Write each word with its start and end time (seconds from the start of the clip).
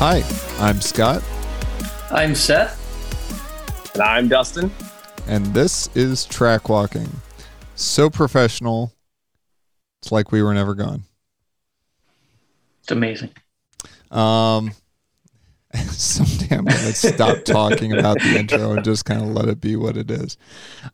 Hi, 0.00 0.22
I'm 0.58 0.82
Scott, 0.82 1.22
I'm 2.10 2.34
Seth. 2.34 2.74
And 3.94 4.02
I'm 4.02 4.28
Dustin. 4.28 4.70
and 5.26 5.46
this 5.46 5.88
is 5.94 6.26
Track 6.26 6.68
Walking. 6.68 7.08
So 7.74 8.10
professional, 8.10 8.92
it's 10.02 10.12
like 10.12 10.30
we 10.30 10.42
were 10.42 10.52
never 10.52 10.74
gone. 10.74 11.04
It's 12.88 12.92
amazing. 12.94 13.32
Um, 14.10 14.72
someday 15.90 16.56
I'm 16.56 16.64
going 16.64 16.86
to 16.86 16.94
stop 16.94 17.44
talking 17.44 17.92
about 17.92 18.18
the 18.18 18.38
intro 18.38 18.72
and 18.72 18.82
just 18.82 19.04
kind 19.04 19.20
of 19.20 19.28
let 19.28 19.46
it 19.46 19.60
be 19.60 19.76
what 19.76 19.98
it 19.98 20.10
is. 20.10 20.38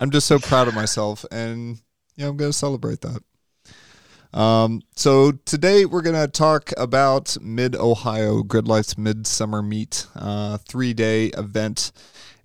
I'm 0.00 0.10
just 0.10 0.26
so 0.26 0.40
proud 0.40 0.66
of 0.66 0.74
myself, 0.74 1.24
and 1.30 1.78
yeah, 2.16 2.26
I'm 2.26 2.36
going 2.36 2.50
to 2.50 2.58
celebrate 2.58 3.02
that. 3.02 4.36
Um, 4.36 4.82
so 4.96 5.30
today 5.44 5.84
we're 5.84 6.02
going 6.02 6.20
to 6.20 6.26
talk 6.26 6.72
about 6.76 7.36
Mid 7.40 7.76
Ohio 7.76 8.42
Grid 8.42 8.66
Life's 8.66 8.98
Midsummer 8.98 9.62
Meet, 9.62 10.08
uh, 10.16 10.58
three 10.58 10.94
day 10.94 11.26
event 11.26 11.92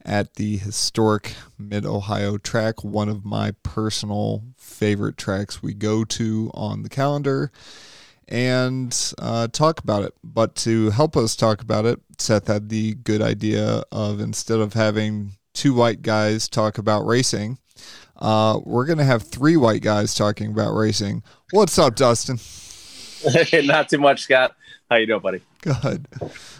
at 0.05 0.35
the 0.35 0.57
historic 0.57 1.33
Mid 1.57 1.87
Ohio 1.87 2.37
track, 2.37 2.83
one 2.83 3.09
of 3.09 3.25
my 3.25 3.53
personal 3.63 4.43
favorite 4.57 5.17
tracks 5.17 5.63
we 5.63 5.73
go 5.73 6.05
to 6.05 6.51
on 6.53 6.83
the 6.83 6.89
calendar 6.89 7.51
and 8.29 9.13
uh, 9.17 9.47
talk 9.47 9.79
about 9.79 10.03
it. 10.03 10.13
But 10.23 10.55
to 10.57 10.91
help 10.91 11.17
us 11.17 11.35
talk 11.35 11.61
about 11.61 11.85
it, 11.85 11.99
Seth 12.17 12.47
had 12.47 12.69
the 12.69 12.93
good 12.93 13.21
idea 13.21 13.83
of 13.91 14.21
instead 14.21 14.59
of 14.59 14.73
having 14.73 15.33
two 15.53 15.73
white 15.73 16.01
guys 16.01 16.47
talk 16.47 16.77
about 16.77 17.05
racing, 17.05 17.57
uh, 18.15 18.59
we're 18.63 18.85
going 18.85 18.99
to 18.99 19.03
have 19.03 19.23
three 19.23 19.57
white 19.57 19.81
guys 19.81 20.13
talking 20.13 20.51
about 20.51 20.73
racing. 20.73 21.23
What's 21.51 21.77
up, 21.77 21.95
Dustin? 21.95 22.39
Not 23.65 23.89
too 23.89 23.97
much, 23.97 24.21
Scott. 24.21 24.55
How 24.89 24.97
you 24.97 25.07
doing, 25.07 25.21
buddy? 25.21 25.41
Good. 25.61 26.07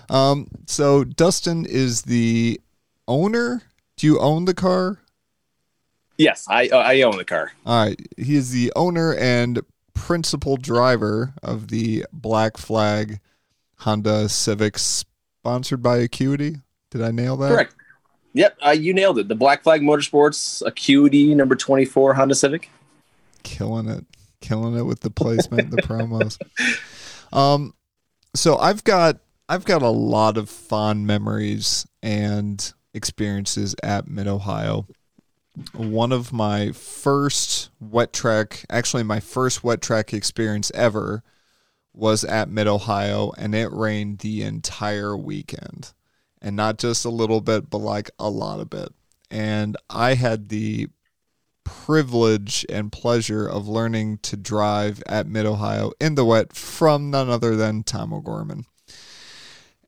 Um, 0.09 0.48
so 0.66 1.04
Dustin 1.04 1.66
is 1.66 2.04
the 2.04 2.59
owner. 3.08 3.64
Do 3.98 4.08
you 4.08 4.20
own 4.20 4.45
the 4.45 4.54
car? 4.54 5.00
Yes, 6.17 6.45
I 6.50 6.67
uh, 6.67 6.80
I 6.80 7.02
own 7.04 7.17
the 7.17 7.23
car. 7.23 7.54
All 7.66 7.86
right. 7.86 8.00
He 8.17 8.36
is 8.36 8.52
the 8.52 8.73
owner 8.76 9.16
and 9.16 9.61
principal 10.00 10.58
driver 10.58 11.33
of 11.44 11.67
the 11.67 12.05
Black 12.14 12.58
Flag 12.58 13.19
Honda 13.80 14.30
Civic 14.30 14.78
sponsored 14.80 15.83
by 15.83 15.97
Acuity. 15.97 16.55
Did 16.89 17.02
I 17.02 17.11
nail 17.11 17.36
that? 17.38 17.50
Correct. 17.50 17.75
Yep, 18.33 18.58
uh, 18.66 18.70
you 18.70 18.94
nailed 18.94 19.20
it. 19.20 19.27
The 19.27 19.36
Black 19.36 19.64
Flag 19.64 19.81
Motorsports 19.81 20.66
Acuity 20.66 21.36
number 21.36 21.55
24 21.55 22.14
Honda 22.14 22.36
Civic. 22.36 22.70
Killing 23.44 23.89
it. 23.89 24.05
Killing 24.42 24.77
it 24.77 24.83
with 24.83 25.02
the 25.02 25.09
placement, 25.09 25.72
the 25.72 25.81
promos. 25.81 26.38
Um 27.31 27.75
so 28.36 28.58
I've 28.58 28.83
got 28.83 29.17
I've 29.47 29.66
got 29.66 29.83
a 29.83 29.89
lot 29.89 30.36
of 30.36 30.50
fond 30.50 31.05
memories 31.05 31.86
and 32.02 32.73
experiences 32.95 33.75
at 33.83 34.08
Mid 34.08 34.27
Ohio. 34.27 34.88
One 35.74 36.12
of 36.12 36.32
my 36.34 36.72
first 36.72 37.70
wet 37.80 38.14
track, 38.14 38.66
actually 38.70 39.04
my 39.04 39.20
first 39.20 39.64
wet 39.64 39.82
track 39.82 40.14
experience 40.14 40.72
ever 40.74 41.24
was 41.94 42.24
at 42.24 42.50
Mid 42.50 42.68
Ohio 42.68 43.32
and 43.38 43.54
it 43.54 43.72
rained 43.72 44.20
the 44.20 44.44
entire 44.44 45.18
weekend. 45.18 45.94
And 46.42 46.56
not 46.56 46.78
just 46.78 47.04
a 47.04 47.10
little 47.10 47.42
bit, 47.42 47.70
but 47.70 47.80
like 47.80 48.10
a 48.18 48.30
lot 48.30 48.62
of 48.62 48.74
it. 48.74 48.94
And 49.30 49.76
I 49.90 50.14
had 50.14 50.50
the 50.50 50.88
privilege 51.66 52.66
and 52.70 52.92
pleasure 52.92 53.45
of 53.45 53.67
learning 53.67 54.20
to 54.20 54.38
drive 54.38 55.04
at 55.06 55.28
Mid 55.28 55.45
Ohio 55.45 55.92
in 56.00 56.16
the 56.16 56.26
wet 56.26 56.54
from 56.54 57.12
none 57.12 57.30
other 57.30 57.56
than 57.56 57.83
Tom 57.83 58.14
O'Gorman. 58.14 58.66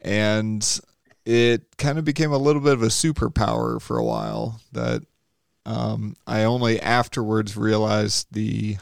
And 0.01 0.79
it 1.25 1.77
kind 1.77 1.97
of 1.97 2.05
became 2.05 2.31
a 2.31 2.37
little 2.37 2.61
bit 2.61 2.73
of 2.73 2.83
a 2.83 2.87
superpower 2.87 3.81
for 3.81 3.97
a 3.97 4.03
while 4.03 4.61
that 4.71 5.03
um, 5.65 6.15
I 6.25 6.43
only 6.43 6.79
afterwards 6.79 7.55
realized 7.55 8.27
the 8.31 8.77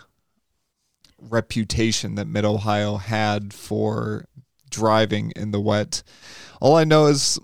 reputation 1.20 2.16
that 2.16 2.28
Mid 2.28 2.46
Ohio 2.46 2.98
had 2.98 3.54
for 3.54 4.26
driving 4.70 5.32
in 5.36 5.52
the 5.52 5.60
wet. 5.60 6.04
All 6.62 6.76
I 6.76 6.84
know 6.84 7.08
is 7.08 7.40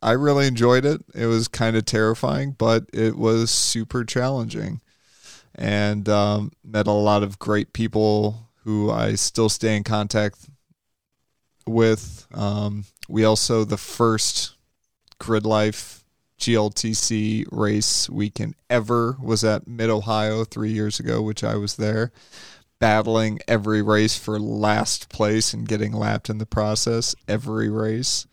I 0.00 0.12
really 0.12 0.46
enjoyed 0.46 0.84
it. 0.84 1.02
It 1.14 1.26
was 1.26 1.46
kind 1.46 1.76
of 1.76 1.84
terrifying, 1.84 2.56
but 2.58 2.86
it 2.92 3.16
was 3.16 3.50
super 3.50 4.04
challenging. 4.04 4.80
And 5.54 6.08
um, 6.08 6.52
met 6.64 6.86
a 6.86 6.92
lot 6.92 7.22
of 7.22 7.38
great 7.38 7.72
people 7.72 8.48
who 8.64 8.90
I 8.90 9.14
still 9.14 9.48
stay 9.48 9.76
in 9.76 9.84
contact 9.84 10.48
with. 11.66 12.26
Um, 12.32 12.86
we 13.08 13.24
also, 13.24 13.64
the 13.64 13.76
first 13.76 14.56
Grid 15.18 15.44
Life 15.44 16.01
GLTC 16.42 17.46
race 17.52 18.10
weekend 18.10 18.56
ever 18.68 19.16
was 19.22 19.44
at 19.44 19.68
Mid 19.68 19.90
Ohio 19.90 20.44
three 20.44 20.72
years 20.72 20.98
ago, 20.98 21.22
which 21.22 21.44
I 21.44 21.54
was 21.54 21.76
there, 21.76 22.10
battling 22.80 23.38
every 23.46 23.80
race 23.80 24.18
for 24.18 24.40
last 24.40 25.08
place 25.08 25.54
and 25.54 25.68
getting 25.68 25.92
lapped 25.92 26.28
in 26.28 26.38
the 26.38 26.46
process, 26.46 27.14
every 27.28 27.68
race. 27.68 28.26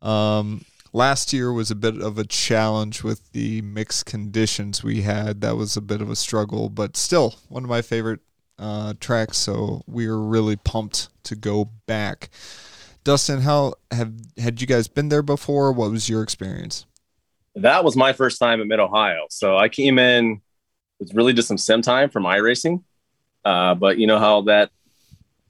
Um, 0.00 0.64
last 0.94 1.34
year 1.34 1.52
was 1.52 1.70
a 1.70 1.74
bit 1.74 2.00
of 2.00 2.16
a 2.16 2.24
challenge 2.24 3.02
with 3.02 3.30
the 3.32 3.60
mixed 3.60 4.06
conditions 4.06 4.82
we 4.82 5.02
had. 5.02 5.42
That 5.42 5.56
was 5.56 5.76
a 5.76 5.82
bit 5.82 6.00
of 6.00 6.08
a 6.08 6.16
struggle, 6.16 6.70
but 6.70 6.96
still 6.96 7.34
one 7.50 7.64
of 7.64 7.68
my 7.68 7.82
favorite 7.82 8.20
uh, 8.58 8.94
tracks. 8.98 9.36
So 9.36 9.82
we 9.86 10.08
were 10.08 10.22
really 10.22 10.56
pumped 10.56 11.10
to 11.24 11.36
go 11.36 11.66
back. 11.84 12.30
Dustin, 13.04 13.42
how 13.42 13.74
have 13.90 14.14
had 14.38 14.62
you 14.62 14.66
guys 14.66 14.88
been 14.88 15.10
there 15.10 15.22
before? 15.22 15.70
What 15.70 15.90
was 15.90 16.08
your 16.08 16.22
experience? 16.22 16.86
That 17.56 17.84
was 17.84 17.96
my 17.96 18.12
first 18.12 18.38
time 18.38 18.60
at 18.60 18.66
Mid 18.66 18.80
Ohio. 18.80 19.26
So 19.30 19.56
I 19.56 19.68
came 19.68 19.98
in 19.98 20.40
with 20.98 21.14
really 21.14 21.32
just 21.32 21.48
some 21.48 21.58
sim 21.58 21.82
time 21.82 22.10
from 22.10 22.24
iRacing. 22.24 22.82
Uh, 23.44 23.74
but 23.74 23.98
you 23.98 24.06
know 24.06 24.18
how 24.18 24.42
that 24.42 24.70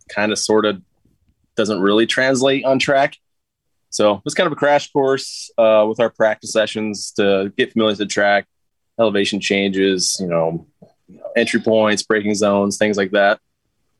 kind 0.08 0.30
of 0.30 0.38
sort 0.38 0.66
of 0.66 0.80
doesn't 1.56 1.80
really 1.80 2.06
translate 2.06 2.64
on 2.64 2.78
track. 2.78 3.16
So 3.90 4.14
it 4.14 4.24
was 4.24 4.34
kind 4.34 4.46
of 4.46 4.52
a 4.52 4.56
crash 4.56 4.90
course 4.92 5.50
uh, 5.56 5.86
with 5.88 6.00
our 6.00 6.10
practice 6.10 6.52
sessions 6.52 7.12
to 7.12 7.52
get 7.56 7.72
familiar 7.72 7.92
with 7.92 7.98
the 7.98 8.06
track, 8.06 8.46
elevation 9.00 9.40
changes, 9.40 10.18
you 10.20 10.26
know, 10.26 10.66
entry 11.36 11.60
points, 11.60 12.02
braking 12.02 12.34
zones, 12.34 12.76
things 12.76 12.96
like 12.96 13.12
that. 13.12 13.40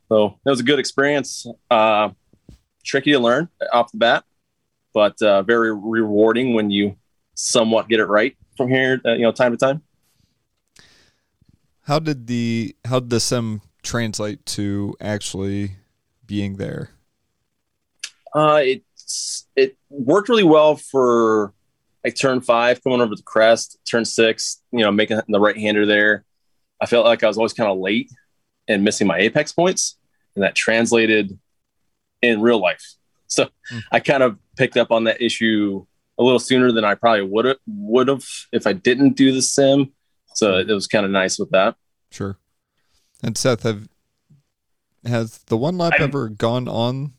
So 0.09 0.39
it 0.45 0.49
was 0.49 0.59
a 0.59 0.63
good 0.63 0.79
experience. 0.79 1.47
Uh, 1.69 2.11
tricky 2.85 3.11
to 3.11 3.19
learn 3.19 3.49
off 3.73 3.91
the 3.91 3.97
bat, 3.97 4.23
but 4.93 5.21
uh, 5.21 5.41
very 5.43 5.73
rewarding 5.75 6.53
when 6.53 6.69
you 6.69 6.95
somewhat 7.37 7.87
get 7.87 7.99
it 7.99 8.05
right 8.07 8.35
from 8.57 8.69
here, 8.69 8.99
uh, 9.05 9.13
you 9.13 9.21
know, 9.21 9.31
time 9.31 9.51
to 9.51 9.57
time. 9.57 9.83
How 11.81 11.99
did 11.99 12.27
the 12.27 12.75
how 12.85 12.99
did 12.99 13.09
the 13.09 13.19
sim 13.19 13.61
translate 13.81 14.45
to 14.47 14.95
actually 14.99 15.77
being 16.25 16.57
there? 16.57 16.91
Uh, 18.33 18.61
it's 18.63 19.47
it 19.55 19.77
worked 19.89 20.29
really 20.29 20.43
well 20.43 20.75
for 20.75 21.53
like 22.03 22.15
turn 22.15 22.41
five 22.41 22.83
coming 22.83 23.01
over 23.01 23.15
the 23.15 23.23
crest, 23.23 23.77
turn 23.85 24.05
six, 24.05 24.61
you 24.71 24.79
know, 24.79 24.91
making 24.91 25.19
the 25.27 25.39
right 25.39 25.57
hander 25.57 25.85
there. 25.85 26.25
I 26.81 26.85
felt 26.85 27.05
like 27.05 27.23
I 27.23 27.27
was 27.27 27.37
always 27.37 27.53
kind 27.53 27.69
of 27.71 27.79
late 27.79 28.11
and 28.67 28.83
missing 28.83 29.07
my 29.07 29.17
apex 29.17 29.51
points, 29.51 29.97
and 30.35 30.43
that 30.43 30.55
translated 30.55 31.37
in 32.21 32.41
real 32.41 32.59
life. 32.59 32.83
So 33.27 33.49
Hmm. 33.69 33.79
I 33.91 33.99
kind 33.99 34.23
of 34.23 34.37
picked 34.57 34.77
up 34.77 34.91
on 34.91 35.05
that 35.05 35.21
issue 35.21 35.85
a 36.19 36.23
little 36.23 36.39
sooner 36.39 36.71
than 36.71 36.83
I 36.83 36.95
probably 36.95 37.23
would 37.23 37.45
have 37.45 37.57
would 37.67 38.07
have 38.07 38.23
if 38.51 38.65
I 38.67 38.73
didn't 38.73 39.15
do 39.15 39.31
the 39.31 39.41
sim. 39.41 39.93
So 40.35 40.57
it 40.57 40.67
was 40.67 40.87
kind 40.87 41.05
of 41.05 41.11
nice 41.11 41.39
with 41.39 41.49
that. 41.51 41.75
Sure. 42.11 42.37
And 43.23 43.37
Seth, 43.37 43.63
have 43.63 43.87
has 45.05 45.39
the 45.45 45.57
one 45.57 45.77
lap 45.77 45.93
I'm- 45.93 46.03
ever 46.03 46.29
gone 46.29 46.67
on 46.67 47.13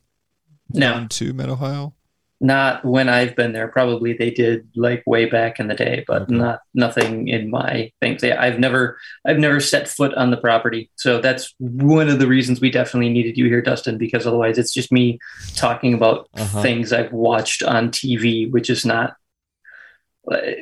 No. 0.72 0.94
on 0.94 1.08
to 1.10 1.32
Mid 1.32 1.48
Ohio? 1.48 1.94
Not 2.40 2.84
when 2.84 3.08
I've 3.08 3.34
been 3.34 3.52
there. 3.52 3.66
Probably 3.66 4.12
they 4.12 4.30
did 4.30 4.68
like 4.76 5.02
way 5.06 5.24
back 5.24 5.58
in 5.58 5.66
the 5.66 5.74
day, 5.74 6.04
but 6.06 6.22
Okay. 6.22 6.36
not 6.36 6.60
nothing 6.72 7.26
in 7.26 7.50
my 7.50 7.90
things. 8.00 8.22
Yeah, 8.22 8.40
I've 8.40 8.60
never 8.60 8.96
I've 9.26 9.38
never 9.38 9.58
set 9.58 9.88
foot 9.88 10.14
on 10.14 10.30
the 10.30 10.36
property. 10.36 10.88
So 10.94 11.20
that's 11.20 11.52
one 11.58 12.08
of 12.08 12.20
the 12.20 12.28
reasons 12.28 12.60
we 12.60 12.70
definitely 12.70 13.08
needed 13.10 13.36
you 13.36 13.46
here, 13.46 13.60
Dustin, 13.60 13.98
because 13.98 14.24
otherwise 14.24 14.56
it's 14.56 14.72
just 14.72 14.92
me 14.92 15.18
talking 15.56 15.94
about 15.94 16.28
Uh-huh. 16.34 16.62
things 16.62 16.92
I've 16.92 17.12
watched 17.12 17.64
on 17.64 17.90
TV, 17.90 18.48
which 18.48 18.70
is 18.70 18.84
not 18.86 19.14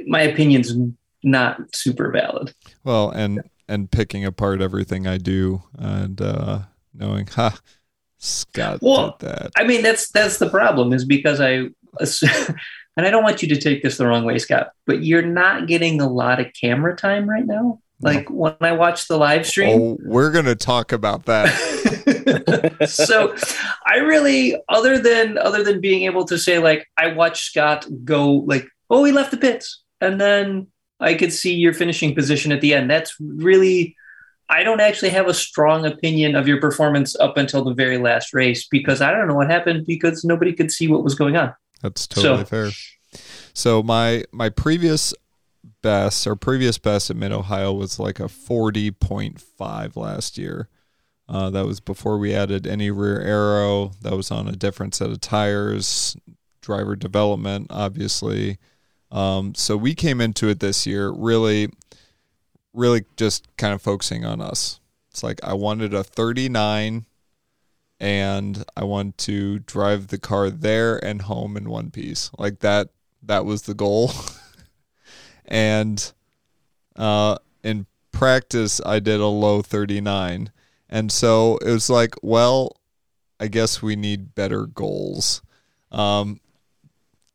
my 0.07 0.23
opinion's 0.23 0.73
not 1.23 1.59
super 1.75 2.11
valid. 2.11 2.55
Well, 2.85 3.11
and 3.11 3.43
and 3.69 3.91
picking 3.91 4.25
apart 4.25 4.61
everything 4.63 5.07
I 5.07 5.19
do 5.19 5.63
and 5.77 6.21
uh, 6.23 6.61
knowing, 6.95 7.27
ha, 7.27 7.59
Scott 8.27 8.81
Well, 8.83 9.17
did 9.19 9.29
that. 9.29 9.53
I 9.57 9.65
mean, 9.65 9.83
that's 9.83 10.11
that's 10.11 10.39
the 10.39 10.51
problem 10.51 10.93
is 10.93 11.05
because 11.05 11.41
I, 11.41 11.49
and 12.97 13.07
I 13.07 13.11
don't 13.11 13.23
want 13.23 13.43
you 13.43 13.49
to 13.49 13.61
take 13.61 13.83
this 13.83 13.97
the 13.97 14.07
wrong 14.07 14.25
way, 14.25 14.39
Scott, 14.39 14.71
but 14.87 15.05
you're 15.05 15.23
not 15.23 15.67
getting 15.69 16.01
a 16.01 16.09
lot 16.09 16.41
of 16.41 16.47
camera 16.61 16.97
time 16.97 17.29
right 17.29 17.47
now. 17.47 17.81
Like 18.01 18.29
when 18.29 18.57
I 18.61 18.73
watch 18.73 19.09
the 19.09 19.17
live 19.17 19.47
stream, 19.47 19.81
Oh, 19.81 19.99
we're 20.03 20.31
gonna 20.31 20.55
talk 20.55 20.93
about 20.93 21.25
that. 21.27 21.49
so 22.89 23.35
I 23.87 23.99
really, 23.99 24.55
other 24.69 24.99
than 24.99 25.39
other 25.39 25.63
than 25.65 25.81
being 25.81 26.03
able 26.03 26.25
to 26.27 26.37
say 26.37 26.59
like 26.59 26.87
I 26.99 27.09
watched 27.15 27.45
Scott 27.47 27.87
go 28.05 28.33
like, 28.47 28.67
oh, 28.91 29.05
he 29.05 29.13
left 29.13 29.31
the 29.31 29.39
pits, 29.39 29.83
and 30.01 30.21
then 30.21 30.67
I 31.01 31.15
could 31.15 31.33
see 31.33 31.55
your 31.55 31.73
finishing 31.73 32.15
position 32.15 32.53
at 32.53 32.61
the 32.61 32.75
end. 32.75 32.91
That's 32.91 33.15
really. 33.21 33.97
I 34.49 34.63
don't 34.63 34.81
actually 34.81 35.11
have 35.11 35.27
a 35.27 35.35
strong 35.35 35.85
opinion 35.87 36.37
of 36.37 36.47
your 36.47 36.61
performance 36.61 37.17
up 37.17 37.37
until 37.37 37.65
the 37.65 37.75
very 37.75 37.99
last 37.99 38.33
race 38.33 38.67
because 38.71 39.01
I 39.01 39.11
don't 39.11 39.27
know 39.27 39.35
what 39.35 39.51
happened 39.51 39.87
because 39.87 40.25
nobody 40.25 40.53
could 40.53 40.71
see 40.71 40.87
what 40.89 41.03
was 41.03 41.15
going 41.15 41.37
on. 41.37 41.53
That's 41.83 42.07
totally 42.07 42.39
So- 42.39 42.45
fair. 42.45 42.71
So 43.55 43.83
my 43.83 44.25
my 44.33 44.49
previous 44.51 45.15
best 45.83 46.27
or 46.27 46.37
previous 46.37 46.79
best 46.79 47.11
at 47.11 47.17
Mid 47.17 47.33
Ohio 47.33 47.73
was 47.73 47.99
like 47.99 48.21
a 48.21 48.29
forty 48.29 48.91
point 48.91 49.41
five 49.41 49.97
last 49.97 50.37
year. 50.37 50.69
Uh, 51.29 51.51
that 51.51 51.67
was 51.67 51.81
before 51.81 52.19
we 52.19 52.35
added 52.35 52.67
any 52.67 52.91
rear 52.91 53.21
aero. 53.21 53.93
That 54.03 54.15
was 54.17 54.31
on 54.31 54.47
a 54.47 54.53
different 54.53 54.95
set 54.95 55.11
of 55.11 55.21
tires, 55.21 56.17
driver 56.61 56.95
development, 56.95 57.67
obviously. 57.71 58.59
Um, 59.11 59.55
so 59.55 59.77
we 59.77 59.95
came 59.95 60.21
into 60.21 60.49
it 60.49 60.61
this 60.61 60.87
year 60.87 61.11
really, 61.11 61.71
really 62.77 63.05
just 63.17 63.49
kind 63.57 63.75
of 63.75 63.83
focusing 63.83 64.25
on 64.25 64.41
us. 64.41 64.79
It's 65.11 65.23
like 65.23 65.43
I 65.43 65.55
wanted 65.55 65.95
a 65.95 66.05
39 66.05 67.07
and 67.99 68.65
I 68.77 68.85
want 68.85 69.17
to 69.19 69.61
drive 69.61 70.09
the 70.09 70.19
car 70.19 70.51
there 70.51 71.03
and 71.03 71.23
home 71.23 71.57
in 71.57 71.71
one 71.71 71.91
piece. 71.91 72.31
Like 72.39 72.61
that 72.61 72.91
that 73.23 73.47
was 73.47 73.63
the 73.63 73.75
goal. 73.75 74.13
and 75.47 76.13
uh 76.97 77.39
in 77.65 77.87
practice 78.13 78.81
I 78.85 79.01
did 79.01 79.21
a 79.21 79.27
low 79.27 79.63
39. 79.63 80.53
And 80.89 81.11
so 81.11 81.57
it 81.59 81.71
was 81.71 81.91
like, 81.91 82.15
well, 82.23 82.77
I 83.41 83.49
guess 83.49 83.83
we 83.83 83.97
need 83.97 84.35
better 84.35 84.67
goals. 84.67 85.41
Um 85.91 86.41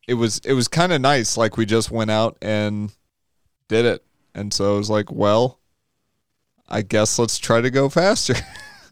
it 0.08 0.14
was 0.14 0.40
it 0.46 0.54
was 0.54 0.68
kind 0.68 0.94
of 0.94 1.02
nice 1.02 1.36
like 1.36 1.58
we 1.58 1.66
just 1.66 1.90
went 1.90 2.12
out 2.12 2.38
and 2.44 2.92
did 3.68 3.86
it. 3.86 4.04
And 4.33 4.54
so 4.54 4.75
I 4.75 4.78
was 4.78 4.89
like, 4.89 5.12
well, 5.12 5.60
I 6.68 6.81
guess 6.81 7.19
let's 7.19 7.38
try 7.38 7.62
to 7.62 7.69
go 7.69 7.89
faster. 7.89 8.36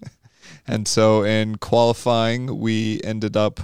and 0.68 0.88
so 0.88 1.24
in 1.24 1.58
qualifying, 1.58 2.60
we 2.60 3.00
ended 3.04 3.38
up, 3.38 3.60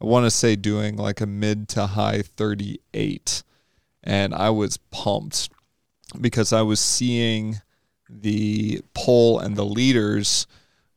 I 0.00 0.06
want 0.06 0.24
to 0.24 0.30
say, 0.30 0.56
doing 0.56 0.96
like 0.96 1.20
a 1.20 1.26
mid 1.26 1.68
to 1.70 1.88
high 1.88 2.22
38. 2.22 3.42
And 4.02 4.34
I 4.34 4.50
was 4.50 4.78
pumped 4.90 5.50
because 6.18 6.52
I 6.52 6.62
was 6.62 6.80
seeing 6.80 7.60
the 8.08 8.80
pole 8.94 9.38
and 9.38 9.56
the 9.56 9.64
leaders 9.64 10.46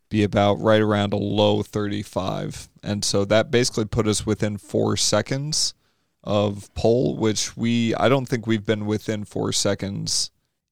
be 0.10 0.24
about 0.24 0.60
right 0.60 0.82
around 0.82 1.12
a 1.12 1.18
low 1.18 1.64
35. 1.64 2.70
And 2.82 3.04
so 3.04 3.26
that 3.26 3.52
basically 3.52 3.86
put 3.86 4.08
us 4.08 4.26
within 4.26 4.58
four 4.58 4.96
seconds 4.96 5.74
of 6.24 6.74
pole, 6.74 7.18
which 7.18 7.58
we, 7.58 7.94
I 7.96 8.10
don't 8.10 8.28
think 8.28 8.48
we've 8.48 8.66
been 8.66 8.86
within 8.86 9.26
four 9.26 9.52
seconds 9.52 10.32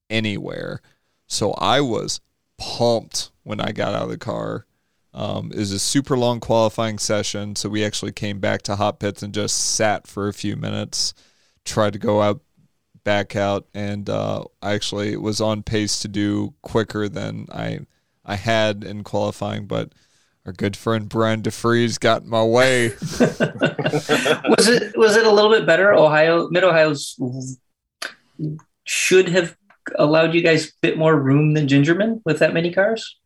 anywhere. 0.10 0.82
So 1.28 1.54
I 1.54 1.82
was 1.82 2.22
pumped 2.58 3.32
when 3.44 3.60
I 3.60 3.72
got 3.72 3.94
out 3.94 4.04
of 4.04 4.10
the 4.10 4.18
car. 4.18 4.66
Um, 5.14 5.52
it 5.52 5.58
was 5.58 5.72
a 5.72 5.80
super 5.80 6.18
long 6.18 6.40
qualifying 6.40 6.98
session, 6.98 7.56
so 7.56 7.68
we 7.68 7.84
actually 7.84 8.14
came 8.14 8.40
back 8.40 8.62
to 8.64 8.78
hot 8.78 9.00
pits 9.00 9.22
and 9.22 9.34
just 9.34 9.58
sat 9.58 10.08
for 10.08 10.28
a 10.28 10.34
few 10.34 10.56
minutes, 10.56 11.14
tried 11.66 11.94
to 11.94 12.00
go 12.00 12.22
out, 12.22 12.42
back 13.04 13.36
out, 13.36 13.68
and 13.74 14.10
uh, 14.10 14.46
I 14.62 14.74
actually 14.74 15.18
was 15.18 15.42
on 15.42 15.64
pace 15.64 16.00
to 16.00 16.08
do 16.08 16.54
quicker 16.62 17.10
than 17.10 17.48
I 17.52 17.80
I 18.24 18.36
had 18.36 18.84
in 18.84 19.04
qualifying, 19.04 19.66
but 19.66 19.94
our 20.46 20.54
good 20.54 20.76
friend 20.76 21.08
Brian 21.08 21.42
DeFries 21.42 22.00
got 22.00 22.24
in 22.24 22.30
my 22.30 22.44
way. 22.44 22.90
was 22.90 24.68
it 24.68 24.98
was 24.98 25.16
it 25.16 25.26
a 25.26 25.32
little 25.32 25.52
bit 25.52 25.66
better? 25.66 25.94
Ohio, 25.94 26.50
Mid 26.50 26.64
Ohio's 26.64 27.20
should 28.86 29.30
have 29.30 29.56
allowed 29.98 30.34
you 30.34 30.42
guys 30.42 30.68
a 30.68 30.72
bit 30.82 30.98
more 30.98 31.16
room 31.20 31.54
than 31.54 31.68
Gingerman 31.68 32.22
with 32.26 32.40
that 32.40 32.54
many 32.54 32.72
cars. 32.72 33.18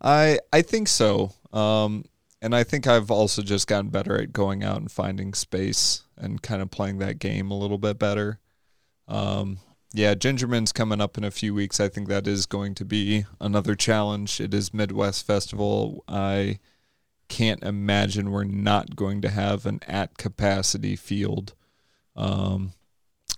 I 0.00 0.38
I 0.52 0.62
think 0.62 0.88
so. 0.88 1.32
Um, 1.52 2.04
and 2.42 2.54
I 2.54 2.64
think 2.64 2.86
I've 2.86 3.10
also 3.10 3.42
just 3.42 3.66
gotten 3.66 3.90
better 3.90 4.20
at 4.20 4.32
going 4.32 4.62
out 4.62 4.78
and 4.78 4.90
finding 4.90 5.34
space 5.34 6.02
and 6.16 6.40
kind 6.40 6.62
of 6.62 6.70
playing 6.70 6.98
that 6.98 7.18
game 7.18 7.50
a 7.50 7.58
little 7.58 7.78
bit 7.78 7.98
better. 7.98 8.40
Um, 9.08 9.58
yeah, 9.92 10.14
Gingerman's 10.14 10.72
coming 10.72 11.00
up 11.00 11.16
in 11.16 11.24
a 11.24 11.30
few 11.30 11.54
weeks. 11.54 11.80
I 11.80 11.88
think 11.88 12.08
that 12.08 12.26
is 12.26 12.46
going 12.46 12.74
to 12.76 12.84
be 12.84 13.24
another 13.40 13.74
challenge. 13.74 14.40
It 14.40 14.52
is 14.52 14.74
Midwest 14.74 15.26
Festival. 15.26 16.04
I 16.08 16.58
can't 17.28 17.62
imagine 17.62 18.30
we're 18.30 18.44
not 18.44 18.94
going 18.94 19.20
to 19.22 19.28
have 19.30 19.66
an 19.66 19.80
at 19.88 20.18
capacity 20.18 20.96
field. 20.96 21.54
Um, 22.14 22.72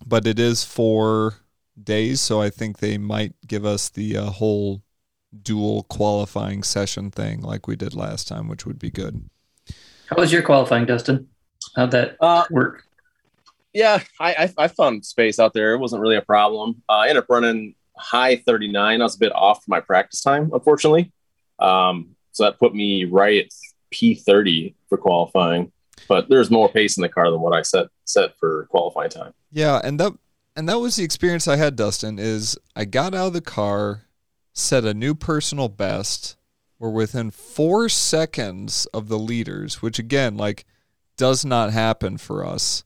but 0.05 0.27
it 0.27 0.39
is 0.39 0.65
four 0.65 1.35
days, 1.83 2.21
so 2.21 2.41
I 2.41 2.51
think 2.51 2.79
they 2.79 2.99
might 2.99 3.35
give 3.47 3.65
us 3.65 3.89
the 3.89 4.17
uh, 4.17 4.25
whole 4.27 4.83
dual 5.43 5.85
qualifying 5.85 6.63
session 6.63 7.11
thing 7.11 7.41
like 7.41 7.67
we 7.67 7.77
did 7.77 7.95
last 7.95 8.29
time, 8.29 8.49
which 8.49 8.65
would 8.67 8.79
be 8.79 8.91
good. 8.91 9.29
How 10.07 10.17
was 10.17 10.33
your 10.33 10.43
qualifying, 10.43 10.87
Dustin? 10.87 11.29
How'd 11.77 11.91
that 11.91 12.17
Uh, 12.21 12.45
work? 12.51 12.85
Yeah, 13.73 14.03
I, 14.21 14.35
I 14.35 14.65
I 14.65 14.69
found 14.69 15.05
space 15.05 15.39
out 15.39 15.55
there. 15.55 15.75
It 15.75 15.79
wasn't 15.79 16.03
really 16.03 16.17
a 16.17 16.23
problem. 16.23 16.83
Uh, 16.89 16.93
I 16.93 17.09
ended 17.09 17.25
up 17.25 17.31
running 17.31 17.75
high 17.97 18.37
39. 18.37 19.01
I 19.01 19.05
was 19.05 19.17
a 19.17 19.19
bit 19.19 19.33
off 19.35 19.65
my 19.67 19.81
practice 19.81 20.23
time, 20.23 20.51
unfortunately. 20.53 21.13
Um, 21.59 22.17
so 22.33 22.45
that 22.45 22.59
put 22.59 22.75
me 22.75 23.05
right 23.05 23.45
at 23.45 23.51
P30 23.93 24.75
for 24.89 24.99
qualifying. 24.99 25.73
But 26.09 26.29
there's 26.29 26.51
more 26.51 26.69
pace 26.69 26.97
in 26.97 27.03
the 27.03 27.09
car 27.09 27.31
than 27.31 27.41
what 27.41 27.55
I 27.55 27.63
set 27.63 27.89
set 28.05 28.39
for 28.39 28.67
qualifying 28.71 29.11
time. 29.11 29.35
Yeah, 29.51 29.81
and 29.83 29.99
that 30.01 30.13
and 30.57 30.69
that 30.69 30.81
was 30.81 30.97
the 30.97 31.05
experience 31.05 31.47
I 31.47 31.57
had, 31.57 31.77
Dustin, 31.77 32.19
is 32.19 32.59
I 32.75 32.85
got 32.85 33.15
out 33.15 33.29
of 33.29 33.33
the 33.33 33.41
car, 33.41 34.05
set 34.53 34.85
a 34.85 34.95
new 34.95 35.15
personal 35.15 35.69
best, 35.69 36.37
we're 36.79 36.91
within 36.91 37.31
four 37.31 37.89
seconds 37.89 38.87
of 38.87 39.09
the 39.09 39.19
leaders, 39.19 39.83
which 39.83 39.99
again, 39.99 40.37
like, 40.37 40.65
does 41.17 41.45
not 41.45 41.73
happen 41.73 42.19
for 42.19 42.45
us. 42.45 42.85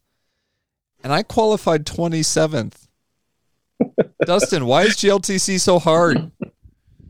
And 1.03 1.13
I 1.13 1.23
qualified 1.23 1.85
27th. 1.87 2.87
Dustin, 4.25 4.67
why 4.67 4.83
is 4.83 4.95
GLTC 4.97 5.61
so 5.61 5.79
hard? 5.79 6.31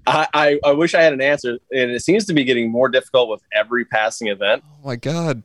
I, 0.06 0.26
I, 0.34 0.60
I 0.64 0.72
wish 0.72 0.94
I 0.94 1.02
had 1.02 1.12
an 1.12 1.20
answer, 1.20 1.58
and 1.70 1.90
it 1.90 2.02
seems 2.02 2.24
to 2.26 2.34
be 2.34 2.44
getting 2.44 2.70
more 2.70 2.88
difficult 2.88 3.28
with 3.28 3.42
every 3.52 3.84
passing 3.84 4.28
event. 4.28 4.64
Oh 4.66 4.86
my 4.86 4.96
God. 4.96 5.42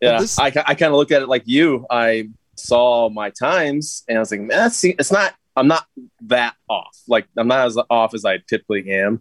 Well, 0.00 0.12
Yeah, 0.14 0.20
this- 0.20 0.38
I, 0.38 0.46
I 0.46 0.50
kind 0.74 0.84
of 0.84 0.94
looked 0.94 1.12
at 1.12 1.22
it 1.22 1.28
like 1.28 1.42
you. 1.46 1.86
I 1.90 2.28
saw 2.56 3.08
my 3.10 3.30
times, 3.30 4.04
and 4.08 4.16
I 4.16 4.20
was 4.20 4.30
like, 4.30 4.40
man, 4.40 4.48
that's, 4.48 4.82
it's 4.84 5.12
not. 5.12 5.34
I'm 5.54 5.68
not 5.68 5.84
that 6.22 6.54
off. 6.70 6.98
Like 7.06 7.26
I'm 7.36 7.46
not 7.48 7.66
as 7.66 7.76
off 7.90 8.14
as 8.14 8.24
I 8.24 8.38
typically 8.38 8.90
am. 8.90 9.20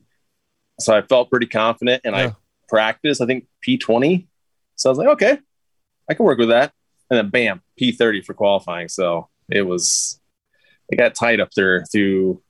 So 0.79 0.95
I 0.95 1.01
felt 1.01 1.29
pretty 1.29 1.47
confident, 1.47 2.03
and 2.05 2.15
Yeah. 2.15 2.27
I 2.27 2.35
practiced. 2.69 3.19
I 3.21 3.25
think 3.25 3.47
P20. 3.67 4.27
So 4.77 4.89
I 4.89 4.91
was 4.91 4.97
like, 4.97 5.09
okay, 5.09 5.37
I 6.09 6.13
can 6.13 6.25
work 6.25 6.39
with 6.39 6.47
that. 6.49 6.71
And 7.11 7.17
then 7.17 7.29
bam, 7.29 7.61
P30 7.79 8.25
for 8.25 8.33
qualifying. 8.33 8.87
So 8.87 9.29
it 9.49 9.61
was. 9.61 10.17
It 10.89 10.97
got 10.97 11.15
tight 11.15 11.39
up 11.39 11.51
there 11.55 11.85
through 11.85 12.41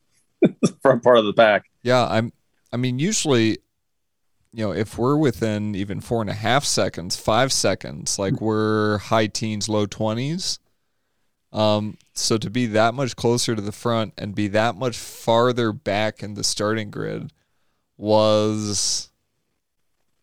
the 0.41 0.75
front 0.81 1.03
part 1.03 1.17
of 1.17 1.25
the 1.25 1.33
pack. 1.33 1.65
Yeah, 1.83 2.07
I'm. 2.07 2.31
I 2.71 2.77
mean, 2.77 2.99
usually, 2.99 3.57
you 4.53 4.65
know, 4.65 4.71
if 4.71 4.97
we're 4.97 5.17
within 5.17 5.75
even 5.75 5.99
four 5.99 6.21
and 6.21 6.29
a 6.29 6.35
half 6.35 6.63
seconds, 6.63 7.17
five 7.17 7.51
seconds, 7.51 8.17
like 8.17 8.39
we're 8.39 8.99
high 8.99 9.27
teens, 9.27 9.67
low 9.67 9.85
twenties. 9.85 10.59
Um, 11.51 11.97
so 12.13 12.37
to 12.37 12.49
be 12.49 12.65
that 12.67 12.93
much 12.93 13.15
closer 13.15 13.55
to 13.55 13.61
the 13.61 13.73
front 13.73 14.13
and 14.17 14.33
be 14.33 14.47
that 14.49 14.75
much 14.75 14.97
farther 14.97 15.73
back 15.73 16.23
in 16.23 16.35
the 16.35 16.43
starting 16.43 16.89
grid 16.89 17.33
was 17.97 19.10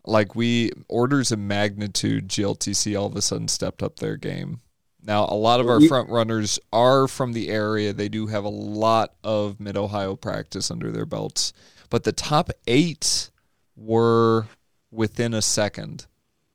like 0.09 0.35
we 0.35 0.71
orders 0.89 1.31
of 1.31 1.39
magnitude 1.39 2.29
GLTC 2.29 2.99
all 2.99 3.07
of 3.07 3.17
a 3.17 3.23
sudden 3.23 3.49
stepped 3.49 3.83
up 3.83 3.97
their 3.97 4.17
game. 4.17 4.61
Now, 5.03 5.25
a 5.27 5.35
lot 5.37 5.61
of 5.61 5.69
our 5.69 5.81
Ye- 5.81 5.89
front 5.89 6.09
runners 6.09 6.59
are 6.73 7.07
from 7.07 7.33
the 7.33 7.49
area. 7.49 7.93
They 7.93 8.09
do 8.09 8.27
have 8.27 8.45
a 8.45 8.49
lot 8.49 9.15
of 9.23 9.61
mid 9.61 9.77
Ohio 9.77 10.17
practice 10.17 10.71
under 10.71 10.91
their 10.91 11.07
belts, 11.07 11.53
but 11.91 12.05
the 12.05 12.13
top 12.13 12.51
eight 12.67 13.31
were 13.77 14.47
within 14.91 15.35
a 15.35 15.43
second 15.43 16.07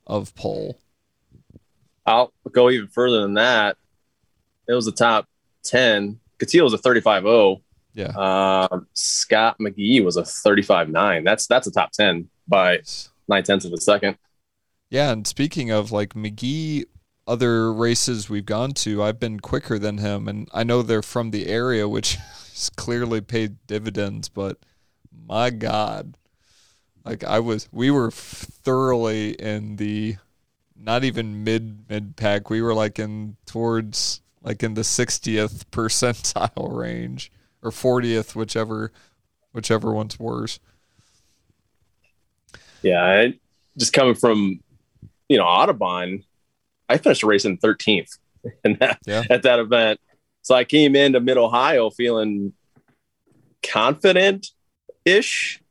of 0.06 0.36
pole. 0.36 0.80
I'll 2.06 2.34
go 2.52 2.70
even 2.70 2.88
further 2.88 3.22
than 3.22 3.36
that. 3.36 3.78
It 4.68 4.74
was 4.74 4.86
the 4.86 4.92
top 4.92 5.28
10. 5.64 6.20
Katil 6.38 6.64
was 6.64 6.74
a 6.74 6.78
35 6.78 7.24
Yeah. 7.94 8.68
Um, 8.70 8.88
Scott 8.94 9.58
McGee 9.60 10.04
was 10.04 10.18
a 10.18 10.26
35 10.26 10.90
9. 10.90 11.24
That's 11.24 11.48
that's 11.48 11.68
a 11.68 11.72
top 11.72 11.92
10 11.92 12.28
by 12.48 12.82
nine 13.28 13.44
tenths 13.44 13.66
of 13.66 13.74
a 13.74 13.82
second. 13.82 14.18
Yeah, 14.90 15.12
and 15.12 15.26
speaking 15.26 15.72
of 15.72 15.92
like 15.92 16.14
McGee, 16.14 16.86
other 17.26 17.74
races 17.74 18.30
we've 18.30 18.46
gone 18.46 18.74
to, 18.74 19.02
I've 19.02 19.20
been 19.20 19.40
quicker 19.40 19.80
than 19.80 19.98
him, 19.98 20.28
and 20.28 20.48
I 20.54 20.64
know 20.64 20.82
they're 20.82 21.02
from 21.02 21.32
the 21.32 21.48
area, 21.48 21.88
which 21.88 22.16
has 22.52 22.70
clearly 22.76 23.22
paid 23.22 23.66
dividends. 23.66 24.30
But 24.30 24.58
my 25.12 25.50
God, 25.50 26.18
like 27.06 27.24
I 27.24 27.40
was, 27.40 27.68
we 27.72 27.92
were 27.92 28.12
thoroughly 28.12 29.32
in 29.32 29.78
the 29.78 30.18
not 30.76 31.04
even 31.04 31.44
mid 31.44 31.90
mid 31.90 32.16
pack. 32.16 32.50
We 32.50 32.62
were 32.62 32.74
like 32.74 33.00
in 33.00 33.38
towards 33.46 34.22
like 34.42 34.62
in 34.62 34.74
the 34.74 34.82
60th 34.82 35.66
percentile 35.72 36.76
range 36.76 37.32
or 37.62 37.72
40th, 37.72 38.36
whichever 38.36 38.92
whichever 39.54 39.94
one's 39.94 40.20
worse. 40.20 40.60
Yeah, 42.84 43.04
I, 43.04 43.34
just 43.78 43.94
coming 43.94 44.16
from 44.16 44.60
you 45.30 45.38
know 45.38 45.46
Autobahn, 45.46 46.24
I 46.90 46.98
finished 46.98 47.24
a 47.24 47.28
race 47.28 47.46
in 47.46 47.58
13th 47.58 48.18
in 48.64 48.78
that, 48.80 49.00
yeah. 49.06 49.24
at 49.30 49.44
that 49.44 49.60
event. 49.60 50.00
So 50.42 50.56
I 50.56 50.66
came 50.66 50.96
into 50.96 51.20
Mid 51.20 51.38
Ohio 51.38 51.90
feeling 51.90 52.54
confident 53.66 54.48
ish, 55.06 55.62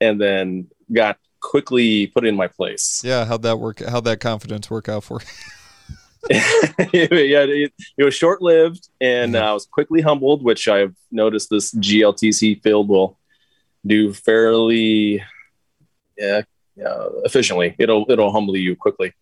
and 0.00 0.20
then 0.20 0.68
got 0.92 1.18
quickly 1.40 2.08
put 2.08 2.26
in 2.26 2.36
my 2.36 2.48
place. 2.48 3.02
Yeah, 3.04 3.24
how'd 3.24 3.42
that 3.42 3.58
work? 3.58 3.80
How'd 3.80 4.04
that 4.04 4.20
confidence 4.20 4.70
work 4.70 4.88
out 4.88 5.04
for 5.04 5.20
you? 5.20 5.26
yeah, 6.30 6.38
it, 6.92 7.72
it 7.96 8.04
was 8.04 8.14
short 8.14 8.42
lived, 8.42 8.88
and 9.00 9.34
mm-hmm. 9.34 9.42
I 9.42 9.52
was 9.54 9.64
quickly 9.64 10.02
humbled, 10.02 10.44
which 10.44 10.68
I've 10.68 10.94
noticed 11.10 11.48
this 11.48 11.72
GLTC 11.74 12.62
field 12.62 12.88
will 12.88 13.18
do 13.86 14.12
fairly, 14.12 15.24
yeah, 16.20 16.42
yeah, 16.76 17.06
efficiently. 17.24 17.74
It'll 17.78 18.04
it'll 18.08 18.30
humble 18.30 18.56
you 18.56 18.76
quickly. 18.76 19.12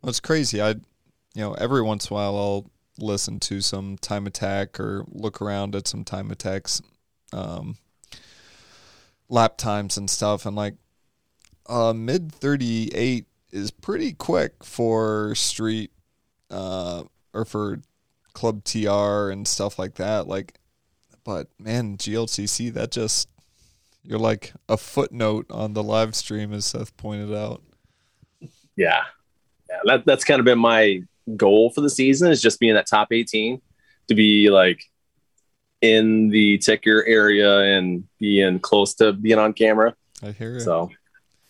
Well, 0.00 0.10
it's 0.10 0.20
crazy. 0.20 0.62
I, 0.62 0.70
you 0.70 1.42
know, 1.42 1.54
every 1.54 1.82
once 1.82 2.08
in 2.08 2.14
a 2.14 2.14
while 2.14 2.36
I'll 2.36 2.70
listen 2.98 3.40
to 3.40 3.60
some 3.60 3.98
time 3.98 4.26
attack 4.26 4.78
or 4.80 5.04
look 5.08 5.42
around 5.42 5.74
at 5.74 5.88
some 5.88 6.04
time 6.04 6.30
attacks, 6.30 6.80
um, 7.32 7.76
lap 9.28 9.56
times 9.56 9.96
and 9.96 10.08
stuff, 10.08 10.46
and 10.46 10.56
like, 10.56 10.74
uh, 11.66 11.92
mid 11.92 12.32
thirty 12.32 12.90
eight 12.94 13.26
is 13.50 13.70
pretty 13.70 14.12
quick 14.12 14.62
for 14.62 15.34
street, 15.34 15.90
uh, 16.50 17.02
or 17.34 17.44
for 17.44 17.80
club 18.32 18.62
TR 18.62 19.30
and 19.30 19.48
stuff 19.48 19.78
like 19.78 19.94
that. 19.94 20.28
Like, 20.28 20.60
but 21.24 21.48
man, 21.58 21.96
GLTC 21.96 22.72
that 22.74 22.92
just 22.92 23.28
you're 24.02 24.18
like 24.18 24.52
a 24.68 24.76
footnote 24.76 25.46
on 25.50 25.74
the 25.74 25.82
live 25.82 26.14
stream, 26.14 26.52
as 26.52 26.66
Seth 26.66 26.96
pointed 26.96 27.34
out. 27.34 27.62
Yeah, 28.76 29.02
yeah, 29.68 29.80
that, 29.84 30.06
that's 30.06 30.24
kind 30.24 30.38
of 30.38 30.44
been 30.44 30.58
my 30.58 31.02
goal 31.36 31.70
for 31.70 31.80
the 31.80 31.90
season 31.90 32.30
is 32.30 32.40
just 32.40 32.58
being 32.58 32.74
that 32.74 32.86
top 32.86 33.12
18 33.12 33.60
to 34.08 34.14
be 34.14 34.50
like 34.50 34.82
in 35.80 36.28
the 36.30 36.58
ticker 36.58 37.04
area 37.06 37.76
and 37.76 38.04
being 38.18 38.58
close 38.60 38.94
to 38.94 39.12
being 39.12 39.38
on 39.38 39.52
camera. 39.52 39.94
I 40.22 40.32
hear 40.32 40.54
you. 40.54 40.60
So, 40.60 40.90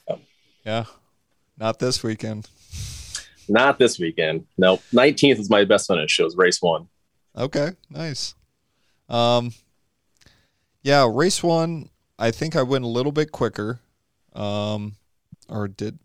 yeah. 0.09 0.17
yeah, 0.65 0.85
not 1.57 1.79
this 1.79 2.03
weekend. 2.03 2.49
Not 3.49 3.79
this 3.79 3.99
weekend. 3.99 4.47
No, 4.59 4.77
19th 4.93 5.39
is 5.39 5.49
my 5.49 5.65
best 5.65 5.87
finish. 5.87 6.19
It 6.19 6.25
was 6.25 6.37
race 6.37 6.61
one. 6.61 6.89
Okay, 7.37 7.71
nice. 7.89 8.35
Um, 9.09 9.55
yeah, 10.83 11.09
race 11.11 11.43
one. 11.43 11.89
I 12.19 12.31
think 12.31 12.57
I 12.57 12.63
went 12.63 12.85
a 12.85 12.89
little 12.89 13.13
bit 13.13 13.33
quicker. 13.33 13.81
Um, 14.35 14.97
or 15.49 15.69
did 15.69 15.99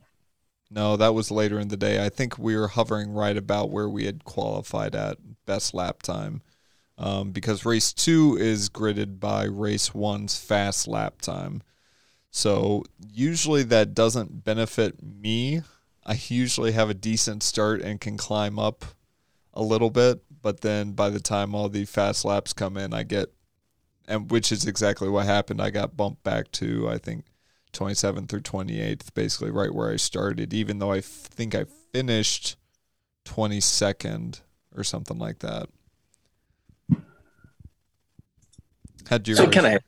no, 0.69 0.97
that 0.97 1.13
was 1.13 1.29
later 1.29 1.59
in 1.59 1.67
the 1.67 1.77
day. 1.77 2.03
I 2.03 2.09
think 2.09 2.39
we 2.39 2.55
were 2.55 2.69
hovering 2.69 3.11
right 3.11 3.37
about 3.37 3.69
where 3.69 3.87
we 3.87 4.05
had 4.05 4.23
qualified 4.23 4.95
at 4.95 5.17
best 5.45 5.73
lap 5.73 6.01
time. 6.01 6.41
Um, 6.97 7.31
because 7.31 7.65
race 7.65 7.93
two 7.93 8.37
is 8.39 8.69
gridded 8.69 9.19
by 9.19 9.43
race 9.43 9.93
one's 9.93 10.37
fast 10.37 10.87
lap 10.87 11.21
time. 11.21 11.61
So 12.31 12.83
usually 13.11 13.63
that 13.63 13.93
doesn't 13.93 14.43
benefit 14.43 15.03
me. 15.03 15.61
I 16.05 16.19
usually 16.27 16.71
have 16.71 16.89
a 16.89 16.95
decent 16.95 17.43
start 17.43 17.81
and 17.81 18.01
can 18.01 18.17
climb 18.17 18.57
up 18.57 18.83
a 19.53 19.61
little 19.61 19.91
bit, 19.91 20.23
but 20.41 20.61
then 20.61 20.93
by 20.93 21.09
the 21.11 21.19
time 21.19 21.53
all 21.53 21.69
the 21.69 21.85
fast 21.85 22.25
laps 22.25 22.53
come 22.53 22.77
in, 22.77 22.93
I 22.93 23.03
get 23.03 23.31
and 24.07 24.29
which 24.29 24.51
is 24.51 24.65
exactly 24.65 25.09
what 25.09 25.25
happened. 25.25 25.61
I 25.61 25.69
got 25.69 25.97
bumped 25.97 26.23
back 26.23 26.51
to 26.53 26.89
I 26.89 26.97
think 26.97 27.25
27th 27.73 28.31
or 28.33 28.39
28th, 28.39 29.13
basically 29.13 29.51
right 29.51 29.73
where 29.73 29.91
I 29.91 29.95
started, 29.95 30.53
even 30.53 30.79
though 30.79 30.91
I 30.91 30.99
f- 30.99 31.05
think 31.05 31.55
I 31.55 31.65
finished 31.91 32.55
22nd 33.25 34.41
or 34.75 34.83
something 34.83 35.17
like 35.17 35.39
that. 35.39 35.69
Had 39.09 39.27
you? 39.27 39.35
So 39.35 39.47
can 39.47 39.65
I? 39.65 39.79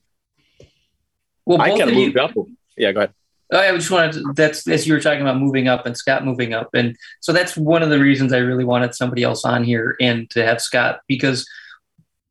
Well, 1.45 1.61
I 1.61 1.69
kind 1.69 1.89
of 1.89 1.93
moved 1.93 2.17
up. 2.17 2.31
Yeah, 2.75 2.91
go 2.91 3.01
ahead. 3.01 3.13
Oh, 3.51 3.59
I 3.59 3.71
just 3.75 3.91
wanted 3.91 4.13
to, 4.13 4.33
that's 4.35 4.67
as 4.67 4.87
you 4.87 4.93
were 4.93 4.99
talking 4.99 5.21
about 5.21 5.37
moving 5.37 5.67
up 5.67 5.85
and 5.85 5.95
Scott 5.95 6.25
moving 6.25 6.53
up, 6.53 6.73
and 6.73 6.97
so 7.21 7.31
that's 7.31 7.55
one 7.55 7.83
of 7.83 7.89
the 7.89 7.99
reasons 7.99 8.33
I 8.33 8.39
really 8.39 8.65
wanted 8.65 8.95
somebody 8.95 9.23
else 9.23 9.45
on 9.45 9.63
here 9.63 9.95
and 10.01 10.29
to 10.31 10.43
have 10.43 10.59
Scott 10.59 11.01
because 11.07 11.47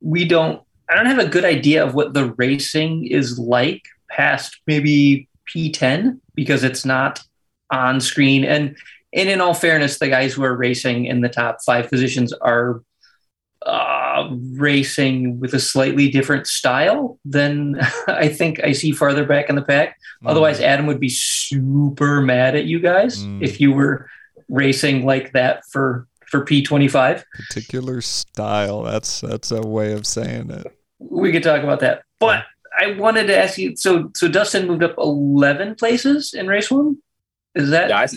we 0.00 0.24
don't 0.26 0.60
I 0.88 0.94
don't 0.94 1.06
have 1.06 1.18
a 1.18 1.28
good 1.28 1.44
idea 1.44 1.84
of 1.84 1.94
what 1.94 2.14
the 2.14 2.32
racing 2.32 3.06
is 3.06 3.38
like 3.38 3.82
past 4.10 4.60
maybe 4.66 5.28
P10 5.48 6.20
because 6.34 6.64
it's 6.64 6.84
not 6.84 7.22
on 7.70 8.00
screen. 8.00 8.44
And 8.44 8.76
and 9.12 9.28
in 9.28 9.40
all 9.40 9.54
fairness, 9.54 9.98
the 9.98 10.08
guys 10.08 10.34
who 10.34 10.42
are 10.42 10.56
racing 10.56 11.06
in 11.06 11.20
the 11.20 11.28
top 11.28 11.58
five 11.64 11.88
positions 11.88 12.32
are 12.32 12.82
uh, 13.64 14.28
racing 14.56 15.40
with 15.40 15.54
a 15.54 15.60
slightly 15.60 16.10
different 16.10 16.46
style 16.46 17.18
than 17.24 17.80
I 18.08 18.28
think 18.28 18.60
I 18.62 18.72
see 18.72 18.92
farther 18.92 19.24
back 19.24 19.48
in 19.48 19.56
the 19.56 19.62
pack. 19.62 19.98
Mm. 20.22 20.30
Otherwise, 20.30 20.60
Adam 20.60 20.86
would 20.86 21.00
be 21.00 21.08
super 21.08 22.20
mad 22.20 22.56
at 22.56 22.64
you 22.64 22.80
guys 22.80 23.24
mm. 23.24 23.42
if 23.42 23.60
you 23.60 23.72
were 23.72 24.08
racing 24.48 25.06
like 25.06 25.32
that 25.32 25.64
for 25.70 26.06
for 26.34 26.44
P25. 26.44 27.22
Particular 27.48 28.00
style. 28.00 28.82
That's 28.82 29.20
that's 29.20 29.52
a 29.52 29.60
way 29.60 29.92
of 29.92 30.04
saying 30.04 30.50
it. 30.50 30.66
We 30.98 31.30
could 31.30 31.44
talk 31.44 31.62
about 31.62 31.78
that. 31.80 32.02
But 32.18 32.44
I 32.76 32.92
wanted 32.92 33.28
to 33.28 33.38
ask 33.38 33.56
you 33.56 33.76
so 33.76 34.10
so 34.16 34.26
Dustin 34.26 34.66
moved 34.66 34.82
up 34.82 34.96
11 34.98 35.76
places 35.76 36.34
in 36.34 36.48
race 36.48 36.72
1? 36.72 36.96
Is 37.54 37.70
that 37.70 37.90
Yeah, 37.90 38.00
I, 38.00 38.08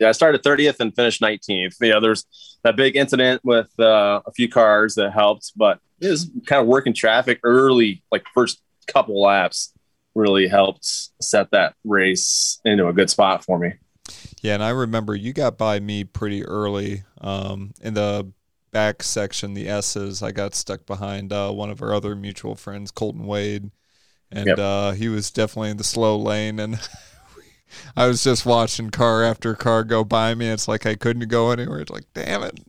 yeah, 0.00 0.08
I 0.08 0.12
started 0.12 0.42
30th 0.42 0.80
and 0.80 0.92
finished 0.92 1.22
19th. 1.22 1.76
Yeah, 1.80 2.00
there's 2.00 2.26
that 2.64 2.74
big 2.74 2.96
incident 2.96 3.42
with 3.44 3.68
uh, 3.78 4.22
a 4.26 4.32
few 4.32 4.48
cars 4.48 4.96
that 4.96 5.12
helped, 5.12 5.52
but 5.54 5.78
it 6.00 6.08
was 6.08 6.28
kind 6.46 6.60
of 6.60 6.66
working 6.66 6.94
traffic 6.94 7.38
early, 7.44 8.02
like 8.10 8.24
first 8.34 8.60
couple 8.88 9.22
laps 9.22 9.72
really 10.16 10.48
helped 10.48 10.84
set 11.22 11.52
that 11.52 11.76
race 11.84 12.60
into 12.64 12.88
a 12.88 12.92
good 12.92 13.08
spot 13.08 13.44
for 13.44 13.56
me. 13.56 13.74
Yeah, 14.42 14.54
and 14.54 14.62
I 14.62 14.70
remember 14.70 15.14
you 15.14 15.32
got 15.32 15.58
by 15.58 15.80
me 15.80 16.04
pretty 16.04 16.44
early 16.44 17.04
um, 17.20 17.72
in 17.80 17.94
the 17.94 18.32
back 18.70 19.02
section, 19.02 19.54
the 19.54 19.68
S's. 19.68 20.22
I 20.22 20.32
got 20.32 20.54
stuck 20.54 20.86
behind 20.86 21.32
uh, 21.32 21.50
one 21.50 21.70
of 21.70 21.82
our 21.82 21.94
other 21.94 22.14
mutual 22.16 22.54
friends, 22.54 22.90
Colton 22.90 23.26
Wade, 23.26 23.70
and 24.30 24.46
yep. 24.46 24.58
uh, 24.58 24.92
he 24.92 25.08
was 25.08 25.30
definitely 25.30 25.70
in 25.70 25.76
the 25.76 25.84
slow 25.84 26.16
lane. 26.16 26.58
And 26.58 26.78
I 27.96 28.06
was 28.06 28.24
just 28.24 28.46
watching 28.46 28.90
car 28.90 29.22
after 29.24 29.54
car 29.54 29.84
go 29.84 30.04
by 30.04 30.34
me. 30.34 30.48
It's 30.48 30.68
like 30.68 30.86
I 30.86 30.94
couldn't 30.94 31.28
go 31.28 31.50
anywhere. 31.50 31.80
It's 31.80 31.90
like, 31.90 32.06
damn 32.14 32.42
it. 32.42 32.60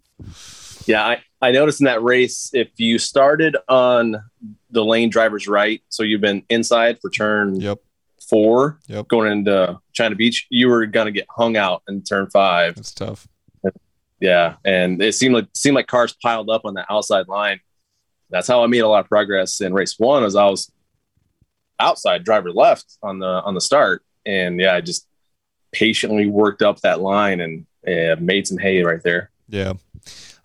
Yeah, 0.87 1.05
I, 1.05 1.21
I 1.41 1.51
noticed 1.51 1.79
in 1.79 1.85
that 1.85 2.03
race, 2.03 2.49
if 2.53 2.69
you 2.77 2.97
started 2.97 3.55
on 3.69 4.17
the 4.71 4.83
lane 4.83 5.09
driver's 5.09 5.47
right, 5.47 5.81
so 5.89 6.03
you've 6.03 6.21
been 6.21 6.43
inside 6.49 6.99
for 6.99 7.09
turn 7.09 7.59
yep 7.61 7.79
four 8.31 8.79
yep. 8.87 9.09
going 9.09 9.29
into 9.29 9.77
China 9.91 10.15
Beach, 10.15 10.47
you 10.49 10.69
were 10.69 10.85
going 10.85 11.05
to 11.05 11.11
get 11.11 11.27
hung 11.29 11.57
out 11.57 11.83
in 11.89 12.01
turn 12.01 12.29
five. 12.29 12.77
It's 12.77 12.93
tough. 12.93 13.27
Yeah, 14.21 14.55
and 14.63 15.01
it 15.01 15.15
seemed 15.15 15.35
like 15.35 15.47
seemed 15.53 15.75
like 15.75 15.87
cars 15.87 16.15
piled 16.23 16.49
up 16.49 16.61
on 16.63 16.73
the 16.73 16.91
outside 16.91 17.27
line. 17.27 17.59
That's 18.29 18.47
how 18.47 18.63
I 18.63 18.67
made 18.67 18.79
a 18.79 18.87
lot 18.87 19.01
of 19.01 19.09
progress 19.09 19.59
in 19.61 19.73
race 19.73 19.95
one. 19.97 20.23
As 20.23 20.35
I 20.35 20.45
was 20.45 20.71
outside 21.79 22.23
driver 22.23 22.51
left 22.51 22.97
on 23.03 23.19
the 23.19 23.25
on 23.25 23.55
the 23.55 23.61
start, 23.61 24.03
and 24.25 24.59
yeah, 24.59 24.75
I 24.75 24.81
just 24.81 25.07
patiently 25.71 26.27
worked 26.27 26.61
up 26.61 26.79
that 26.81 27.01
line 27.01 27.41
and 27.41 27.65
yeah, 27.85 28.15
made 28.15 28.47
some 28.47 28.59
hay 28.59 28.83
right 28.83 29.01
there. 29.03 29.31
Yeah, 29.49 29.73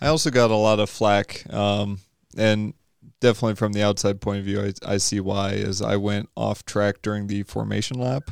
I 0.01 0.09
also 0.09 0.31
got 0.31 0.51
a 0.51 0.57
lot 0.57 0.81
of 0.81 0.89
flack, 0.91 1.45
um, 1.53 2.01
and 2.37 2.73
definitely 3.21 3.57
from 3.57 3.73
the 3.73 3.83
outside 3.83 4.21
point 4.21 4.41
of 4.41 4.45
view, 4.45 4.61
I, 4.61 4.95
I 4.95 4.97
see 4.99 5.21
why. 5.21 5.53
As 5.53 5.83
I 5.83 5.97
went 5.97 6.29
off 6.37 6.65
track 6.65 7.03
during 7.03 7.27
the 7.27 7.43
formation 7.45 7.99
lap, 7.99 8.31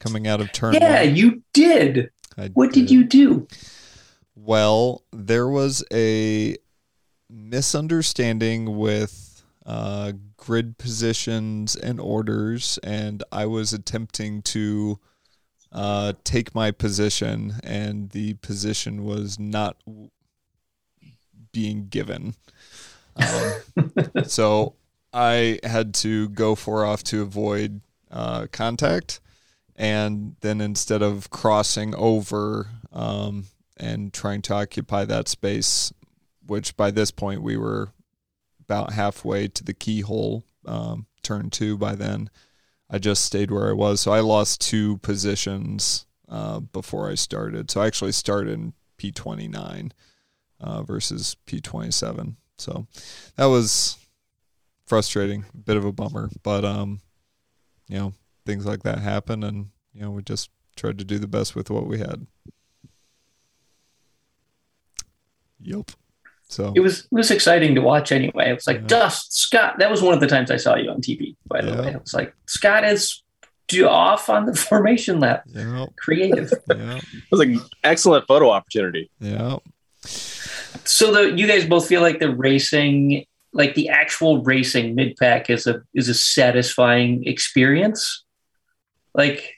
coming 0.00 0.26
out 0.26 0.40
of 0.40 0.52
turn. 0.52 0.74
Yeah, 0.74 1.04
one. 1.04 1.16
you 1.16 1.42
did. 1.52 2.10
I 2.36 2.50
what 2.54 2.72
did. 2.72 2.86
did 2.86 2.90
you 2.90 3.04
do? 3.04 3.48
Well, 4.34 5.02
there 5.12 5.48
was 5.48 5.84
a 5.92 6.56
misunderstanding 7.30 8.76
with 8.76 9.42
uh, 9.64 10.12
grid 10.36 10.76
positions 10.78 11.76
and 11.76 12.00
orders, 12.00 12.78
and 12.82 13.22
I 13.32 13.46
was 13.46 13.72
attempting 13.72 14.42
to 14.42 14.98
uh, 15.72 16.12
take 16.22 16.54
my 16.54 16.70
position, 16.70 17.54
and 17.62 18.10
the 18.10 18.34
position 18.34 19.04
was 19.04 19.38
not 19.38 19.76
being 21.52 21.88
given. 21.88 22.34
Um, 23.16 24.24
so 24.24 24.74
I 25.12 25.58
had 25.62 25.94
to 25.94 26.28
go 26.30 26.54
four 26.54 26.84
off 26.84 27.02
to 27.04 27.22
avoid 27.22 27.80
uh, 28.10 28.46
contact, 28.52 29.20
and 29.76 30.36
then 30.40 30.60
instead 30.60 31.02
of 31.02 31.30
crossing 31.30 31.94
over 31.94 32.68
um, 32.92 33.46
and 33.76 34.12
trying 34.12 34.42
to 34.42 34.54
occupy 34.54 35.04
that 35.04 35.28
space, 35.28 35.92
which 36.46 36.76
by 36.76 36.90
this 36.90 37.10
point 37.10 37.42
we 37.42 37.56
were 37.56 37.92
about 38.60 38.92
halfway 38.92 39.48
to 39.48 39.64
the 39.64 39.74
keyhole, 39.74 40.44
um, 40.66 41.06
turn 41.22 41.50
two 41.50 41.76
by 41.76 41.94
then. 41.94 42.30
I 42.90 42.98
just 42.98 43.24
stayed 43.24 43.50
where 43.50 43.68
I 43.68 43.72
was. 43.72 44.00
So 44.00 44.12
I 44.12 44.20
lost 44.20 44.60
two 44.60 44.98
positions 44.98 46.06
uh, 46.28 46.60
before 46.60 47.10
I 47.10 47.14
started. 47.14 47.70
So 47.70 47.80
I 47.80 47.86
actually 47.86 48.12
started 48.12 48.52
in 48.52 48.72
P29 48.98 49.92
uh, 50.60 50.82
versus 50.82 51.36
P27. 51.46 52.36
So 52.58 52.86
that 53.36 53.46
was 53.46 53.96
frustrating, 54.86 55.44
a 55.54 55.56
bit 55.56 55.76
of 55.76 55.84
a 55.84 55.92
bummer. 55.92 56.30
But, 56.42 56.64
um, 56.64 57.00
you 57.88 57.98
know, 57.98 58.12
things 58.46 58.64
like 58.66 58.82
that 58.84 58.98
happen. 58.98 59.42
And, 59.42 59.68
you 59.92 60.02
know, 60.02 60.10
we 60.10 60.22
just 60.22 60.50
tried 60.76 60.98
to 60.98 61.04
do 61.04 61.18
the 61.18 61.26
best 61.28 61.54
with 61.56 61.70
what 61.70 61.86
we 61.86 61.98
had. 61.98 62.26
Yep. 65.60 65.90
So 66.48 66.72
it 66.76 66.80
was 66.80 67.00
it 67.00 67.08
was 67.12 67.30
exciting 67.30 67.74
to 67.74 67.80
watch 67.80 68.12
anyway. 68.12 68.50
It 68.50 68.54
was 68.54 68.66
like 68.66 68.80
Yeah. 68.82 68.86
Dust 68.86 69.36
Scott. 69.36 69.76
That 69.78 69.90
was 69.90 70.02
one 70.02 70.14
of 70.14 70.20
the 70.20 70.26
times 70.26 70.50
I 70.50 70.56
saw 70.56 70.76
you 70.76 70.90
on 70.90 71.00
TV. 71.00 71.36
By 71.46 71.62
the 71.62 71.70
Yeah. 71.70 71.80
way, 71.80 71.88
it 71.92 72.00
was 72.00 72.14
like 72.14 72.34
Scott 72.46 72.84
is 72.84 73.22
do 73.66 73.88
off 73.88 74.28
on 74.28 74.44
the 74.44 74.54
formation 74.68 75.20
lap. 75.20 75.44
yeah, 75.46 75.86
Creative. 75.96 76.52
yeah, 76.68 76.98
It 76.98 77.30
was 77.30 77.40
an 77.40 77.60
excellent 77.82 78.26
photo 78.26 78.50
opportunity. 78.50 79.10
yeah. 79.20 79.56
So 80.84 81.12
the 81.12 81.36
you 81.36 81.46
guys 81.46 81.66
both 81.66 81.86
feel 81.86 82.00
like 82.00 82.18
the 82.18 82.34
racing, 82.34 83.24
like 83.52 83.74
the 83.74 83.88
actual 83.88 84.42
racing 84.42 84.94
mid 84.94 85.16
pack, 85.16 85.50
is 85.50 85.66
a 85.66 85.82
is 85.94 86.08
a 86.08 86.14
satisfying 86.14 87.24
experience. 87.26 88.24
Like 89.14 89.54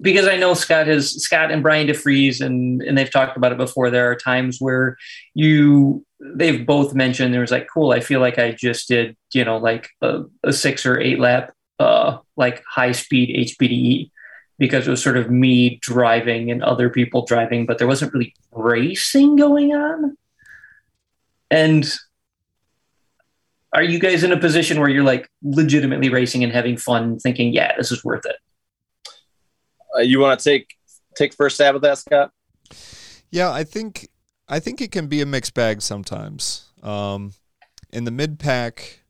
because 0.00 0.26
I 0.26 0.36
know 0.36 0.54
Scott 0.54 0.86
has 0.86 1.22
Scott 1.22 1.50
and 1.50 1.62
Brian 1.62 1.86
DeFries 1.86 2.40
and 2.40 2.82
and 2.82 2.96
they've 2.96 3.10
talked 3.10 3.36
about 3.36 3.52
it 3.52 3.58
before. 3.58 3.90
There 3.90 4.10
are 4.10 4.16
times 4.16 4.58
where 4.60 4.96
you 5.34 6.04
they've 6.20 6.66
both 6.66 6.94
mentioned 6.94 7.32
there 7.32 7.40
was 7.40 7.50
like, 7.50 7.68
cool, 7.72 7.92
I 7.92 8.00
feel 8.00 8.20
like 8.20 8.38
I 8.38 8.52
just 8.52 8.88
did, 8.88 9.16
you 9.32 9.44
know, 9.44 9.58
like 9.58 9.88
a, 10.02 10.22
a 10.42 10.52
six 10.52 10.86
or 10.86 10.98
eight 10.98 11.18
lap 11.20 11.52
uh 11.78 12.18
like 12.36 12.62
high 12.68 12.92
speed 12.92 13.48
HPDE 13.48 14.10
because 14.58 14.86
it 14.86 14.90
was 14.90 15.02
sort 15.02 15.16
of 15.16 15.30
me 15.30 15.78
driving 15.80 16.50
and 16.50 16.62
other 16.62 16.90
people 16.90 17.24
driving, 17.24 17.64
but 17.64 17.78
there 17.78 17.86
wasn't 17.86 18.12
really 18.12 18.34
racing 18.52 19.36
going 19.36 19.72
on. 19.72 20.16
And 21.50 21.92
are 23.72 23.82
you 23.82 23.98
guys 23.98 24.24
in 24.24 24.32
a 24.32 24.38
position 24.38 24.80
where 24.80 24.88
you're 24.88 25.04
like 25.04 25.28
legitimately 25.42 26.08
racing 26.08 26.42
and 26.44 26.52
having 26.52 26.76
fun, 26.76 27.18
thinking, 27.18 27.52
yeah, 27.52 27.76
this 27.76 27.92
is 27.92 28.04
worth 28.04 28.24
it? 28.26 28.36
Uh, 29.96 30.00
you 30.00 30.20
want 30.20 30.38
to 30.38 30.44
take 30.44 30.74
take 31.16 31.34
first 31.34 31.56
stab 31.56 31.74
at 31.74 31.82
that, 31.82 31.98
Scott? 31.98 32.32
Yeah, 33.30 33.50
I 33.50 33.64
think 33.64 34.08
I 34.48 34.58
think 34.60 34.80
it 34.80 34.90
can 34.90 35.06
be 35.06 35.20
a 35.20 35.26
mixed 35.26 35.54
bag 35.54 35.82
sometimes. 35.82 36.66
Um, 36.82 37.34
in 37.92 38.04
the 38.04 38.10
mid 38.10 38.38
pack, 38.38 39.00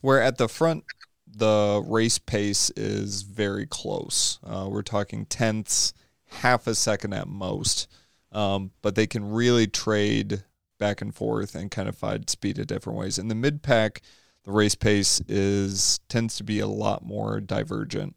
where 0.00 0.22
at 0.22 0.38
the 0.38 0.48
front 0.48 0.84
the 1.26 1.82
race 1.86 2.18
pace 2.18 2.70
is 2.70 3.22
very 3.22 3.66
close. 3.66 4.38
Uh, 4.42 4.68
we're 4.70 4.82
talking 4.82 5.26
tenths, 5.26 5.92
half 6.26 6.66
a 6.66 6.74
second 6.74 7.12
at 7.12 7.28
most, 7.28 7.88
um, 8.32 8.70
but 8.82 8.94
they 8.94 9.06
can 9.06 9.30
really 9.30 9.66
trade 9.66 10.44
back 10.80 11.00
and 11.00 11.14
forth 11.14 11.54
and 11.54 11.70
kind 11.70 11.88
of 11.88 11.96
find 11.96 12.28
speed 12.28 12.58
in 12.58 12.66
different 12.66 12.98
ways. 12.98 13.18
In 13.18 13.28
the 13.28 13.36
mid 13.36 13.62
pack, 13.62 14.02
the 14.42 14.50
race 14.50 14.74
pace 14.74 15.20
is 15.28 16.00
tends 16.08 16.36
to 16.38 16.44
be 16.44 16.58
a 16.58 16.66
lot 16.66 17.04
more 17.04 17.40
divergent. 17.40 18.16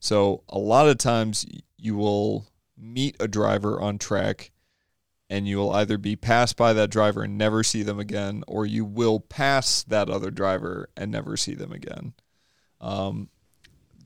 So 0.00 0.44
a 0.48 0.58
lot 0.58 0.88
of 0.88 0.96
times 0.96 1.44
you 1.76 1.96
will 1.96 2.46
meet 2.78 3.16
a 3.20 3.28
driver 3.28 3.78
on 3.80 3.98
track 3.98 4.52
and 5.28 5.46
you 5.46 5.58
will 5.58 5.72
either 5.72 5.98
be 5.98 6.16
passed 6.16 6.56
by 6.56 6.72
that 6.72 6.90
driver 6.90 7.22
and 7.22 7.36
never 7.36 7.62
see 7.62 7.82
them 7.82 7.98
again, 7.98 8.42
or 8.46 8.64
you 8.64 8.84
will 8.84 9.20
pass 9.20 9.82
that 9.82 10.08
other 10.08 10.30
driver 10.30 10.88
and 10.96 11.10
never 11.10 11.36
see 11.36 11.54
them 11.54 11.72
again. 11.72 12.14
Um, 12.80 13.28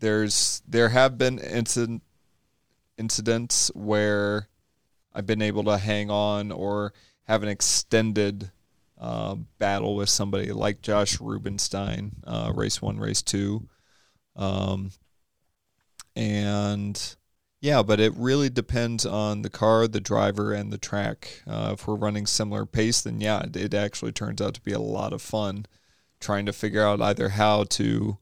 there's 0.01 0.63
there 0.67 0.89
have 0.89 1.17
been 1.17 1.39
incident 1.39 2.03
incidents 2.99 3.71
where 3.75 4.49
I've 5.15 5.27
been 5.27 5.43
able 5.43 5.65
to 5.65 5.79
hang 5.79 6.11
on 6.11 6.51
or 6.51 6.93
have 7.33 7.43
an 7.43 7.49
extended 7.49 8.51
uh, 9.01 9.35
battle 9.59 9.97
with 9.97 10.11
somebody 10.11 10.53
like 10.53 10.83
Josh 10.83 11.19
Rubenstein, 11.19 12.13
uh, 12.27 12.53
race 12.55 12.83
one, 12.83 12.99
race 12.99 13.23
two, 13.23 13.69
um, 14.37 14.91
and 16.15 17.17
yeah, 17.63 17.83
but 17.83 18.01
it 18.01 18.13
really 18.17 18.51
depends 18.51 19.07
on 19.07 19.41
the 19.41 19.49
car, 19.49 19.89
the 19.89 20.01
driver, 20.01 20.53
and 20.53 20.71
the 20.71 20.79
track. 20.79 21.43
Uh, 21.47 21.71
if 21.73 21.87
we're 21.87 21.95
running 21.95 22.27
similar 22.27 22.67
pace, 22.67 23.01
then 23.01 23.19
yeah, 23.19 23.41
it, 23.45 23.57
it 23.57 23.73
actually 23.73 24.13
turns 24.13 24.43
out 24.43 24.53
to 24.55 24.61
be 24.61 24.73
a 24.73 24.79
lot 24.79 25.15
of 25.15 25.23
fun 25.23 25.65
trying 26.21 26.45
to 26.45 26.53
figure 26.53 26.85
out 26.85 27.01
either 27.01 27.31
how 27.31 27.65
to 27.65 28.19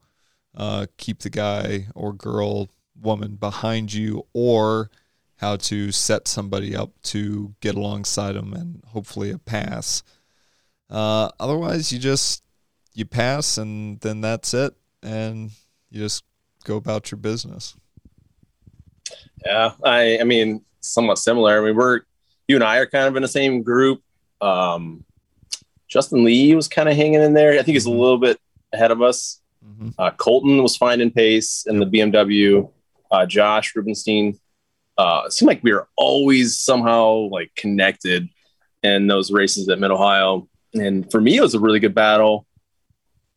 uh, 0.55 0.85
keep 0.97 1.19
the 1.19 1.29
guy 1.29 1.87
or 1.95 2.13
girl, 2.13 2.69
woman 2.99 3.35
behind 3.35 3.93
you, 3.93 4.25
or 4.33 4.89
how 5.41 5.55
to 5.57 5.91
set 5.91 6.27
somebody 6.27 6.75
up 6.75 6.91
to 7.01 7.53
get 7.61 7.73
alongside 7.75 8.33
them 8.33 8.53
and 8.53 8.83
hopefully 8.89 9.31
a 9.31 9.39
pass. 9.39 10.03
Uh, 10.89 11.29
otherwise, 11.39 11.91
you 11.91 11.97
just 11.99 12.43
you 12.93 13.05
pass 13.05 13.57
and 13.57 13.99
then 14.01 14.21
that's 14.21 14.53
it, 14.53 14.73
and 15.01 15.51
you 15.89 15.99
just 15.99 16.23
go 16.63 16.75
about 16.77 17.09
your 17.11 17.17
business. 17.17 17.75
Yeah, 19.45 19.71
I 19.83 20.19
I 20.19 20.23
mean 20.23 20.61
somewhat 20.81 21.17
similar. 21.17 21.59
I 21.61 21.65
mean 21.65 21.75
we're 21.75 22.01
you 22.47 22.55
and 22.55 22.63
I 22.63 22.77
are 22.77 22.85
kind 22.85 23.07
of 23.07 23.15
in 23.15 23.21
the 23.21 23.27
same 23.27 23.63
group. 23.63 24.01
Um, 24.41 25.03
Justin 25.87 26.23
Lee 26.23 26.53
was 26.55 26.67
kind 26.67 26.87
of 26.89 26.95
hanging 26.95 27.21
in 27.21 27.33
there. 27.33 27.53
I 27.53 27.63
think 27.63 27.73
he's 27.75 27.85
a 27.85 27.89
Mhm. 27.89 27.99
little 27.99 28.17
bit 28.17 28.39
ahead 28.73 28.91
of 28.91 29.01
us. 29.01 29.39
hmm 29.63 29.89
Uh, 29.97 30.11
Colton 30.11 30.61
was 30.61 30.77
finding 30.77 31.11
pace 31.11 31.65
in 31.67 31.79
the 31.79 31.85
BMW. 31.85 32.69
Uh, 33.09 33.25
Josh 33.25 33.75
Rubenstein. 33.75 34.39
Uh, 35.01 35.23
it 35.25 35.33
seemed 35.33 35.47
like 35.47 35.63
we 35.63 35.73
were 35.73 35.87
always 35.97 36.59
somehow 36.59 37.27
like 37.31 37.51
connected 37.55 38.29
in 38.83 39.07
those 39.07 39.31
races 39.31 39.67
at 39.67 39.79
Mid 39.79 39.89
Ohio. 39.89 40.47
And 40.75 41.09
for 41.11 41.19
me, 41.19 41.37
it 41.37 41.41
was 41.41 41.55
a 41.55 41.59
really 41.59 41.79
good 41.79 41.95
battle. 41.95 42.45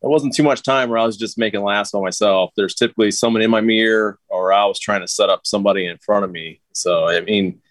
There 0.02 0.10
wasn't 0.10 0.34
too 0.34 0.42
much 0.42 0.62
time 0.62 0.90
where 0.90 0.98
I 0.98 1.06
was 1.06 1.16
just 1.16 1.38
making 1.38 1.62
laps 1.62 1.92
by 1.92 2.00
myself. 2.00 2.50
There's 2.54 2.74
typically 2.74 3.10
someone 3.10 3.40
in 3.40 3.50
my 3.50 3.62
mirror, 3.62 4.18
or 4.28 4.52
I 4.52 4.66
was 4.66 4.78
trying 4.78 5.00
to 5.00 5.08
set 5.08 5.30
up 5.30 5.46
somebody 5.46 5.86
in 5.86 5.96
front 5.96 6.26
of 6.26 6.30
me. 6.30 6.60
So 6.74 7.08
I 7.08 7.20
mean, 7.20 7.62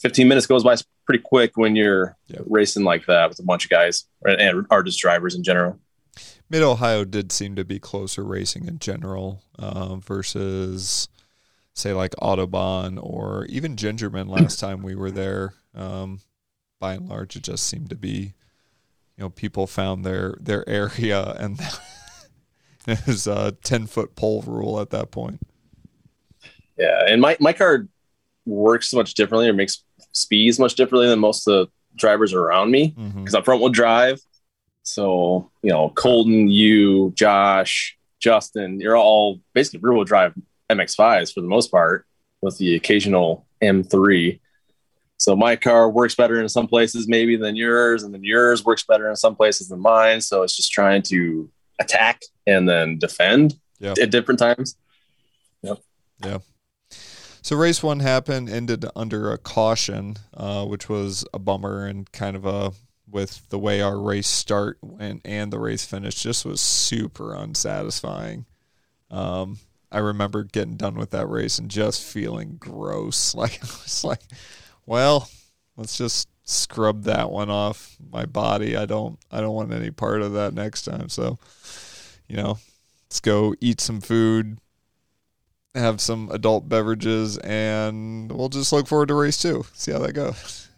15 0.00 0.28
minutes 0.28 0.46
goes 0.46 0.62
by 0.62 0.76
pretty 1.06 1.22
quick 1.24 1.56
when 1.56 1.74
you're 1.74 2.16
Yep. 2.28 2.42
racing 2.46 2.84
like 2.84 3.06
that 3.06 3.30
with 3.30 3.38
a 3.38 3.44
bunch 3.44 3.64
of 3.64 3.70
guys 3.70 4.04
and, 4.24 4.66
are 4.70 4.82
just 4.82 5.00
drivers 5.00 5.34
in 5.34 5.42
general. 5.42 5.80
Mid 6.50 6.62
Ohio 6.62 7.04
did 7.06 7.32
seem 7.32 7.56
to 7.56 7.64
be 7.64 7.78
closer 7.78 8.24
racing 8.24 8.66
in 8.68 8.78
general 8.78 9.42
uh, 9.58 9.96
versus, 9.96 11.08
say, 11.74 11.92
like 11.92 12.12
Autobahn 12.22 12.98
or 13.02 13.46
even 13.46 13.76
Gingerman 13.76 14.28
last 14.28 14.58
time 14.60 14.82
we 14.82 14.94
were 14.94 15.10
there. 15.10 15.54
Um, 15.74 16.20
by 16.80 16.94
and 16.94 17.08
large, 17.08 17.36
it 17.36 17.42
just 17.42 17.66
seemed 17.66 17.90
to 17.90 17.96
be, 17.96 18.34
you 19.16 19.24
know, 19.24 19.30
people 19.30 19.66
found 19.66 20.04
their 20.04 20.36
their 20.40 20.68
area 20.68 21.32
and 21.38 21.58
it 22.86 23.06
was 23.06 23.26
a 23.26 23.52
ten 23.62 23.86
foot 23.86 24.16
pole 24.16 24.42
rule 24.42 24.80
at 24.80 24.90
that 24.90 25.10
point. 25.10 25.40
Yeah, 26.76 27.04
and 27.06 27.20
my 27.20 27.36
my 27.40 27.52
car 27.52 27.86
works 28.44 28.92
much 28.92 29.14
differently 29.14 29.48
or 29.48 29.52
makes 29.52 29.84
speeds 30.12 30.58
much 30.58 30.74
differently 30.74 31.08
than 31.08 31.20
most 31.20 31.46
of 31.46 31.52
the 31.52 31.72
drivers 31.96 32.32
around 32.32 32.70
me 32.70 32.88
because 32.88 33.34
I'm 33.34 33.44
front 33.44 33.60
wheel 33.60 33.70
drive. 33.70 34.20
So 34.82 35.50
you 35.62 35.70
know, 35.70 35.90
Colton, 35.90 36.48
you, 36.48 37.12
Josh, 37.14 37.96
Justin, 38.18 38.80
you're 38.80 38.96
all 38.96 39.40
basically 39.54 39.80
rear 39.80 39.92
wheel 39.92 40.04
drive 40.04 40.34
MX5s 40.74 41.32
for 41.32 41.40
the 41.40 41.46
most 41.46 41.70
part, 41.70 42.06
with 42.40 42.58
the 42.58 42.74
occasional 42.74 43.46
M3. 43.62 44.40
So 45.18 45.36
my 45.36 45.54
car 45.54 45.88
works 45.88 46.14
better 46.16 46.40
in 46.40 46.48
some 46.48 46.66
places 46.66 47.06
maybe 47.06 47.36
than 47.36 47.54
yours, 47.54 48.02
and 48.02 48.12
then 48.12 48.24
yours 48.24 48.64
works 48.64 48.82
better 48.82 49.08
in 49.08 49.16
some 49.16 49.36
places 49.36 49.68
than 49.68 49.78
mine. 49.80 50.20
So 50.20 50.42
it's 50.42 50.56
just 50.56 50.72
trying 50.72 51.02
to 51.02 51.48
attack 51.78 52.22
and 52.46 52.68
then 52.68 52.98
defend 52.98 53.54
Yeah. 53.78 53.94
at 54.00 54.10
different 54.10 54.40
times. 54.40 54.76
Yep. 55.62 55.78
Yeah. 56.24 56.38
So 57.42 57.56
race 57.56 57.82
one 57.82 58.00
happened, 58.00 58.48
ended 58.48 58.84
under 58.94 59.32
a 59.32 59.38
caution, 59.38 60.16
uh, 60.34 60.64
which 60.64 60.88
was 60.88 61.24
a 61.34 61.38
bummer 61.38 61.86
and 61.86 62.10
kind 62.12 62.36
of 62.36 62.44
a 62.44 62.72
with 63.08 63.46
the 63.50 63.58
way 63.58 63.82
our 63.82 64.00
race 64.00 64.26
start 64.28 64.78
went 64.80 65.20
and 65.24 65.52
the 65.52 65.58
race 65.58 65.84
finish 65.84 66.14
just 66.22 66.44
was 66.46 66.60
super 66.62 67.34
unsatisfying. 67.34 68.46
Um, 69.10 69.58
I 69.92 69.98
remember 69.98 70.44
getting 70.44 70.76
done 70.76 70.94
with 70.96 71.10
that 71.10 71.26
race 71.28 71.58
and 71.58 71.70
just 71.70 72.02
feeling 72.02 72.56
gross. 72.58 73.34
Like 73.36 73.56
it's 73.62 74.04
like, 74.04 74.20
well, 74.86 75.28
let's 75.76 75.96
just 75.98 76.28
scrub 76.44 77.04
that 77.04 77.30
one 77.30 77.50
off 77.50 77.96
my 78.10 78.26
body. 78.26 78.76
I 78.76 78.86
don't 78.86 79.18
I 79.30 79.40
don't 79.40 79.54
want 79.54 79.72
any 79.72 79.90
part 79.90 80.22
of 80.22 80.32
that 80.34 80.54
next 80.54 80.82
time. 80.82 81.08
So, 81.08 81.38
you 82.28 82.36
know, 82.36 82.58
let's 83.06 83.20
go 83.20 83.54
eat 83.60 83.80
some 83.80 84.00
food, 84.00 84.58
have 85.74 86.00
some 86.00 86.30
adult 86.32 86.68
beverages, 86.68 87.38
and 87.38 88.30
we'll 88.32 88.48
just 88.48 88.72
look 88.72 88.86
forward 88.86 89.08
to 89.08 89.14
race 89.14 89.40
two. 89.40 89.64
See 89.74 89.92
how 89.92 89.98
that 90.00 90.12
goes. 90.12 90.68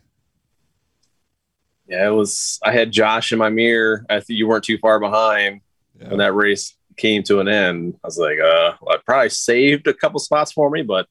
Yeah, 1.87 2.07
it 2.09 2.13
was. 2.13 2.59
I 2.63 2.73
had 2.73 2.93
Josh 2.93 3.33
in 3.33 3.39
my 3.39 3.51
mirror. 3.51 4.07
I 4.09 4.21
think 4.21 4.39
you 4.39 4.49
weren't 4.49 4.65
too 4.65 4.79
far 4.79 4.99
behind 4.99 5.61
Yeah. 6.01 6.09
when 6.09 6.19
that 6.19 6.33
race 6.35 6.75
came 6.97 7.23
to 7.25 7.41
an 7.41 7.49
end. 7.49 7.99
I 8.03 8.07
was 8.07 8.19
like, 8.19 8.39
uh, 8.39 8.75
well, 8.81 8.97
I 8.97 8.99
probably 9.05 9.31
saved 9.31 9.87
a 9.87 9.95
couple 9.95 10.21
spots 10.21 10.53
for 10.53 10.71
me, 10.71 10.83
but 10.83 11.07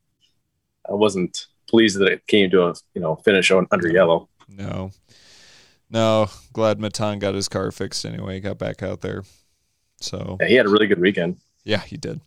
I 0.89 0.93
wasn't 0.93 1.47
pleased 1.67 1.99
that 1.99 2.11
it 2.11 2.27
came 2.27 2.49
to 2.51 2.63
a 2.67 2.73
you 2.93 3.01
know 3.01 3.15
finish 3.15 3.51
on 3.51 3.67
under 3.71 3.87
yellow. 3.87 4.29
No. 4.47 4.91
No. 5.89 6.27
Glad 6.51 6.79
Matan 6.79 7.19
got 7.19 7.35
his 7.35 7.49
car 7.49 7.71
fixed 7.71 8.05
anyway. 8.05 8.39
Got 8.39 8.57
back 8.57 8.83
out 8.83 9.01
there. 9.01 9.23
So 9.99 10.37
Yeah, 10.41 10.47
he 10.47 10.55
had 10.55 10.65
a 10.65 10.69
really 10.69 10.87
good 10.87 10.99
weekend. 10.99 11.37
Yeah, 11.63 11.79
he 11.79 11.97
did. 11.97 12.19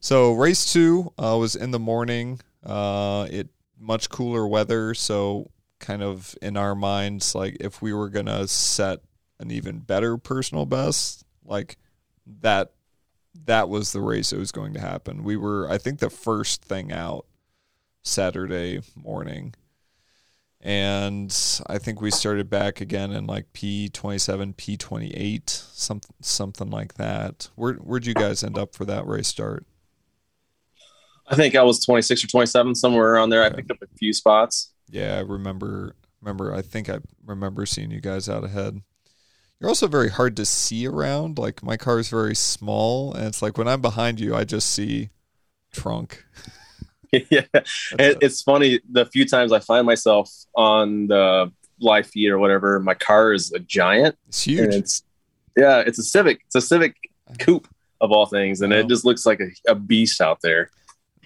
So 0.00 0.32
race 0.34 0.72
two 0.72 1.12
uh, 1.18 1.36
was 1.38 1.56
in 1.56 1.70
the 1.70 1.78
morning. 1.78 2.40
Uh, 2.64 3.26
it 3.30 3.48
much 3.80 4.10
cooler 4.10 4.46
weather, 4.46 4.94
so 4.94 5.50
kind 5.78 6.02
of 6.02 6.34
in 6.42 6.56
our 6.56 6.74
minds, 6.74 7.34
like 7.34 7.56
if 7.60 7.80
we 7.80 7.92
were 7.92 8.08
gonna 8.08 8.46
set 8.48 9.00
an 9.40 9.50
even 9.50 9.78
better 9.78 10.16
personal 10.16 10.66
best, 10.66 11.24
like 11.44 11.76
that, 12.40 12.72
that 13.44 13.68
was 13.68 13.92
the 13.92 14.00
race 14.00 14.30
that 14.30 14.38
was 14.38 14.52
going 14.52 14.74
to 14.74 14.80
happen. 14.80 15.24
We 15.24 15.36
were, 15.36 15.68
I 15.70 15.78
think, 15.78 15.98
the 15.98 16.10
first 16.10 16.62
thing 16.62 16.92
out 16.92 17.26
Saturday 18.02 18.80
morning. 18.94 19.54
And 20.60 21.34
I 21.68 21.78
think 21.78 22.00
we 22.00 22.10
started 22.10 22.50
back 22.50 22.80
again 22.80 23.12
in 23.12 23.26
like 23.26 23.52
P 23.52 23.88
twenty 23.88 24.18
seven, 24.18 24.54
P 24.54 24.76
twenty 24.76 25.12
eight, 25.14 25.48
something 25.50 26.14
something 26.20 26.68
like 26.68 26.94
that. 26.94 27.48
Where 27.54 27.74
where'd 27.74 28.06
you 28.06 28.14
guys 28.14 28.42
end 28.42 28.58
up 28.58 28.74
for 28.74 28.84
that 28.86 29.06
race 29.06 29.28
start? 29.28 29.66
I 31.30 31.36
think 31.36 31.54
I 31.54 31.62
was 31.62 31.84
26 31.84 32.24
or 32.24 32.26
27, 32.28 32.74
somewhere 32.74 33.12
around 33.12 33.28
there. 33.28 33.42
I 33.42 33.50
picked 33.50 33.70
up 33.70 33.82
a 33.82 33.98
few 33.98 34.14
spots. 34.14 34.72
Yeah, 34.88 35.16
I 35.16 35.20
remember 35.20 35.94
remember 36.20 36.54
I 36.54 36.62
think 36.62 36.88
I 36.88 36.98
remember 37.24 37.66
seeing 37.66 37.90
you 37.90 38.00
guys 38.00 38.28
out 38.28 38.44
ahead. 38.44 38.80
You're 39.60 39.68
also 39.68 39.88
very 39.88 40.10
hard 40.10 40.36
to 40.36 40.44
see 40.44 40.86
around. 40.86 41.38
Like 41.38 41.62
my 41.62 41.76
car 41.76 41.98
is 41.98 42.08
very 42.08 42.34
small 42.34 43.12
and 43.14 43.26
it's 43.26 43.42
like 43.42 43.58
when 43.58 43.66
I'm 43.68 43.80
behind 43.80 44.20
you 44.20 44.34
I 44.34 44.44
just 44.44 44.70
see 44.70 45.10
trunk. 45.72 46.24
yeah, 47.12 47.22
it, 47.54 47.64
it. 47.98 48.18
it's 48.20 48.42
funny. 48.42 48.80
The 48.90 49.06
few 49.06 49.24
times 49.26 49.52
I 49.52 49.60
find 49.60 49.86
myself 49.86 50.30
on 50.54 51.08
the 51.08 51.50
live 51.80 52.06
feed 52.06 52.28
or 52.30 52.38
whatever, 52.38 52.78
my 52.80 52.94
car 52.94 53.32
is 53.32 53.52
a 53.52 53.58
giant, 53.58 54.16
It's 54.28 54.42
huge. 54.42 54.74
it's 54.74 55.02
yeah, 55.56 55.80
it's 55.80 55.98
a 55.98 56.04
Civic. 56.04 56.40
It's 56.46 56.54
a 56.54 56.60
Civic 56.60 56.94
coupe 57.40 57.66
of 58.00 58.12
all 58.12 58.26
things, 58.26 58.60
and 58.60 58.72
Wow. 58.72 58.78
it 58.78 58.88
just 58.88 59.04
looks 59.04 59.26
like 59.26 59.40
a, 59.40 59.48
a 59.72 59.74
beast 59.74 60.20
out 60.20 60.40
there. 60.40 60.70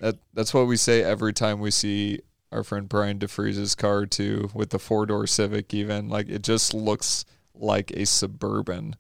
That 0.01 0.17
that's 0.33 0.55
what 0.55 0.67
we 0.67 0.77
say 0.79 1.03
every 1.03 1.33
time 1.35 1.61
we 1.61 1.71
see 1.71 2.21
our 2.51 2.65
friend 2.65 2.89
Brian 2.89 3.19
DeFries's 3.19 3.75
car 3.75 4.07
too, 4.07 4.51
with 4.55 4.71
the 4.71 4.79
four 4.79 5.05
door 5.05 5.27
Civic. 5.27 5.75
Even 5.75 6.09
like 6.09 6.29
it 6.31 6.43
just 6.43 6.73
looks 6.73 7.25
like 7.55 7.91
a 7.93 8.07
suburban 8.07 8.97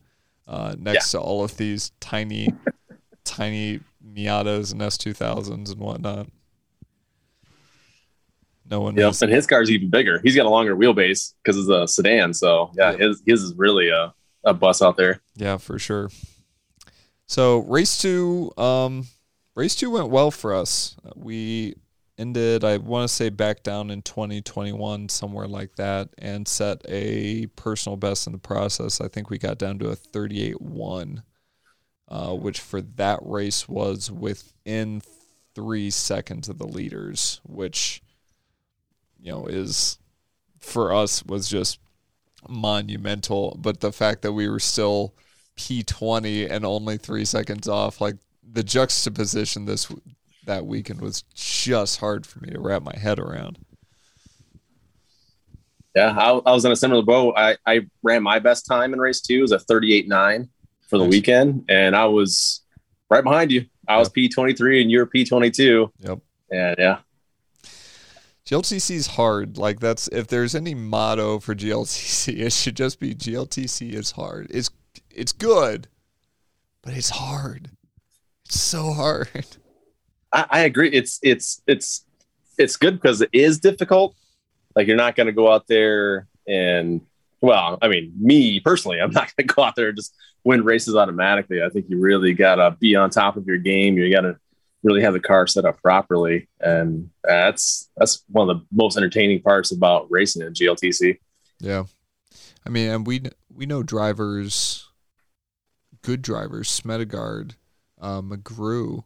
uh, 0.46 0.74
next 0.78 1.10
to 1.12 1.20
all 1.20 1.44
of 1.44 1.56
these 1.56 1.90
tiny, 2.00 2.50
tiny 3.24 3.80
Miatas 4.04 4.72
and 4.72 4.82
S 4.82 4.98
two 4.98 5.12
thousands 5.12 5.70
and 5.70 5.80
whatnot. 5.80 6.26
No 8.68 8.80
one 8.80 8.96
Yeah, 8.96 9.12
and 9.20 9.30
his 9.30 9.46
car's 9.46 9.70
even 9.70 9.90
bigger. 9.90 10.20
He's 10.22 10.36
got 10.36 10.46
a 10.46 10.50
longer 10.50 10.76
wheelbase 10.76 11.34
because 11.42 11.58
it's 11.58 11.68
a 11.68 11.86
sedan. 11.88 12.32
So 12.32 12.70
yeah, 12.76 12.92
Yeah. 12.92 12.98
his 13.08 13.22
his 13.26 13.42
is 13.42 13.54
really 13.56 13.88
a, 13.90 14.14
a 14.44 14.54
bus 14.54 14.80
out 14.82 14.96
there. 14.96 15.20
Yeah, 15.34 15.56
for 15.56 15.78
sure. 15.78 16.10
So 17.26 17.58
race 17.60 18.00
two, 18.00 18.52
um, 18.56 19.06
race 19.54 19.74
two 19.74 19.90
went 19.90 20.08
well 20.10 20.30
for 20.30 20.54
us. 20.54 20.96
We 21.16 21.74
ended, 22.22 22.64
I 22.64 22.78
want 22.78 23.08
to 23.08 23.14
say, 23.14 23.28
back 23.28 23.62
down 23.62 23.90
in 23.90 24.00
2021, 24.00 25.08
somewhere 25.08 25.48
like 25.48 25.74
that, 25.76 26.08
and 26.16 26.46
set 26.46 26.80
a 26.88 27.46
personal 27.56 27.96
best 27.96 28.26
in 28.26 28.32
the 28.32 28.38
process. 28.38 29.00
I 29.00 29.08
think 29.08 29.28
we 29.28 29.38
got 29.38 29.58
down 29.58 29.78
to 29.80 29.90
a 29.90 29.96
38-1, 29.96 31.22
uh, 32.08 32.34
which 32.34 32.60
for 32.60 32.80
that 32.80 33.18
race 33.22 33.68
was 33.68 34.10
within 34.10 35.02
three 35.54 35.90
seconds 35.90 36.48
of 36.48 36.58
the 36.58 36.66
leaders, 36.66 37.40
which 37.44 38.02
you 39.20 39.32
know 39.32 39.46
is 39.46 39.98
for 40.58 40.92
us 40.92 41.24
was 41.26 41.48
just 41.48 41.80
monumental. 42.48 43.58
But 43.60 43.80
the 43.80 43.92
fact 43.92 44.22
that 44.22 44.32
we 44.32 44.48
were 44.48 44.60
still 44.60 45.14
P20 45.56 46.50
and 46.50 46.64
only 46.64 46.96
three 46.96 47.24
seconds 47.24 47.68
off, 47.68 48.00
like 48.00 48.16
the 48.42 48.62
juxtaposition 48.62 49.64
this 49.64 49.90
that 50.46 50.66
weekend 50.66 51.00
was 51.00 51.22
just 51.34 52.00
hard 52.00 52.26
for 52.26 52.40
me 52.40 52.50
to 52.50 52.60
wrap 52.60 52.82
my 52.82 52.96
head 52.96 53.18
around. 53.18 53.58
Yeah, 55.94 56.16
I, 56.16 56.30
I 56.30 56.52
was 56.52 56.64
in 56.64 56.72
a 56.72 56.76
similar 56.76 57.02
boat. 57.02 57.34
I, 57.36 57.56
I 57.66 57.80
ran 58.02 58.22
my 58.22 58.38
best 58.38 58.66
time 58.66 58.94
in 58.94 58.98
race 59.00 59.20
two. 59.20 59.38
It 59.38 59.42
was 59.42 59.52
a 59.52 59.58
38.9 59.58 60.48
for 60.88 60.98
the 60.98 61.04
Nice. 61.04 61.10
weekend. 61.10 61.64
And 61.68 61.94
I 61.94 62.06
was 62.06 62.62
right 63.10 63.22
behind 63.22 63.52
you. 63.52 63.66
I 63.86 63.98
was 63.98 64.08
P23 64.08 64.80
and 64.80 64.90
you 64.90 64.98
were 65.00 65.06
P22. 65.06 65.90
Yep. 65.98 66.18
And 66.50 66.76
yeah, 66.78 66.98
GLTC 68.46 68.90
is 68.92 69.06
hard. 69.08 69.58
Like 69.58 69.80
that's 69.80 70.08
if 70.08 70.26
there's 70.28 70.54
any 70.54 70.74
motto 70.74 71.38
for 71.40 71.54
GLTC, 71.54 72.38
it 72.40 72.52
should 72.52 72.76
just 72.76 72.98
be 73.00 73.14
GLTC 73.14 73.92
is 73.92 74.12
hard. 74.12 74.46
It's 74.50 74.70
it's 75.10 75.32
good, 75.32 75.88
but 76.82 76.94
it's 76.94 77.10
hard. 77.10 77.70
It's 78.46 78.60
so 78.60 78.92
hard. 78.92 79.28
I, 80.32 80.46
I 80.50 80.60
agree. 80.60 80.90
It's, 80.90 81.18
it's, 81.22 81.62
it's, 81.66 82.04
it's 82.58 82.76
good 82.76 82.94
because 82.94 83.20
it 83.20 83.30
is 83.32 83.58
difficult. 83.58 84.14
Like 84.74 84.86
you're 84.86 84.96
not 84.96 85.16
going 85.16 85.26
to 85.26 85.32
go 85.32 85.52
out 85.52 85.66
there 85.66 86.26
and, 86.46 87.02
well, 87.40 87.78
I 87.82 87.88
mean, 87.88 88.12
me 88.18 88.60
personally, 88.60 89.00
I'm 89.00 89.10
not 89.10 89.32
going 89.36 89.48
to 89.48 89.54
go 89.54 89.62
out 89.62 89.76
there 89.76 89.88
and 89.88 89.96
just 89.96 90.14
win 90.44 90.64
races 90.64 90.96
automatically. 90.96 91.62
I 91.62 91.68
think 91.68 91.86
you 91.88 91.98
really 91.98 92.32
got 92.32 92.56
to 92.56 92.76
be 92.78 92.94
on 92.94 93.10
top 93.10 93.36
of 93.36 93.46
your 93.46 93.58
game. 93.58 93.96
You 93.98 94.10
got 94.12 94.22
to 94.22 94.36
really 94.82 95.02
have 95.02 95.12
the 95.12 95.20
car 95.20 95.46
set 95.46 95.64
up 95.64 95.80
properly, 95.82 96.48
and 96.60 97.10
that's 97.22 97.90
that's 97.96 98.24
one 98.28 98.48
of 98.48 98.58
the 98.58 98.66
most 98.72 98.96
entertaining 98.96 99.42
parts 99.42 99.72
about 99.72 100.06
racing 100.10 100.42
in 100.42 100.52
GLTC. 100.52 101.18
Yeah, 101.60 101.84
I 102.66 102.70
mean, 102.70 102.90
and 102.90 103.06
we 103.06 103.22
we 103.52 103.66
know 103.66 103.82
drivers, 103.82 104.88
good 106.02 106.22
drivers, 106.22 106.68
Smedegard, 106.68 107.52
uh, 108.00 108.22
McGrew, 108.22 109.04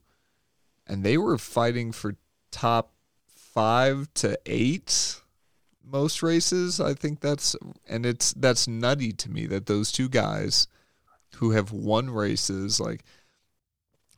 and 0.86 1.04
they 1.04 1.16
were 1.16 1.38
fighting 1.38 1.92
for 1.92 2.16
top 2.50 2.92
five 3.28 4.08
to 4.14 4.38
eight 4.46 5.20
most 5.84 6.22
races. 6.22 6.80
I 6.80 6.94
think 6.94 7.20
that's 7.20 7.56
and 7.88 8.04
it's 8.04 8.32
that's 8.32 8.68
nutty 8.68 9.12
to 9.12 9.30
me 9.30 9.46
that 9.46 9.66
those 9.66 9.92
two 9.92 10.08
guys 10.08 10.68
who 11.36 11.50
have 11.50 11.72
won 11.72 12.10
races 12.10 12.80
like 12.80 13.04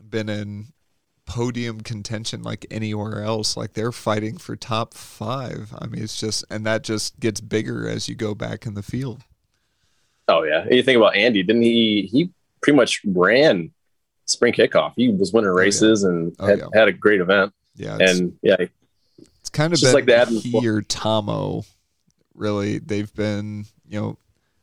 been 0.01 0.29
in 0.29 0.67
podium 1.27 1.83
contention 1.83 2.43
like 2.43 2.65
anywhere 2.71 3.23
else 3.23 3.55
like 3.55 3.75
they're 3.75 3.93
fighting 3.93 4.39
for 4.39 4.57
top 4.57 4.95
5 4.95 5.75
i 5.79 5.87
mean 5.87 6.03
it's 6.03 6.19
just 6.19 6.43
and 6.49 6.65
that 6.65 6.83
just 6.83 7.21
gets 7.21 7.39
bigger 7.43 7.87
as 7.87 8.09
you 8.09 8.15
go 8.15 8.35
back 8.35 8.65
in 8.65 8.73
the 8.73 8.83
field 8.83 9.25
Oh 10.29 10.43
yeah, 10.43 10.67
you 10.71 10.83
think 10.83 10.99
about 10.99 11.17
Andy? 11.17 11.43
Didn't 11.43 11.63
he? 11.63 12.09
He 12.13 12.31
pretty 12.61 12.77
much 12.77 13.01
ran 13.05 13.71
spring 14.29 14.53
kickoff. 14.53 14.93
He 14.97 15.09
was 15.09 15.33
winning 15.33 15.51
yeah. 15.51 15.61
races 15.61 16.05
and 16.05 16.35
Oh, 16.39 16.47
had, 16.47 16.59
yeah. 16.59 16.67
had 16.75 16.89
a 16.89 16.93
great 16.93 17.21
event. 17.21 17.53
yeah 17.77 17.97
And 18.01 18.37
yeah, 18.43 18.57
it's 19.41 19.51
kind 19.51 19.73
of 19.73 19.79
just 19.79 19.93
been 19.93 19.95
like 19.95 20.07
that 20.07 20.29
in- 20.31 20.37
he 20.41 20.69
or 20.69 20.83
tomo 20.83 21.65
really 22.35 22.79
they've 22.79 23.13
been 23.15 23.65
you 23.89 24.01
know 24.01 24.17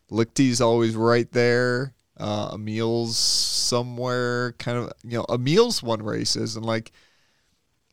lichty's 0.09 0.61
always 0.61 0.95
right 0.95 1.29
there 1.33 1.93
uh 2.17 2.51
emil's 2.53 3.17
somewhere 3.17 4.53
kind 4.53 4.77
of 4.77 4.93
you 5.03 5.17
know 5.17 5.25
emil's 5.27 5.83
won 5.83 6.01
races 6.01 6.55
and 6.55 6.65
like 6.65 6.93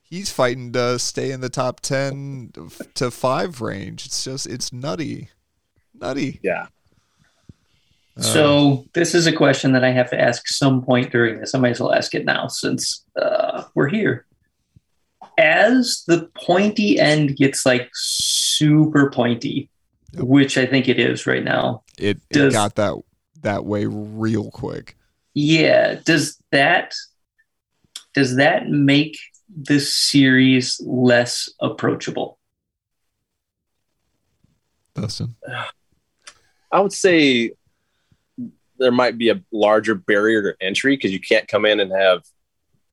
he's 0.02 0.30
fighting 0.30 0.70
to 0.72 0.98
stay 1.00 1.32
in 1.32 1.40
the 1.40 1.48
top 1.48 1.80
10 1.80 2.52
to 2.94 3.10
5 3.10 3.60
range 3.60 4.06
it's 4.06 4.22
just 4.22 4.46
it's 4.46 4.72
nutty 4.72 5.30
nutty 5.98 6.38
yeah. 6.44 6.66
Uh, 8.16 8.22
So 8.22 8.84
this 8.92 9.14
is 9.14 9.26
a 9.26 9.32
question 9.32 9.72
that 9.72 9.84
I 9.84 9.90
have 9.90 10.10
to 10.10 10.20
ask 10.20 10.46
some 10.48 10.82
point 10.82 11.10
during 11.12 11.40
this. 11.40 11.54
I 11.54 11.58
might 11.58 11.70
as 11.70 11.80
well 11.80 11.92
ask 11.94 12.14
it 12.14 12.24
now 12.24 12.46
since 12.48 13.04
uh, 13.20 13.64
we're 13.74 13.88
here. 13.88 14.26
As 15.38 16.04
the 16.06 16.28
pointy 16.34 16.98
end 16.98 17.36
gets 17.36 17.64
like 17.64 17.88
super 17.94 19.10
pointy, 19.10 19.68
Yep. 20.14 20.24
which 20.24 20.58
I 20.58 20.66
think 20.66 20.88
it 20.90 21.00
is 21.00 21.26
right 21.26 21.42
now. 21.42 21.84
it, 21.98 22.18
it 22.28 22.34
does- 22.34 22.52
got 22.52 22.74
that 22.74 22.94
that 23.40 23.64
way 23.64 23.86
real 23.86 24.50
quick 24.52 24.94
Yeah, 25.34 25.94
does 26.04 26.38
that 26.52 26.94
does 28.14 28.36
that 28.36 28.68
make 28.68 29.16
this 29.48 29.92
series 29.92 30.80
less 30.84 31.48
approachable? 31.60 32.38
Dustin. 34.94 35.34
I 36.70 36.80
would 36.80 36.92
say 36.92 37.52
there 38.82 38.92
might 38.92 39.16
be 39.16 39.30
a 39.30 39.40
larger 39.52 39.94
barrier 39.94 40.42
to 40.42 40.56
entry 40.60 40.96
because 40.96 41.12
you 41.12 41.20
can't 41.20 41.46
come 41.48 41.64
in 41.64 41.80
and 41.80 41.92
have 41.92 42.22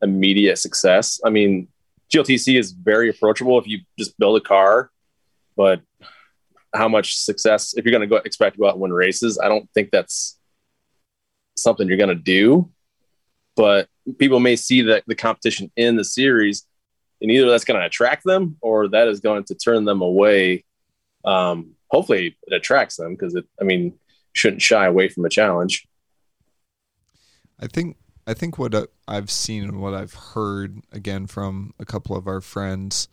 immediate 0.02 0.58
success. 0.58 1.20
I 1.26 1.30
mean, 1.32 1.68
GLTC 2.14 2.58
is 2.58 2.72
very 2.72 3.10
approachable 3.10 3.60
if 3.60 3.68
you 3.68 3.80
just 3.98 4.18
build 4.18 4.38
a 4.38 4.42
car, 4.42 4.92
but 5.58 5.82
how 6.74 6.88
much 6.88 7.18
success 7.18 7.74
if 7.76 7.84
you're 7.84 7.92
going 7.92 8.08
to 8.08 8.08
go 8.08 8.18
expect 8.18 8.56
to 8.56 8.62
go 8.62 8.68
out 8.68 8.74
and 8.74 8.82
win 8.82 8.94
races? 8.94 9.40
I 9.44 9.48
don't 9.48 9.68
think 9.74 9.90
that's 9.92 10.38
something 11.58 11.88
you're 11.88 11.98
going 11.98 12.10
to 12.10 12.16
do. 12.16 12.70
But 13.56 13.90
people 14.20 14.40
may 14.40 14.56
see 14.56 14.84
that 14.84 15.04
the 15.08 15.16
competition 15.16 15.72
in 15.76 15.96
the 15.96 16.06
series, 16.06 16.66
and 17.22 17.32
either 17.32 17.50
that's 17.50 17.66
going 17.66 17.80
to 17.80 17.86
attract 17.86 18.24
them 18.24 18.58
or 18.62 18.88
that 18.90 19.08
is 19.08 19.20
going 19.20 19.44
to 19.46 19.56
turn 19.56 19.86
them 19.86 20.02
away. 20.02 20.64
Um, 21.26 21.72
hopefully, 21.90 22.38
it 22.48 22.54
attracts 22.54 22.96
them 22.96 23.14
because 23.14 23.36
it. 23.36 23.46
I 23.60 23.66
mean, 23.66 24.00
shouldn't 24.40 24.62
shy 24.62 24.86
away 24.86 25.10
from 25.10 25.26
a 25.26 25.30
challenge. 25.30 25.88
I 27.60 27.68
think 27.68 27.98
I 28.26 28.34
think 28.34 28.58
what 28.58 28.74
uh, 28.74 28.88
I've 29.08 29.32
seen 29.32 29.64
and 29.64 29.82
what 29.82 29.94
I've 29.94 30.14
heard 30.14 30.82
again 30.92 31.28
from 31.28 31.74
a 31.80 31.86
couple 31.86 32.16
of 32.16 32.28
our 32.28 32.42
friends 32.42 33.08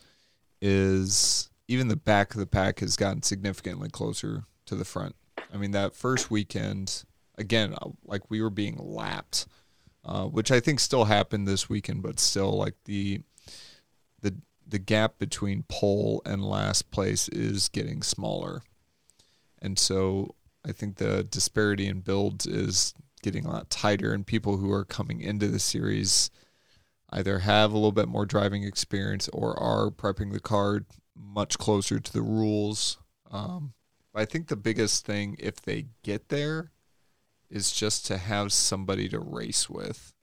is 0.60 1.48
even 1.68 1.88
the 1.88 1.96
back 1.96 2.34
of 2.34 2.40
the 2.40 2.46
pack 2.46 2.80
has 2.80 2.96
gotten 2.96 3.22
significantly 3.22 3.88
closer 3.88 4.44
to 4.66 4.74
the 4.74 4.84
front. 4.84 5.16
I 5.52 5.56
mean, 5.56 5.70
that 5.72 5.94
first 5.94 6.30
weekend, 6.30 7.04
again, 7.38 7.74
uh, 7.74 7.90
like 8.04 8.30
we 8.30 8.42
were 8.42 8.50
being 8.50 8.76
lapped, 8.78 9.46
uh, 10.04 10.24
which 10.24 10.50
I 10.50 10.60
think 10.60 10.80
still 10.80 11.04
happened 11.04 11.48
this 11.48 11.68
weekend, 11.68 12.02
but 12.02 12.20
still, 12.20 12.52
like 12.52 12.74
the 12.84 13.20
the 14.20 14.36
the 14.66 14.78
gap 14.78 15.18
between 15.18 15.64
pole 15.68 16.22
and 16.26 16.44
last 16.44 16.90
place 16.90 17.28
is 17.28 17.68
getting 17.68 18.02
smaller, 18.02 18.62
and 19.60 19.78
so 19.78 20.34
I 20.66 20.72
think 20.72 20.96
the 20.96 21.22
disparity 21.22 21.86
in 21.86 22.00
builds 22.00 22.46
is 22.46 22.92
getting 23.22 23.46
a 23.46 23.50
lot 23.50 23.70
tighter, 23.70 24.12
and 24.12 24.26
people 24.26 24.56
who 24.56 24.72
are 24.72 24.84
coming 24.84 25.20
into 25.20 25.48
the 25.48 25.60
series 25.60 26.30
either 27.10 27.40
have 27.40 27.70
a 27.70 27.74
little 27.74 27.92
bit 27.92 28.08
more 28.08 28.26
driving 28.26 28.64
experience 28.64 29.28
or 29.32 29.58
are 29.58 29.90
prepping 29.90 30.32
the 30.32 30.40
car 30.40 30.82
much 31.14 31.56
closer 31.56 32.00
to 32.00 32.12
the 32.12 32.22
rules. 32.22 32.98
Um, 33.30 33.74
I 34.14 34.24
think 34.24 34.48
the 34.48 34.56
biggest 34.56 35.06
thing, 35.06 35.36
if 35.38 35.62
they 35.62 35.86
get 36.02 36.30
there, 36.30 36.72
is 37.48 37.70
just 37.70 38.06
to 38.06 38.18
have 38.18 38.52
somebody 38.52 39.08
to 39.10 39.20
race 39.20 39.70
with. 39.70 40.14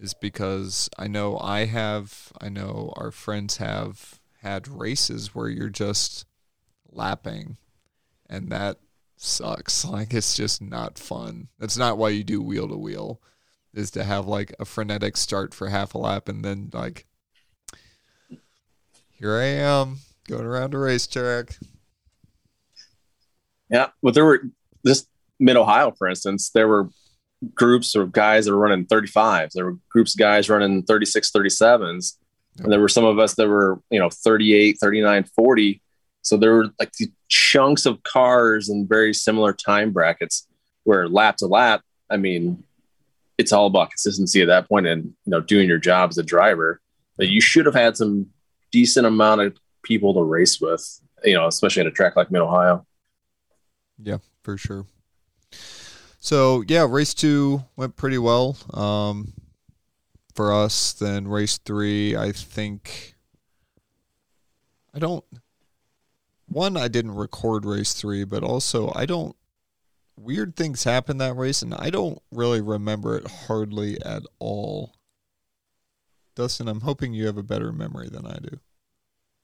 Is 0.00 0.14
because 0.14 0.88
I 0.98 1.08
know 1.08 1.38
I 1.38 1.64
have, 1.66 2.32
I 2.40 2.48
know 2.48 2.92
our 2.96 3.10
friends 3.10 3.56
have 3.56 4.20
had 4.42 4.68
races 4.68 5.34
where 5.34 5.48
you're 5.48 5.68
just 5.68 6.24
lapping, 6.90 7.56
and 8.28 8.50
that 8.50 8.78
sucks. 9.20 9.84
Like 9.88 10.14
it's 10.14 10.36
just 10.36 10.62
not 10.62 10.98
fun. 10.98 11.48
That's 11.58 11.76
not 11.76 11.98
why 11.98 12.10
you 12.10 12.24
do 12.24 12.42
wheel 12.42 12.68
to 12.68 12.76
wheel, 12.76 13.20
is 13.74 13.90
to 13.92 14.04
have 14.04 14.26
like 14.26 14.54
a 14.58 14.64
frenetic 14.64 15.16
start 15.16 15.54
for 15.54 15.68
half 15.68 15.94
a 15.94 15.98
lap 15.98 16.28
and 16.28 16.44
then 16.44 16.70
like 16.72 17.06
here 19.12 19.36
I 19.36 19.44
am 19.44 19.98
going 20.28 20.44
around 20.44 20.74
a 20.74 20.78
racetrack. 20.78 21.56
Yeah, 23.70 23.88
but 24.02 24.14
there 24.14 24.24
were 24.24 24.42
this 24.84 25.06
mid 25.40 25.56
Ohio, 25.56 25.90
for 25.90 26.06
instance, 26.06 26.50
there 26.50 26.68
were 26.68 26.88
groups 27.54 27.94
of 27.94 28.12
guys 28.12 28.44
that 28.44 28.52
were 28.52 28.58
running 28.58 28.86
35s. 28.86 29.52
There 29.52 29.64
were 29.64 29.78
groups 29.88 30.14
of 30.14 30.18
guys 30.18 30.48
running 30.48 30.82
36, 30.82 31.30
37s. 31.30 32.14
And 32.58 32.72
there 32.72 32.80
were 32.80 32.88
some 32.88 33.04
of 33.04 33.18
us 33.18 33.34
that 33.34 33.48
were, 33.48 33.80
you 33.90 34.00
know, 34.00 34.10
38, 34.10 34.78
39, 34.80 35.24
40. 35.24 35.82
So 36.22 36.36
there 36.36 36.54
were 36.54 36.68
like 36.78 36.92
these 36.92 37.10
chunks 37.28 37.86
of 37.86 38.02
cars 38.02 38.68
in 38.68 38.86
very 38.86 39.14
similar 39.14 39.52
time 39.52 39.92
brackets 39.92 40.46
where 40.84 41.08
lap 41.08 41.36
to 41.36 41.46
lap, 41.46 41.82
I 42.10 42.16
mean, 42.16 42.64
it's 43.36 43.52
all 43.52 43.66
about 43.66 43.90
consistency 43.90 44.42
at 44.42 44.48
that 44.48 44.68
point 44.68 44.86
and 44.86 45.04
you 45.04 45.30
know 45.30 45.40
doing 45.40 45.68
your 45.68 45.78
job 45.78 46.10
as 46.10 46.18
a 46.18 46.22
driver. 46.22 46.80
But 47.16 47.28
you 47.28 47.40
should 47.40 47.66
have 47.66 47.74
had 47.74 47.96
some 47.96 48.26
decent 48.70 49.06
amount 49.06 49.40
of 49.40 49.56
people 49.82 50.14
to 50.14 50.22
race 50.22 50.60
with, 50.60 51.00
you 51.24 51.34
know, 51.34 51.46
especially 51.46 51.80
at 51.80 51.86
a 51.86 51.90
track 51.90 52.16
like 52.16 52.30
Mid 52.30 52.42
Ohio. 52.42 52.86
Yeah, 53.98 54.18
for 54.42 54.56
sure. 54.56 54.86
So 56.20 56.64
yeah, 56.66 56.86
race 56.88 57.14
two 57.14 57.64
went 57.76 57.96
pretty 57.96 58.18
well 58.18 58.56
um, 58.72 59.32
for 60.34 60.52
us. 60.52 60.92
Then 60.92 61.28
race 61.28 61.58
three, 61.58 62.16
I 62.16 62.32
think 62.32 63.16
I 64.94 64.98
don't. 64.98 65.24
One, 66.48 66.76
I 66.76 66.88
didn't 66.88 67.14
record 67.14 67.64
race 67.64 67.92
three, 67.92 68.24
but 68.24 68.42
also 68.42 68.92
I 68.94 69.06
don't. 69.06 69.36
Weird 70.16 70.56
things 70.56 70.82
happened 70.82 71.20
that 71.20 71.36
race, 71.36 71.62
and 71.62 71.72
I 71.74 71.90
don't 71.90 72.20
really 72.32 72.60
remember 72.60 73.16
it 73.16 73.30
hardly 73.46 74.02
at 74.02 74.22
all. 74.40 74.94
Dustin, 76.34 76.66
I'm 76.68 76.80
hoping 76.80 77.12
you 77.12 77.26
have 77.26 77.36
a 77.36 77.42
better 77.42 77.72
memory 77.72 78.08
than 78.08 78.26
I 78.26 78.38
do. 78.38 78.58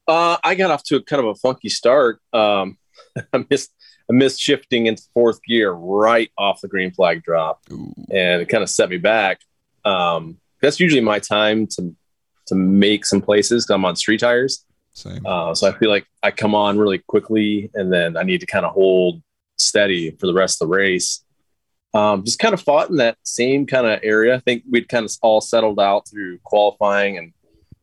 Uh, 0.08 0.36
I 0.42 0.54
got 0.54 0.70
off 0.70 0.82
to 0.84 0.96
a 0.96 1.02
kind 1.02 1.20
of 1.20 1.26
a 1.26 1.34
funky 1.36 1.68
start. 1.68 2.20
Um, 2.32 2.78
I 3.32 3.44
missed 3.48 3.72
I 4.10 4.12
missed 4.12 4.40
shifting 4.40 4.86
into 4.86 5.02
fourth 5.14 5.42
gear 5.44 5.72
right 5.72 6.30
off 6.36 6.60
the 6.60 6.68
green 6.68 6.90
flag 6.90 7.22
drop, 7.22 7.60
Ooh. 7.70 7.94
and 8.10 8.42
it 8.42 8.48
kind 8.48 8.62
of 8.62 8.70
set 8.70 8.90
me 8.90 8.98
back. 8.98 9.40
Um, 9.84 10.38
that's 10.60 10.80
usually 10.80 11.00
my 11.00 11.18
time 11.18 11.66
to 11.68 11.94
to 12.46 12.54
make 12.54 13.06
some 13.06 13.20
places. 13.20 13.68
I'm 13.70 13.84
on 13.84 13.96
street 13.96 14.20
tires, 14.20 14.64
Same. 14.94 15.26
uh, 15.26 15.54
so 15.54 15.68
I 15.68 15.72
feel 15.72 15.90
like 15.90 16.06
I 16.22 16.30
come 16.30 16.54
on 16.54 16.78
really 16.78 16.98
quickly, 16.98 17.70
and 17.74 17.92
then 17.92 18.16
I 18.16 18.22
need 18.22 18.40
to 18.40 18.46
kind 18.46 18.64
of 18.64 18.72
hold 18.72 19.22
steady 19.58 20.12
for 20.12 20.26
the 20.26 20.34
rest 20.34 20.62
of 20.62 20.68
the 20.68 20.74
race. 20.74 21.24
Um, 21.92 22.24
just 22.24 22.38
kind 22.38 22.54
of 22.54 22.60
fought 22.60 22.90
in 22.90 22.96
that 22.96 23.18
same 23.22 23.66
kind 23.66 23.86
of 23.86 24.00
area. 24.02 24.34
I 24.34 24.40
think 24.40 24.64
we'd 24.70 24.88
kind 24.88 25.04
of 25.04 25.12
all 25.22 25.40
settled 25.40 25.78
out 25.78 26.08
through 26.08 26.38
qualifying 26.44 27.18
and 27.18 27.32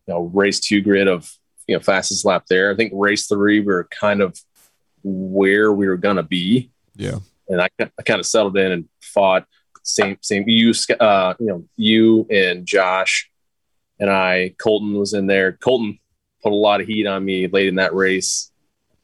you 0.07 0.13
know 0.13 0.31
race 0.33 0.59
two 0.59 0.81
grid 0.81 1.07
of 1.07 1.31
you 1.67 1.75
know 1.75 1.81
fastest 1.81 2.25
lap 2.25 2.45
there. 2.49 2.71
I 2.71 2.75
think 2.75 2.91
race 2.95 3.27
three 3.27 3.59
we 3.59 3.65
were 3.65 3.87
kind 3.91 4.21
of 4.21 4.37
where 5.03 5.71
we 5.71 5.87
were 5.87 5.97
gonna 5.97 6.23
be, 6.23 6.71
yeah. 6.95 7.19
and 7.47 7.61
I, 7.61 7.69
I 7.79 8.03
kind 8.03 8.19
of 8.19 8.25
settled 8.25 8.57
in 8.57 8.71
and 8.71 8.89
fought 9.01 9.45
same 9.83 10.17
same 10.21 10.43
you 10.47 10.73
uh, 10.99 11.33
you 11.39 11.47
know 11.47 11.65
you 11.75 12.27
and 12.29 12.65
Josh 12.65 13.29
and 13.99 14.09
I 14.09 14.55
Colton 14.57 14.93
was 14.93 15.13
in 15.13 15.27
there. 15.27 15.53
Colton 15.53 15.99
put 16.43 16.51
a 16.51 16.55
lot 16.55 16.81
of 16.81 16.87
heat 16.87 17.07
on 17.07 17.23
me 17.23 17.47
late 17.47 17.67
in 17.67 17.75
that 17.75 17.93
race, 17.93 18.51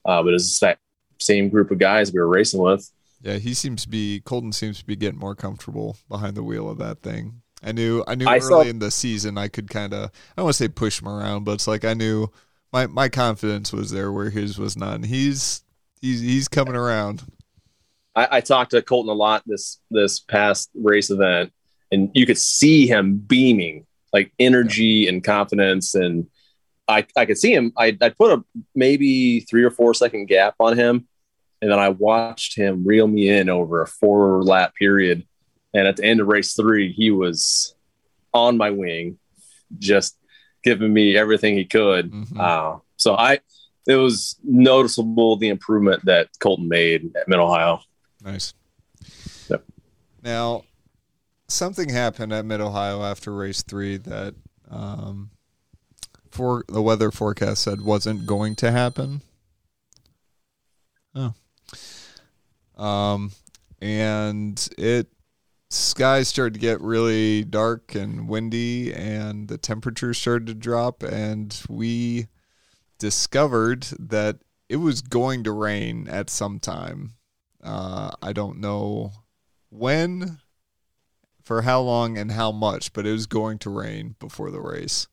uh, 0.06 0.21
but 0.21 0.30
it 0.30 0.34
was 0.34 0.60
that 0.60 0.80
same 1.19 1.50
group 1.50 1.71
of 1.71 1.80
guys 1.80 2.12
we 2.12 2.19
were 2.19 2.28
racing 2.28 2.62
with. 2.62 2.89
Yeah, 3.21 3.36
he 3.38 3.54
seems 3.54 3.84
to 3.84 3.89
be 3.89 4.21
Colton 4.21 4.52
seems 4.52 4.80
to 4.80 4.86
be 4.86 4.95
getting 4.95 5.19
more 5.19 5.36
comfortable 5.36 5.97
behind 6.08 6.36
the 6.36 6.43
wheel 6.43 6.69
of 6.69 6.78
that 6.78 7.00
thing. 7.00 7.41
I 7.63 7.71
knew 7.71 8.04
I 8.08 8.15
knew 8.15 8.28
I 8.28 8.38
early 8.38 8.41
saw- 8.41 8.62
in 8.62 8.80
the 8.80 8.91
season 8.91 9.38
I 9.38 9.47
could 9.47 9.69
kind 9.69 9.93
of 9.93 10.06
I 10.06 10.10
don't 10.38 10.45
want 10.45 10.56
to 10.56 10.63
say 10.63 10.67
push 10.67 11.02
him 11.02 11.08
around, 11.08 11.43
but 11.43 11.54
it's 11.54 11.67
like 11.67 11.86
I 11.86 11.93
knew 11.93 12.28
my 12.71 12.88
my 12.88 13.10
confidence 13.10 13.73
was 13.73 13.91
there 13.91 14.12
where 14.12 14.30
his 14.30 14.60
was 14.60 14.78
not. 14.78 15.06
He's 15.06 15.63
he's 16.02 16.21
he's 16.21 16.47
coming 16.47 16.76
around. 16.76 17.23
I, 18.15 18.28
I 18.38 18.41
talked 18.41 18.71
to 18.71 18.82
Colton 18.82 19.10
a 19.10 19.13
lot 19.13 19.43
this 19.45 19.80
this 19.89 20.19
past 20.19 20.69
race 20.76 21.10
event, 21.10 21.52
and 21.91 22.12
you 22.13 22.26
could 22.26 22.38
see 22.38 22.88
him 22.88 23.17
beaming 23.17 23.86
like 24.13 24.32
energy 24.39 25.08
and 25.08 25.23
confidence, 25.23 25.95
and 25.95 26.28
I 26.88 27.06
I 27.15 27.26
could 27.26 27.38
see 27.38 27.54
him. 27.54 27.73
I 27.78 27.97
I 28.02 28.10
put 28.10 28.39
a 28.39 28.43
maybe 28.76 29.41
three 29.41 29.63
or 29.63 29.71
four 29.71 29.93
second 29.93 30.28
gap 30.28 30.56
on 30.60 30.78
him, 30.78 31.08
and 31.62 31.71
then 31.71 31.80
I 31.80 31.89
watched 31.89 32.56
him 32.56 32.86
reel 32.86 33.08
me 33.08 33.30
in 33.30 33.50
over 33.50 33.82
a 33.82 33.88
four 33.88 34.43
lap 34.43 34.73
period, 34.76 35.26
and 35.73 35.88
at 35.88 35.97
the 35.97 36.06
end 36.06 36.19
of 36.21 36.28
race 36.28 36.54
three, 36.54 36.91
he 36.93 37.12
was 37.12 37.76
on 38.34 38.58
my 38.58 38.69
wing, 38.71 39.17
just 39.80 40.17
giving 40.63 40.93
me 40.93 41.17
everything 41.17 41.58
he 41.58 41.65
could. 41.65 42.12
Mhm. 42.12 42.39
Uh, 42.39 42.80
so 42.97 43.15
I. 43.15 43.39
It 43.89 43.95
was 43.95 44.36
noticeable 44.43 45.38
the 45.38 45.47
improvement 45.47 46.04
that 46.04 46.28
Colton 46.41 46.67
made 46.67 47.10
at 47.15 47.30
Mid 47.30 47.39
Ohio. 47.39 47.80
Nice. 48.21 48.54
Yep. 49.50 49.63
Now, 50.21 50.63
something 51.47 51.88
happened 51.88 52.34
at 52.34 52.43
Mid 52.43 52.60
Ohio 52.60 53.02
after 53.02 53.34
race 53.34 53.63
three 53.63 53.95
that 53.95 54.36
um, 54.69 55.30
for 56.38 56.63
the 56.67 56.84
weather 56.84 57.10
forecast 57.10 57.63
said 57.63 57.82
wasn't 57.82 58.28
going 58.28 58.56
to 58.56 58.71
happen. 58.71 59.23
Oh. 61.15 61.34
Um, 62.78 63.32
and 63.82 64.69
it 64.78 65.08
skies 65.71 66.28
started 66.28 66.54
to 66.54 66.60
get 66.60 66.80
really 66.80 67.43
dark 67.43 67.95
and 67.95 68.30
windy, 68.30 68.93
and 68.93 69.47
the 69.47 69.58
temperature 69.58 70.13
started 70.13 70.45
to 70.45 70.54
drop, 70.54 71.02
and 71.02 71.60
we 71.67 72.28
discovered 73.00 73.88
that 73.97 74.38
it 74.69 74.78
was 74.78 75.02
going 75.02 75.43
to 75.43 75.52
rain 75.52 76.08
at 76.08 76.30
some 76.30 76.60
time. 76.60 77.13
Uh, 77.63 78.12
I 78.21 78.32
don't 78.32 78.60
know 78.60 79.12
when 79.69 80.38
for 81.41 81.63
how 81.63 81.82
long 81.82 82.15
and 82.15 82.32
how 82.32 82.52
much, 82.52 82.93
but 82.93 83.08
it 83.08 83.12
was 83.12 83.26
going 83.26 83.58
to 83.60 83.71
rain 83.71 84.15
before 84.19 84.52
the 84.52 84.62
race. 84.62 85.08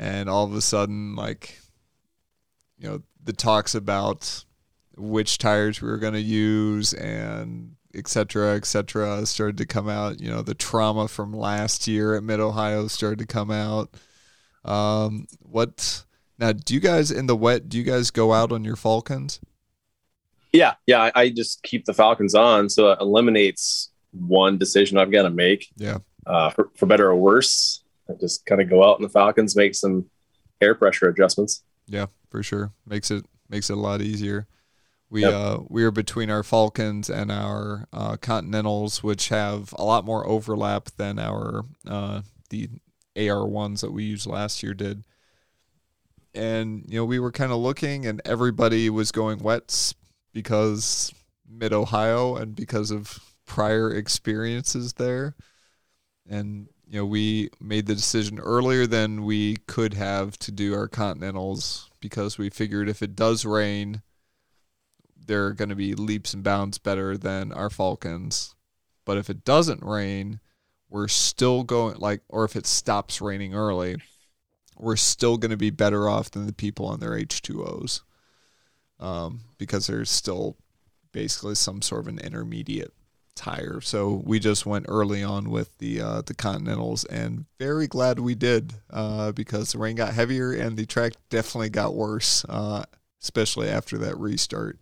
And 0.00 0.30
all 0.30 0.44
of 0.44 0.54
a 0.54 0.60
sudden, 0.60 1.16
like, 1.16 1.58
you 2.78 2.88
know, 2.88 3.02
the 3.22 3.32
talks 3.32 3.74
about 3.74 4.44
which 4.96 5.38
tires 5.38 5.82
we 5.82 5.88
were 5.88 5.98
going 5.98 6.14
to 6.14 6.20
use 6.20 6.92
and 6.94 7.74
et 7.94 8.06
cetera, 8.06 8.54
et 8.54 8.64
cetera, 8.64 9.26
started 9.26 9.58
to 9.58 9.66
come 9.66 9.88
out. 9.88 10.20
You 10.20 10.30
know, 10.30 10.42
the 10.42 10.54
trauma 10.54 11.08
from 11.08 11.32
last 11.32 11.88
year 11.88 12.14
at 12.14 12.22
Mid 12.22 12.38
Ohio 12.38 12.86
started 12.86 13.18
to 13.18 13.26
come 13.26 13.50
out. 13.50 13.96
Um, 14.64 15.26
what 15.40 16.04
now? 16.38 16.52
Do 16.52 16.74
you 16.74 16.80
guys 16.80 17.10
in 17.10 17.26
the 17.26 17.36
wet? 17.36 17.68
Do 17.68 17.76
you 17.76 17.84
guys 17.84 18.12
go 18.12 18.32
out 18.32 18.52
on 18.52 18.64
your 18.64 18.76
Falkens? 18.76 19.40
Yeah, 20.52 20.74
yeah. 20.86 21.02
I, 21.02 21.12
I 21.14 21.28
just 21.30 21.62
keep 21.62 21.86
the 21.86 21.92
Falkens 21.92 22.38
on, 22.38 22.68
so 22.68 22.92
it 22.92 22.98
eliminates 23.00 23.90
one 24.12 24.58
decision 24.58 24.96
I've 24.96 25.10
got 25.10 25.22
to 25.22 25.30
make. 25.30 25.68
Yeah. 25.76 25.98
Uh, 26.26 26.50
for, 26.50 26.70
for 26.74 26.86
better 26.86 27.08
or 27.08 27.16
worse, 27.16 27.82
I 28.10 28.14
just 28.14 28.46
kind 28.46 28.60
of 28.60 28.70
go 28.70 28.88
out 28.88 28.98
in 28.98 29.02
the 29.02 29.10
Falkens, 29.10 29.56
make 29.56 29.74
some 29.74 30.06
air 30.60 30.74
pressure 30.74 31.08
adjustments. 31.08 31.62
Yeah, 31.86 32.06
for 32.30 32.42
sure. 32.42 32.72
Makes 32.86 33.10
it 33.10 33.24
makes 33.48 33.70
it 33.70 33.74
a 33.74 33.80
lot 33.80 34.00
easier. 34.00 34.46
We 35.10 35.22
yep. 35.22 35.32
uh, 35.32 35.58
we 35.68 35.84
are 35.84 35.90
between 35.90 36.30
our 36.30 36.42
Falkens 36.42 37.08
and 37.08 37.32
our 37.32 37.88
uh, 37.92 38.16
Continentals, 38.16 39.02
which 39.02 39.30
have 39.30 39.74
a 39.78 39.84
lot 39.84 40.04
more 40.04 40.26
overlap 40.26 40.90
than 40.96 41.18
our 41.18 41.64
uh, 41.86 42.22
the 42.50 42.68
AR 43.16 43.46
ones 43.46 43.80
that 43.80 43.92
we 43.92 44.04
used 44.04 44.26
last 44.26 44.62
year 44.62 44.74
did. 44.74 45.04
And 46.34 46.84
you 46.88 46.98
know, 46.98 47.04
we 47.04 47.18
were 47.18 47.32
kind 47.32 47.52
of 47.52 47.58
looking, 47.58 48.06
and 48.06 48.20
everybody 48.24 48.90
was 48.90 49.10
going 49.10 49.38
wets 49.38 49.94
because 50.32 51.12
Mid 51.48 51.72
Ohio 51.72 52.36
and 52.36 52.54
because 52.54 52.90
of 52.90 53.18
prior 53.46 53.90
experiences 53.90 54.92
there. 54.94 55.34
And 56.28 56.68
you 56.88 56.98
know, 56.98 57.06
we 57.06 57.50
made 57.60 57.86
the 57.86 57.94
decision 57.94 58.38
earlier 58.38 58.86
than 58.86 59.24
we 59.24 59.56
could 59.66 59.94
have 59.94 60.38
to 60.38 60.50
do 60.50 60.74
our 60.74 60.88
Continentals 60.88 61.90
because 62.00 62.38
we 62.38 62.48
figured 62.48 62.88
if 62.88 63.02
it 63.02 63.14
does 63.14 63.44
rain 63.44 64.02
they're 65.28 65.52
going 65.52 65.68
to 65.68 65.76
be 65.76 65.94
leaps 65.94 66.34
and 66.34 66.42
bounds 66.42 66.78
better 66.78 67.16
than 67.16 67.52
our 67.52 67.68
Falkens. 67.68 68.54
But 69.04 69.18
if 69.18 69.30
it 69.30 69.44
doesn't 69.44 69.84
rain, 69.84 70.40
we're 70.88 71.08
still 71.08 71.62
going 71.62 71.98
like, 71.98 72.22
or 72.28 72.44
if 72.44 72.56
it 72.56 72.66
stops 72.66 73.20
raining 73.20 73.54
early, 73.54 73.96
we're 74.76 74.96
still 74.96 75.36
going 75.36 75.50
to 75.50 75.56
be 75.56 75.70
better 75.70 76.08
off 76.08 76.30
than 76.30 76.46
the 76.46 76.52
people 76.52 76.86
on 76.86 76.98
their 76.98 77.10
H2Os 77.10 78.00
um, 78.98 79.40
because 79.58 79.86
there's 79.86 80.10
still 80.10 80.56
basically 81.12 81.54
some 81.54 81.82
sort 81.82 82.02
of 82.02 82.08
an 82.08 82.18
intermediate 82.18 82.92
tire. 83.38 83.80
So 83.80 84.22
we 84.24 84.38
just 84.38 84.66
went 84.66 84.86
early 84.88 85.22
on 85.22 85.50
with 85.50 85.76
the 85.78 86.00
uh, 86.00 86.22
the 86.22 86.34
Continentals, 86.34 87.04
and 87.04 87.46
very 87.58 87.86
glad 87.86 88.18
we 88.18 88.34
did 88.34 88.74
uh, 88.90 89.32
because 89.32 89.72
the 89.72 89.78
rain 89.78 89.96
got 89.96 90.12
heavier 90.12 90.52
and 90.52 90.76
the 90.76 90.84
track 90.84 91.12
definitely 91.30 91.70
got 91.70 91.94
worse, 91.94 92.44
uh, 92.48 92.82
especially 93.22 93.68
after 93.68 93.96
that 93.98 94.18
restart. 94.18 94.78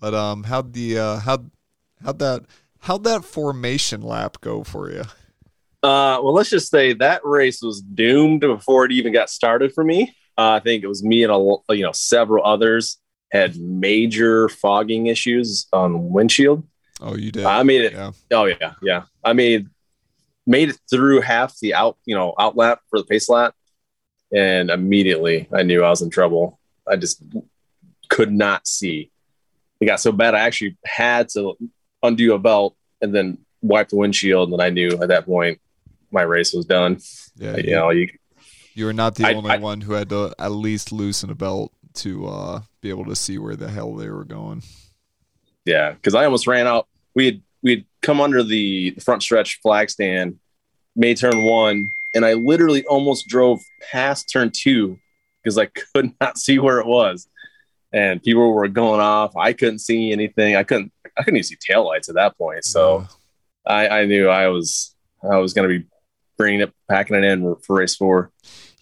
But 0.00 0.12
um, 0.12 0.44
how'd 0.44 0.72
the 0.72 0.98
uh, 0.98 1.18
how 1.20 1.44
how'd 2.04 2.18
that 2.18 2.42
how'd 2.80 3.04
that 3.04 3.24
formation 3.24 4.02
lap 4.02 4.38
go 4.40 4.64
for 4.64 4.90
you? 4.90 5.04
Uh, 5.82 6.18
well, 6.22 6.32
let's 6.32 6.50
just 6.50 6.70
say 6.70 6.94
that 6.94 7.24
race 7.24 7.62
was 7.62 7.80
doomed 7.80 8.40
before 8.40 8.86
it 8.86 8.92
even 8.92 9.12
got 9.12 9.30
started 9.30 9.72
for 9.72 9.84
me. 9.84 10.14
Uh, 10.36 10.52
I 10.52 10.60
think 10.60 10.82
it 10.82 10.88
was 10.88 11.04
me 11.04 11.22
and 11.22 11.32
a, 11.32 11.74
you 11.76 11.84
know 11.84 11.92
several 11.92 12.44
others 12.44 12.98
had 13.30 13.56
major 13.56 14.48
fogging 14.48 15.06
issues 15.06 15.66
on 15.72 16.10
windshield. 16.10 16.64
Oh, 17.00 17.16
you 17.16 17.32
did. 17.32 17.44
I 17.44 17.62
made 17.62 17.82
it. 17.82 17.92
Yeah. 17.92 18.12
Oh 18.32 18.44
yeah, 18.44 18.74
yeah. 18.82 19.02
I 19.24 19.32
made 19.32 19.68
made 20.46 20.70
it 20.70 20.78
through 20.90 21.20
half 21.22 21.58
the 21.60 21.74
out 21.74 21.96
you 22.04 22.14
know 22.14 22.34
out 22.38 22.56
lap 22.56 22.80
for 22.88 22.98
the 22.98 23.04
pace 23.04 23.28
lap, 23.28 23.54
and 24.32 24.70
immediately 24.70 25.48
I 25.52 25.62
knew 25.62 25.82
I 25.82 25.90
was 25.90 26.02
in 26.02 26.10
trouble. 26.10 26.58
I 26.86 26.96
just 26.96 27.22
could 28.08 28.30
not 28.30 28.66
see 28.66 29.10
it 29.80 29.86
got 29.86 30.00
so 30.00 30.12
bad 30.12 30.34
I 30.34 30.40
actually 30.40 30.76
had 30.84 31.28
to 31.30 31.56
undo 32.02 32.34
a 32.34 32.38
belt 32.38 32.76
and 33.00 33.14
then 33.14 33.38
wipe 33.62 33.88
the 33.88 33.96
windshield, 33.96 34.52
and 34.52 34.62
I 34.62 34.70
knew 34.70 34.90
at 35.00 35.08
that 35.08 35.26
point 35.26 35.60
my 36.10 36.22
race 36.22 36.52
was 36.52 36.66
done. 36.66 36.98
Yeah, 37.36 37.56
you, 37.56 37.62
you 37.64 37.70
know, 37.72 37.90
you 37.90 38.08
you 38.74 38.86
were 38.86 38.92
not 38.92 39.14
the 39.14 39.26
I, 39.26 39.34
only 39.34 39.50
I, 39.50 39.56
one 39.58 39.80
who 39.80 39.92
had 39.92 40.08
to 40.10 40.34
at 40.38 40.52
least 40.52 40.92
loosen 40.92 41.30
a 41.30 41.34
belt 41.34 41.72
to 41.94 42.26
uh, 42.26 42.60
be 42.80 42.90
able 42.90 43.04
to 43.06 43.16
see 43.16 43.38
where 43.38 43.56
the 43.56 43.68
hell 43.68 43.94
they 43.94 44.10
were 44.10 44.24
going. 44.24 44.62
Yeah, 45.64 45.92
because 45.92 46.14
I 46.14 46.24
almost 46.24 46.46
ran 46.46 46.66
out. 46.66 46.86
We 47.14 47.26
had 47.26 47.42
we 47.62 47.70
had 47.70 47.84
come 48.02 48.20
under 48.20 48.42
the 48.42 48.90
front 49.02 49.22
stretch 49.22 49.60
flag 49.62 49.90
stand, 49.90 50.38
made 50.94 51.16
turn 51.16 51.42
one, 51.42 51.90
and 52.14 52.24
I 52.24 52.34
literally 52.34 52.84
almost 52.84 53.26
drove 53.28 53.62
past 53.90 54.30
turn 54.30 54.50
two 54.50 54.98
because 55.42 55.58
I 55.58 55.66
could 55.94 56.12
not 56.20 56.38
see 56.38 56.58
where 56.58 56.78
it 56.78 56.86
was 56.86 57.28
and 57.94 58.20
people 58.20 58.52
were 58.52 58.66
going 58.66 59.00
off. 59.00 59.36
I 59.36 59.52
couldn't 59.52 59.78
see 59.78 60.10
anything. 60.10 60.56
I 60.56 60.64
couldn't. 60.64 60.92
I 61.16 61.22
couldn't 61.22 61.36
even 61.36 61.44
see 61.44 61.56
taillights 61.56 62.08
at 62.08 62.16
that 62.16 62.36
point. 62.36 62.64
So 62.64 63.06
I, 63.64 63.88
I 63.88 64.04
knew 64.04 64.28
I 64.28 64.48
was 64.48 64.96
I 65.22 65.36
was 65.36 65.54
going 65.54 65.68
to 65.68 65.78
be 65.78 65.86
bringing 66.36 66.60
it, 66.60 66.74
packing 66.90 67.16
it 67.16 67.22
in 67.22 67.54
for 67.62 67.76
race 67.76 67.94
four. 67.94 68.32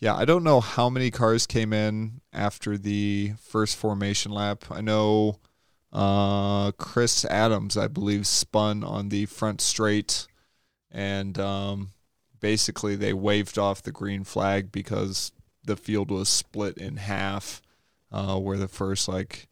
Yeah, 0.00 0.16
I 0.16 0.24
don't 0.24 0.42
know 0.42 0.60
how 0.60 0.88
many 0.88 1.10
cars 1.10 1.46
came 1.46 1.74
in 1.74 2.22
after 2.32 2.78
the 2.78 3.34
first 3.38 3.76
formation 3.76 4.32
lap. 4.32 4.64
I 4.70 4.80
know 4.80 5.36
uh, 5.92 6.72
Chris 6.72 7.24
Adams, 7.26 7.76
I 7.76 7.87
believe, 7.87 8.26
spun 8.26 8.83
on 8.83 9.11
the 9.11 9.26
front 9.26 9.61
straight, 9.61 10.26
and 10.90 11.38
um, 11.38 11.90
basically 12.40 12.96
they 12.96 13.12
waved 13.12 13.59
off 13.59 13.83
the 13.83 13.92
green 13.92 14.24
flag 14.24 14.72
because 14.72 15.33
the 15.64 15.76
field 15.76 16.11
was 16.11 16.28
split 16.28 16.76
in 16.78 16.96
half 16.96 17.62
uh, 18.11 18.38
where 18.38 18.59
the 18.59 18.68
first 18.68 19.09
like 19.09 19.48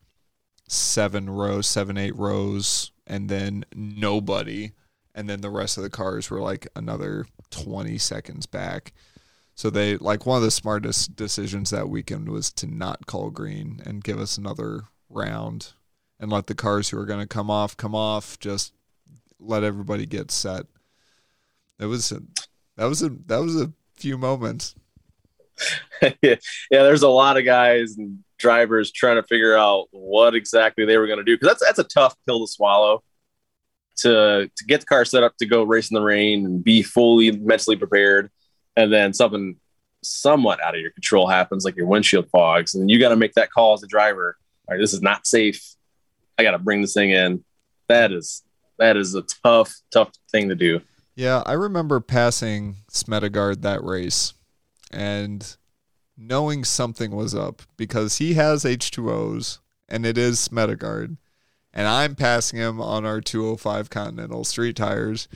seven 0.69 1.29
rows, 1.29 1.67
seven, 1.67 1.97
eight 1.97 2.17
rows, 2.17 2.93
and 3.07 3.29
then 3.29 3.65
nobody. 3.75 4.73
And 5.15 5.29
then 5.29 5.41
the 5.41 5.51
rest 5.51 5.77
of 5.77 5.83
the 5.83 5.91
cars 5.91 6.31
were 6.31 6.41
like 6.41 6.69
another 6.77 7.27
20 7.51 7.99
seconds 7.99 8.47
back. 8.47 8.93
So 9.55 9.69
they 9.69 9.97
like 9.97 10.25
one 10.25 10.39
of 10.39 10.43
the 10.43 10.51
smartest 10.51 11.17
decisions 11.17 11.71
that 11.71 11.89
weekend 11.89 12.29
was 12.29 12.53
to 12.55 12.67
not 12.67 13.07
call 13.07 13.31
green 13.31 13.83
and 13.85 14.05
give 14.05 14.19
us 14.19 14.39
another 14.39 14.85
round 15.11 15.75
and 16.21 16.31
let 16.31 16.47
the 16.47 16.55
cars 16.55 16.91
who 16.91 16.99
are 16.99 17.07
going 17.07 17.21
to 17.21 17.27
come 17.27 17.51
off 17.51 17.77
come 17.77 17.95
off. 17.95 18.39
Just 18.39 18.75
let 19.41 19.65
everybody 19.65 20.07
get 20.07 20.31
set. 20.31 20.67
It 21.81 21.87
was 21.87 22.13
a, 22.13 22.21
that 22.77 22.85
was 22.85 23.03
a 23.03 23.09
that 23.27 23.39
was 23.39 23.61
a 23.61 23.73
few 23.97 24.19
moments. 24.19 24.75
yeah, 26.23 26.37
there's 26.71 27.03
a 27.03 27.09
lot 27.09 27.39
of 27.39 27.45
guys 27.45 27.97
and 27.97 28.23
drivers 28.39 28.91
trying 28.91 29.17
to 29.17 29.23
figure 29.23 29.57
out 29.57 29.89
what 29.91 30.35
exactly 30.35 30.85
they 30.85 30.97
were 30.99 31.07
going 31.07 31.19
to 31.19 31.25
do 31.25 31.35
because 31.37 31.49
that's 31.49 31.65
that's 31.65 31.79
a 31.79 31.85
tough 31.85 32.15
pill 32.27 32.47
to 32.47 32.51
swallow. 32.51 33.03
To 33.99 34.51
to 34.55 34.65
get 34.65 34.81
the 34.81 34.87
car 34.87 35.05
set 35.05 35.23
up 35.23 35.37
to 35.39 35.47
go 35.47 35.63
race 35.63 35.91
in 35.91 35.95
the 35.95 36.03
rain 36.03 36.47
and 36.47 36.63
be 36.63 36.83
fully 36.83 37.33
mentally 37.33 37.77
prepared, 37.77 38.31
and 38.77 38.93
then 38.93 39.13
something 39.13 39.57
somewhat 40.03 40.63
out 40.63 40.75
of 40.75 40.81
your 40.81 40.91
control 40.93 41.27
happens, 41.27 41.65
like 41.65 41.77
your 41.77 41.87
windshield 41.87 42.29
fogs, 42.31 42.75
and 42.75 42.91
you 42.91 42.99
got 42.99 43.11
to 43.11 43.17
make 43.17 43.35
that 43.35 43.51
call 43.51 43.75
as 43.75 43.83
a 43.83 43.87
driver. 43.87 44.37
All 44.67 44.75
right, 44.75 44.81
this 44.81 44.95
is 44.95 45.03
not 45.03 45.27
safe. 45.27 45.63
I 46.41 46.43
got 46.43 46.53
to 46.53 46.59
bring 46.59 46.81
this 46.81 46.95
thing 46.95 47.11
in. 47.11 47.45
That 47.89 48.13
is 48.13 48.43
that 48.79 48.97
is 48.97 49.15
a 49.15 49.23
tough, 49.45 49.75
tough 49.93 50.11
thing 50.33 50.49
to 50.49 50.55
do. 50.55 50.81
Yeah, 51.15 51.43
I 51.45 51.53
remember 51.53 52.01
passing 52.01 52.77
Smedegaard 52.89 53.61
that 53.61 53.85
race, 53.85 54.33
and 54.91 55.57
knowing 56.17 56.65
something 56.65 57.11
was 57.11 57.35
up 57.35 57.61
because 57.77 58.19
he 58.19 58.35
has 58.35 58.65
H2Os 58.65 59.59
and 59.89 60.07
it 60.07 60.17
is 60.17 60.39
Smedegaard. 60.39 61.19
And 61.75 61.87
I'm 61.87 62.15
passing 62.15 62.59
him 62.59 62.81
on 62.81 63.05
our 63.05 63.21
205 63.21 63.91
Continental 63.91 64.45
street 64.45 64.77
tires. 64.77 65.29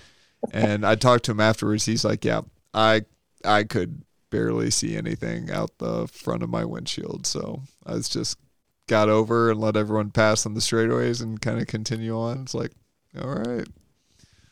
And 0.53 0.85
I 0.87 0.95
talked 0.95 1.25
to 1.27 1.33
him 1.33 1.41
afterwards. 1.41 1.85
He's 1.85 2.05
like, 2.05 2.25
Yeah, 2.25 2.43
I 2.73 3.03
I 3.45 3.65
could 3.65 4.03
barely 4.31 4.71
see 4.71 4.97
anything 4.97 5.51
out 5.51 5.79
the 5.79 6.07
front 6.09 6.43
of 6.43 6.49
my 6.49 6.65
windshield. 6.65 7.27
So 7.27 7.63
I 7.85 7.95
was 7.95 8.09
just 8.09 8.39
got 8.87 9.09
over 9.09 9.51
and 9.51 9.61
let 9.61 9.77
everyone 9.77 10.11
pass 10.11 10.47
on 10.47 10.55
the 10.55 10.61
straightaways 10.61 11.23
and 11.23 11.41
kind 11.41 11.61
of 11.61 11.67
continue 11.67 12.17
on. 12.17 12.43
It's 12.43 12.55
like, 12.55 12.73
all 13.21 13.35
right. 13.35 13.67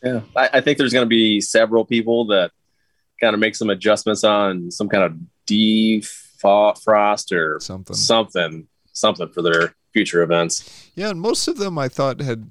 Yeah. 0.02 0.20
I, 0.36 0.50
I 0.54 0.60
think 0.60 0.78
there's 0.78 0.92
going 0.92 1.04
to 1.04 1.10
be 1.10 1.40
several 1.40 1.84
people 1.84 2.26
that 2.26 2.50
kind 3.20 3.34
of 3.34 3.40
make 3.40 3.54
some 3.54 3.70
adjustments 3.70 4.24
on 4.24 4.70
some 4.70 4.88
kind 4.88 5.04
of 5.04 5.16
defrost 5.46 7.32
or 7.32 7.60
something, 7.60 7.94
something, 7.94 8.66
something 8.92 9.28
for 9.28 9.42
their 9.42 9.74
future 9.92 10.22
events. 10.22 10.90
Yeah, 10.94 11.10
and 11.10 11.20
most 11.20 11.48
of 11.48 11.58
them 11.58 11.78
I 11.78 11.88
thought 11.88 12.20
had. 12.20 12.50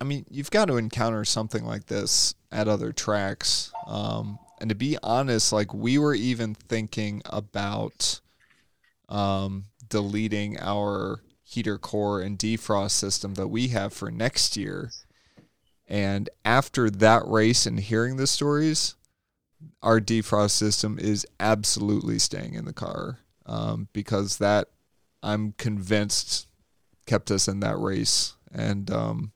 I 0.00 0.04
mean, 0.04 0.24
you've 0.30 0.50
got 0.50 0.66
to 0.66 0.78
encounter 0.78 1.26
something 1.26 1.64
like 1.64 1.86
this 1.86 2.34
at 2.50 2.68
other 2.68 2.90
tracks. 2.90 3.70
Um, 3.86 4.38
and 4.60 4.70
to 4.70 4.74
be 4.74 4.96
honest, 5.02 5.52
like 5.52 5.74
we 5.74 5.98
were 5.98 6.14
even 6.14 6.54
thinking 6.54 7.20
about 7.26 8.20
um, 9.10 9.64
deleting 9.90 10.58
our 10.58 11.20
heater 11.42 11.76
core 11.78 12.22
and 12.22 12.38
defrost 12.38 12.92
system 12.92 13.34
that 13.34 13.48
we 13.48 13.68
have 13.68 13.92
for 13.92 14.10
next 14.10 14.56
year 14.56 14.90
And 15.90 16.30
after 16.44 16.88
that 16.88 17.26
race 17.26 17.66
and 17.66 17.80
hearing 17.80 18.16
the 18.16 18.28
stories, 18.28 18.94
our 19.82 20.00
defrost 20.00 20.52
system 20.52 20.98
is 21.00 21.26
absolutely 21.40 22.20
staying 22.20 22.54
in 22.54 22.64
the 22.64 22.72
car 22.72 23.18
um, 23.44 23.88
because 23.92 24.38
that 24.38 24.68
I'm 25.20 25.52
convinced 25.58 26.46
kept 27.06 27.32
us 27.32 27.48
in 27.48 27.58
that 27.60 27.76
race, 27.76 28.34
and 28.52 28.88
um, 28.92 29.32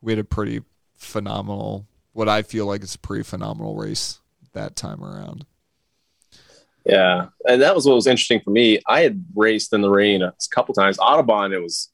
we 0.00 0.12
had 0.12 0.18
a 0.18 0.24
pretty 0.24 0.62
phenomenal, 0.96 1.86
what 2.14 2.28
I 2.28 2.40
feel 2.40 2.64
like 2.64 2.82
is 2.82 2.94
a 2.94 2.98
pretty 2.98 3.22
phenomenal 3.22 3.76
race 3.76 4.20
that 4.54 4.76
time 4.76 5.04
around. 5.04 5.44
Yeah, 6.88 7.26
and 7.46 7.60
that 7.60 7.74
was 7.74 7.86
what 7.86 7.94
was 7.94 8.06
interesting 8.06 8.40
for 8.40 8.50
me. 8.50 8.80
I 8.86 9.00
had 9.00 9.22
raced 9.34 9.72
in 9.74 9.82
the 9.82 9.90
rain 9.90 10.22
a 10.22 10.32
couple 10.50 10.74
times. 10.74 10.96
Autobahn, 10.96 11.52
it 11.52 11.60
was 11.60 11.90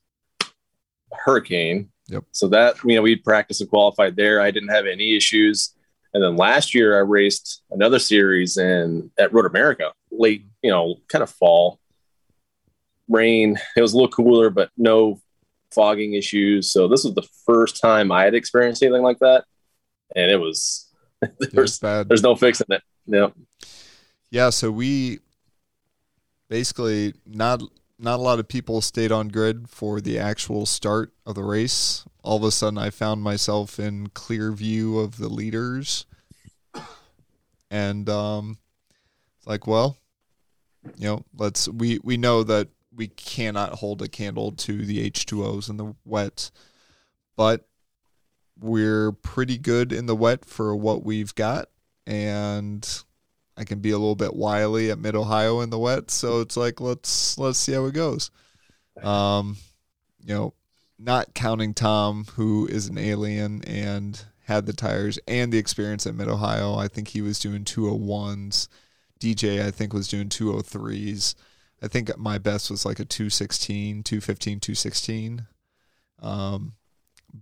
hurricane. 1.12 1.90
Yep. 2.08 2.24
So 2.32 2.48
that 2.48 2.76
you 2.84 2.96
know 2.96 3.02
we'd 3.02 3.24
practiced 3.24 3.60
and 3.60 3.68
qualified 3.70 4.16
there. 4.16 4.40
I 4.40 4.50
didn't 4.50 4.68
have 4.68 4.86
any 4.86 5.16
issues. 5.16 5.74
And 6.12 6.22
then 6.22 6.36
last 6.36 6.74
year 6.74 6.96
I 6.96 7.00
raced 7.00 7.62
another 7.72 7.98
series 7.98 8.56
in 8.56 9.10
at 9.18 9.32
Road 9.32 9.46
America, 9.46 9.92
late, 10.12 10.46
you 10.62 10.70
know, 10.70 10.96
kind 11.08 11.22
of 11.22 11.30
fall. 11.30 11.80
Rain. 13.08 13.58
It 13.76 13.82
was 13.82 13.92
a 13.92 13.96
little 13.96 14.10
cooler, 14.10 14.48
but 14.48 14.70
no 14.76 15.20
fogging 15.72 16.14
issues. 16.14 16.70
So 16.70 16.86
this 16.86 17.04
was 17.04 17.14
the 17.14 17.28
first 17.44 17.80
time 17.80 18.12
I 18.12 18.24
had 18.24 18.34
experienced 18.34 18.82
anything 18.82 19.02
like 19.02 19.18
that. 19.18 19.44
And 20.14 20.30
it 20.30 20.36
was 20.36 20.88
there's, 21.52 21.80
bad. 21.80 22.08
there's 22.08 22.22
no 22.22 22.36
fixing 22.36 22.68
it. 22.70 22.82
Yeah. 23.06 23.30
Yeah, 24.34 24.50
so 24.50 24.72
we 24.72 25.20
basically 26.48 27.14
not 27.24 27.62
not 28.00 28.18
a 28.18 28.22
lot 28.22 28.40
of 28.40 28.48
people 28.48 28.80
stayed 28.80 29.12
on 29.12 29.28
grid 29.28 29.70
for 29.70 30.00
the 30.00 30.18
actual 30.18 30.66
start 30.66 31.12
of 31.24 31.36
the 31.36 31.44
race. 31.44 32.04
All 32.24 32.38
of 32.38 32.42
a 32.42 32.50
sudden, 32.50 32.76
I 32.76 32.90
found 32.90 33.22
myself 33.22 33.78
in 33.78 34.08
clear 34.08 34.50
view 34.50 34.98
of 34.98 35.18
the 35.18 35.28
leaders, 35.28 36.06
and 37.70 38.08
um, 38.08 38.58
it's 39.38 39.46
like, 39.46 39.68
well, 39.68 39.98
you 40.96 41.06
know, 41.06 41.24
let's 41.36 41.68
we 41.68 42.00
we 42.02 42.16
know 42.16 42.42
that 42.42 42.66
we 42.92 43.06
cannot 43.06 43.74
hold 43.74 44.02
a 44.02 44.08
candle 44.08 44.50
to 44.50 44.84
the 44.84 45.08
H2Os 45.08 45.70
in 45.70 45.76
the 45.76 45.94
wet, 46.04 46.50
but 47.36 47.68
we're 48.58 49.12
pretty 49.12 49.58
good 49.58 49.92
in 49.92 50.06
the 50.06 50.16
wet 50.16 50.44
for 50.44 50.74
what 50.74 51.04
we've 51.04 51.36
got, 51.36 51.68
and 52.04 53.04
I 53.56 53.64
can 53.64 53.78
be 53.78 53.90
a 53.90 53.98
little 53.98 54.16
bit 54.16 54.34
wily 54.34 54.90
at 54.90 54.98
Mid 54.98 55.14
Ohio 55.14 55.60
in 55.60 55.70
the 55.70 55.78
wet, 55.78 56.10
so 56.10 56.40
it's 56.40 56.56
like 56.56 56.80
let's 56.80 57.38
let's 57.38 57.58
see 57.58 57.72
how 57.72 57.84
it 57.86 57.94
goes. 57.94 58.30
Um, 59.02 59.56
you 60.20 60.34
know, 60.34 60.54
not 60.98 61.34
counting 61.34 61.74
Tom, 61.74 62.26
who 62.34 62.66
is 62.66 62.88
an 62.88 62.98
alien 62.98 63.62
and 63.64 64.24
had 64.44 64.66
the 64.66 64.72
tires 64.72 65.18
and 65.26 65.52
the 65.52 65.58
experience 65.58 66.06
at 66.06 66.14
Mid 66.14 66.28
Ohio. 66.28 66.74
I 66.74 66.88
think 66.88 67.08
he 67.08 67.22
was 67.22 67.38
doing 67.38 67.64
201s. 67.64 68.68
DJ, 69.20 69.64
I 69.64 69.70
think, 69.70 69.92
was 69.92 70.08
doing 70.08 70.28
203s. 70.28 71.34
I 71.82 71.88
think 71.88 72.16
my 72.18 72.38
best 72.38 72.70
was 72.70 72.84
like 72.84 72.98
a 72.98 73.04
216, 73.04 74.02
215, 74.02 74.60
216. 74.60 75.46
Um, 76.20 76.72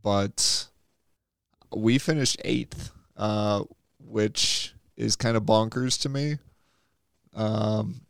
but 0.03 0.69
we 1.75 1.99
finished 1.99 2.41
eighth, 2.45 2.91
uh, 3.17 3.65
which 3.99 4.75
is 5.03 5.17
kind 5.17 5.37
of 5.37 5.43
bonkers 5.43 6.01
to 6.03 6.09
me. 6.09 6.39
Um, 7.35 8.03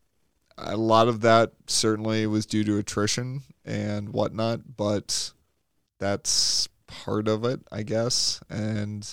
a 0.58 0.76
lot 0.76 1.08
of 1.08 1.22
that 1.22 1.52
certainly 1.66 2.26
was 2.26 2.46
due 2.46 2.64
to 2.64 2.78
attrition 2.78 3.42
and 3.64 4.10
whatnot, 4.10 4.76
but 4.76 5.32
that's 5.98 6.68
part 6.86 7.28
of 7.28 7.44
it, 7.44 7.60
I 7.72 7.82
guess. 7.82 8.40
And 8.50 9.08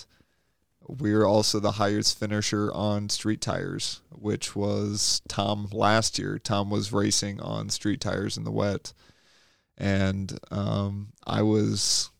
we're 0.86 1.24
also 1.24 1.60
the 1.60 1.72
highest 1.72 2.18
finisher 2.18 2.72
on 2.72 3.08
street 3.08 3.40
tires, 3.40 4.02
which 4.10 4.54
was 4.54 5.22
Tom 5.28 5.68
last 5.72 6.18
year. 6.18 6.38
Tom 6.38 6.68
was 6.70 6.92
racing 6.92 7.40
on 7.40 7.70
street 7.70 8.00
tires 8.00 8.36
in 8.36 8.44
the 8.44 8.50
wet, 8.50 8.92
and 9.78 10.38
um, 10.50 11.12
I 11.26 11.42
was, 11.42 12.10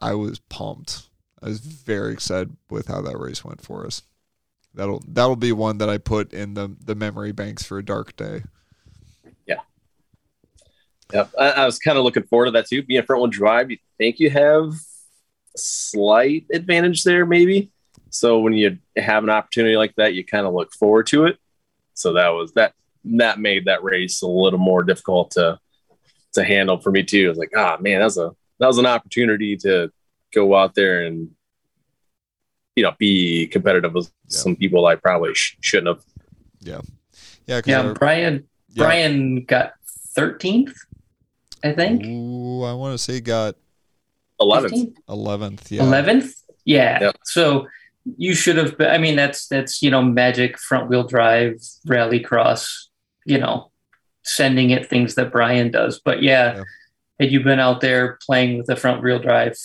I 0.00 0.14
was 0.14 0.38
pumped. 0.38 1.02
I 1.42 1.48
was 1.48 1.60
very 1.60 2.12
excited 2.12 2.56
with 2.70 2.88
how 2.88 3.02
that 3.02 3.18
race 3.18 3.44
went 3.44 3.60
for 3.60 3.86
us. 3.86 4.02
That'll 4.76 5.02
that'll 5.08 5.36
be 5.36 5.52
one 5.52 5.78
that 5.78 5.88
I 5.88 5.98
put 5.98 6.32
in 6.32 6.54
the 6.54 6.76
the 6.84 6.94
memory 6.94 7.32
banks 7.32 7.64
for 7.64 7.78
a 7.78 7.84
dark 7.84 8.14
day. 8.14 8.42
Yeah. 9.46 9.60
Yep. 11.12 11.30
I, 11.38 11.50
I 11.50 11.66
was 11.66 11.78
kind 11.78 11.96
of 11.96 12.04
looking 12.04 12.24
forward 12.24 12.46
to 12.46 12.50
that 12.52 12.68
too. 12.68 12.82
Being 12.82 13.02
front 13.02 13.22
wheel 13.22 13.30
drive, 13.30 13.70
you 13.70 13.78
think 13.96 14.20
you 14.20 14.28
have 14.30 14.74
a 15.54 15.58
slight 15.58 16.46
advantage 16.52 17.04
there, 17.04 17.24
maybe. 17.24 17.70
So 18.10 18.38
when 18.38 18.52
you 18.52 18.78
have 18.96 19.24
an 19.24 19.30
opportunity 19.30 19.76
like 19.76 19.94
that, 19.96 20.14
you 20.14 20.24
kind 20.24 20.46
of 20.46 20.52
look 20.52 20.72
forward 20.74 21.06
to 21.08 21.24
it. 21.24 21.38
So 21.94 22.12
that 22.12 22.28
was 22.28 22.52
that 22.52 22.74
that 23.04 23.40
made 23.40 23.64
that 23.64 23.82
race 23.82 24.20
a 24.22 24.28
little 24.28 24.58
more 24.58 24.82
difficult 24.82 25.30
to 25.32 25.58
to 26.34 26.44
handle 26.44 26.78
for 26.78 26.90
me 26.90 27.02
too. 27.02 27.26
I 27.26 27.28
was 27.30 27.38
like, 27.38 27.52
ah, 27.56 27.76
oh, 27.78 27.82
man, 27.82 28.00
that 28.00 28.04
was 28.04 28.18
a 28.18 28.32
that 28.58 28.66
was 28.66 28.78
an 28.78 28.86
opportunity 28.86 29.56
to 29.58 29.90
go 30.34 30.54
out 30.54 30.74
there 30.74 31.04
and 31.04 31.30
you 32.76 32.82
know 32.82 32.92
be 32.98 33.48
competitive 33.48 33.94
with 33.94 34.10
yeah. 34.28 34.36
some 34.36 34.54
people 34.54 34.86
I 34.86 34.94
probably 34.94 35.34
sh- 35.34 35.56
shouldn't 35.60 35.88
have. 35.88 36.04
Yeah, 36.60 36.80
yeah, 37.46 37.60
yeah. 37.64 37.92
Brian 37.94 38.46
yeah. 38.68 38.84
Brian 38.84 39.44
got 39.44 39.72
thirteenth, 40.14 40.76
I 41.64 41.72
think. 41.72 42.04
Ooh, 42.04 42.62
I 42.62 42.74
want 42.74 42.92
to 42.92 42.98
say 42.98 43.20
got 43.20 43.56
eleventh. 44.38 44.96
Eleventh, 45.08 45.72
yeah. 45.72 45.82
Eleventh, 45.82 46.34
yeah. 46.64 47.00
Yep. 47.00 47.16
So 47.24 47.66
you 48.16 48.34
should 48.34 48.56
have. 48.56 48.78
Been, 48.78 48.90
I 48.90 48.98
mean, 48.98 49.16
that's 49.16 49.48
that's 49.48 49.82
you 49.82 49.90
know 49.90 50.02
magic 50.02 50.58
front 50.58 50.88
wheel 50.88 51.04
drive 51.04 51.56
rally 51.86 52.20
cross. 52.20 52.90
You 53.24 53.38
know, 53.38 53.72
sending 54.22 54.70
it 54.70 54.88
things 54.88 55.14
that 55.14 55.32
Brian 55.32 55.70
does. 55.70 56.00
But 56.04 56.22
yeah, 56.22 56.56
yeah. 56.56 56.64
had 57.18 57.32
you 57.32 57.42
been 57.42 57.58
out 57.60 57.80
there 57.80 58.18
playing 58.24 58.58
with 58.58 58.66
the 58.66 58.76
front 58.76 59.02
wheel 59.02 59.18
drive 59.18 59.56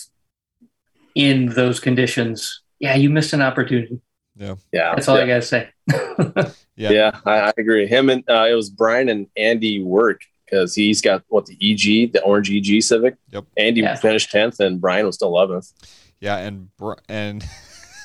in 1.14 1.46
those 1.46 1.78
conditions, 1.78 2.61
yeah, 2.82 2.96
you 2.96 3.08
missed 3.08 3.32
an 3.32 3.40
opportunity. 3.40 4.00
Yeah, 4.36 4.56
yeah, 4.72 4.94
that's 4.94 5.08
all 5.08 5.16
yeah. 5.16 5.22
I 5.22 5.26
gotta 5.26 5.42
say. 5.42 5.68
yeah, 6.76 6.90
yeah, 6.90 7.20
I, 7.24 7.32
I, 7.32 7.52
agree. 7.56 7.86
Him 7.86 8.10
and 8.10 8.28
uh, 8.28 8.46
it 8.50 8.54
was 8.54 8.70
Brian 8.70 9.08
and 9.08 9.28
Andy 9.36 9.82
work 9.82 10.22
because 10.44 10.74
he's 10.74 11.00
got 11.00 11.22
what 11.28 11.46
the 11.46 11.54
EG, 11.62 12.12
the 12.12 12.20
orange 12.22 12.50
EG 12.50 12.82
Civic. 12.82 13.16
Yep. 13.30 13.44
Andy 13.56 13.82
yeah. 13.82 13.94
finished 13.94 14.30
tenth, 14.30 14.58
and 14.58 14.80
Brian 14.80 15.06
was 15.06 15.14
still 15.14 15.28
eleventh. 15.28 15.72
Yeah, 16.18 16.38
and 16.38 16.70
and 17.08 17.44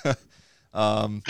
um 0.74 1.24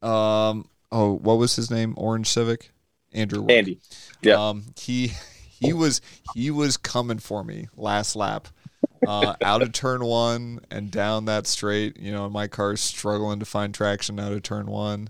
um 0.00 0.66
oh, 0.90 1.18
what 1.18 1.36
was 1.36 1.54
his 1.54 1.70
name? 1.70 1.92
Orange 1.98 2.28
Civic, 2.28 2.70
Andrew. 3.12 3.42
Work. 3.42 3.50
Andy. 3.50 3.80
Yeah. 4.22 4.48
Um, 4.48 4.64
he 4.78 5.12
he 5.62 5.74
was 5.74 6.00
he 6.34 6.50
was 6.50 6.78
coming 6.78 7.18
for 7.18 7.44
me 7.44 7.68
last 7.76 8.16
lap 8.16 8.48
uh, 9.06 9.34
out 9.42 9.62
of 9.62 9.72
turn 9.72 10.04
one 10.04 10.60
and 10.70 10.90
down 10.90 11.24
that 11.26 11.46
straight. 11.46 11.98
You 11.98 12.12
know, 12.12 12.28
my 12.28 12.48
car's 12.48 12.80
struggling 12.80 13.38
to 13.40 13.44
find 13.44 13.74
traction 13.74 14.18
out 14.20 14.32
of 14.32 14.42
turn 14.42 14.66
one. 14.66 15.08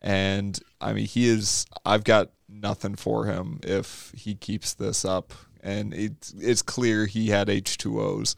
And 0.00 0.58
I 0.80 0.92
mean, 0.92 1.06
he 1.06 1.28
is, 1.28 1.66
I've 1.84 2.04
got 2.04 2.30
nothing 2.48 2.96
for 2.96 3.26
him 3.26 3.60
if 3.62 4.12
he 4.16 4.34
keeps 4.34 4.74
this 4.74 5.04
up. 5.04 5.32
And 5.62 5.94
it's, 5.94 6.34
it's 6.38 6.62
clear 6.62 7.06
he 7.06 7.28
had 7.28 7.48
H2Os. 7.48 8.34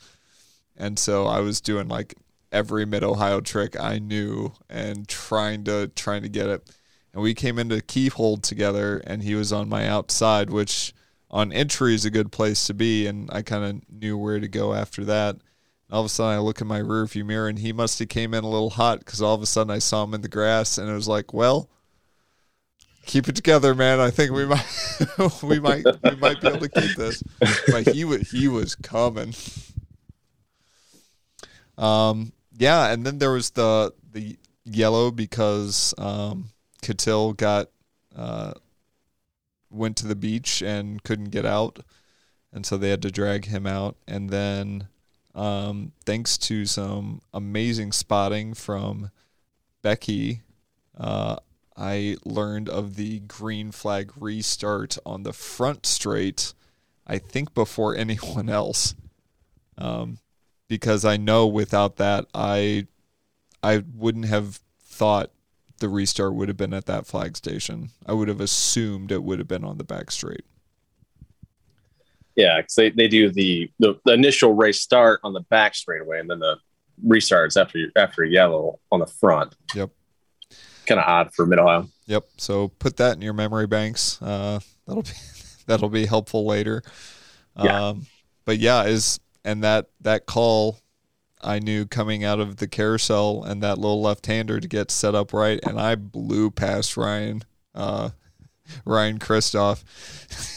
And 0.76 0.98
so 0.98 1.26
I 1.26 1.40
was 1.40 1.60
doing 1.60 1.88
like 1.88 2.14
every 2.52 2.84
mid 2.84 3.02
Ohio 3.02 3.40
trick 3.40 3.80
I 3.80 3.98
knew 3.98 4.52
and 4.68 5.08
trying 5.08 5.64
to, 5.64 5.88
trying 5.88 6.22
to 6.22 6.28
get 6.28 6.48
it. 6.48 6.70
And 7.12 7.22
we 7.22 7.32
came 7.32 7.58
into 7.58 7.80
Keyhole 7.80 8.38
together 8.38 8.98
and 9.06 9.22
he 9.22 9.34
was 9.34 9.52
on 9.52 9.68
my 9.68 9.86
outside, 9.86 10.50
which 10.50 10.92
on 11.34 11.52
entry 11.52 11.96
is 11.96 12.04
a 12.04 12.10
good 12.10 12.30
place 12.30 12.68
to 12.68 12.74
be, 12.74 13.08
and 13.08 13.28
I 13.32 13.42
kind 13.42 13.64
of 13.64 13.92
knew 13.92 14.16
where 14.16 14.38
to 14.38 14.46
go 14.46 14.72
after 14.72 15.04
that. 15.06 15.36
All 15.90 16.00
of 16.00 16.06
a 16.06 16.08
sudden, 16.08 16.32
I 16.32 16.38
look 16.38 16.60
in 16.60 16.68
my 16.68 16.80
rearview 16.80 17.26
mirror, 17.26 17.48
and 17.48 17.58
he 17.58 17.72
must 17.72 17.98
have 17.98 18.08
came 18.08 18.32
in 18.34 18.44
a 18.44 18.48
little 18.48 18.70
hot 18.70 19.00
because 19.00 19.20
all 19.20 19.34
of 19.34 19.42
a 19.42 19.46
sudden 19.46 19.72
I 19.72 19.80
saw 19.80 20.04
him 20.04 20.14
in 20.14 20.20
the 20.20 20.28
grass, 20.28 20.78
and 20.78 20.88
it 20.88 20.94
was 20.94 21.08
like, 21.08 21.34
well, 21.34 21.68
keep 23.04 23.28
it 23.28 23.34
together, 23.34 23.74
man. 23.74 23.98
I 23.98 24.10
think 24.10 24.30
we 24.30 24.46
might, 24.46 25.42
we 25.42 25.58
might, 25.58 25.84
we 26.04 26.14
might 26.16 26.40
be 26.40 26.46
able 26.46 26.60
to 26.60 26.68
keep 26.68 26.96
this. 26.96 27.20
But 27.66 27.88
he 27.88 28.04
was, 28.04 28.30
he 28.30 28.46
was 28.46 28.76
coming. 28.76 29.34
Um, 31.76 32.32
yeah, 32.56 32.92
and 32.92 33.04
then 33.04 33.18
there 33.18 33.32
was 33.32 33.50
the 33.50 33.92
the 34.12 34.38
yellow 34.64 35.10
because 35.10 35.94
um, 35.98 36.50
got 37.36 37.70
uh, 38.14 38.52
went 39.74 39.96
to 39.98 40.06
the 40.06 40.16
beach 40.16 40.62
and 40.62 41.02
couldn't 41.02 41.30
get 41.30 41.44
out, 41.44 41.80
and 42.52 42.64
so 42.64 42.76
they 42.76 42.90
had 42.90 43.02
to 43.02 43.10
drag 43.10 43.46
him 43.46 43.66
out. 43.66 43.96
And 44.06 44.30
then, 44.30 44.88
um, 45.34 45.92
thanks 46.04 46.38
to 46.38 46.66
some 46.66 47.20
amazing 47.32 47.92
spotting 47.92 48.54
from 48.54 49.10
Becky, 49.82 50.42
uh, 50.96 51.36
I 51.76 52.16
learned 52.24 52.68
of 52.68 52.96
the 52.96 53.20
green 53.20 53.72
flag 53.72 54.12
restart 54.18 54.96
on 55.04 55.24
the 55.24 55.32
front 55.32 55.86
straight. 55.86 56.54
I 57.06 57.18
think 57.18 57.52
before 57.54 57.96
anyone 57.96 58.48
else. 58.48 58.94
Um, 59.76 60.18
because 60.68 61.04
I 61.04 61.16
know 61.16 61.46
without 61.46 61.96
that 61.96 62.26
I 62.34 62.86
I 63.62 63.82
wouldn't 63.94 64.26
have 64.26 64.60
thought 64.82 65.30
the 65.78 65.88
restart 65.88 66.34
would 66.34 66.48
have 66.48 66.56
been 66.56 66.74
at 66.74 66.86
that 66.86 67.06
flag 67.06 67.36
station. 67.36 67.90
I 68.06 68.12
would 68.12 68.28
have 68.28 68.40
assumed 68.40 69.12
it 69.12 69.22
would 69.22 69.38
have 69.38 69.48
been 69.48 69.64
on 69.64 69.78
the 69.78 69.84
back 69.84 70.10
straight. 70.10 70.44
Yeah, 72.36 72.60
because 72.60 72.74
they, 72.74 72.90
they 72.90 73.08
do 73.08 73.30
the, 73.30 73.70
the 73.78 73.98
the 74.04 74.12
initial 74.12 74.54
race 74.54 74.80
start 74.80 75.20
on 75.22 75.32
the 75.32 75.42
back 75.42 75.74
straightaway, 75.74 76.18
and 76.18 76.28
then 76.28 76.40
the 76.40 76.56
restarts 77.06 77.60
after 77.60 77.90
after 77.96 78.24
yellow 78.24 78.80
on 78.90 79.00
the 79.00 79.06
front. 79.06 79.54
Yep. 79.74 79.90
Kind 80.86 81.00
of 81.00 81.06
odd 81.06 81.32
for 81.32 81.46
Mid 81.46 81.58
Ohio. 81.58 81.88
Yep. 82.06 82.24
So 82.36 82.68
put 82.68 82.96
that 82.98 83.16
in 83.16 83.22
your 83.22 83.32
memory 83.32 83.66
banks. 83.66 84.20
Uh, 84.20 84.60
that'll 84.86 85.02
be 85.02 85.10
that'll 85.66 85.88
be 85.88 86.06
helpful 86.06 86.44
later. 86.44 86.82
Yeah. 87.56 87.88
Um, 87.88 88.06
but 88.44 88.58
yeah, 88.58 88.84
is 88.84 89.20
and 89.44 89.62
that 89.62 89.86
that 90.00 90.26
call 90.26 90.78
I 91.44 91.58
knew 91.58 91.86
coming 91.86 92.24
out 92.24 92.40
of 92.40 92.56
the 92.56 92.66
carousel 92.66 93.44
and 93.44 93.62
that 93.62 93.78
little 93.78 94.00
left 94.00 94.26
hander 94.26 94.58
to 94.60 94.68
get 94.68 94.90
set 94.90 95.14
up 95.14 95.32
right, 95.32 95.60
and 95.64 95.78
I 95.78 95.94
blew 95.94 96.50
past 96.50 96.96
Ryan, 96.96 97.42
uh, 97.74 98.10
Ryan 98.84 99.18
Christoph. 99.18 99.84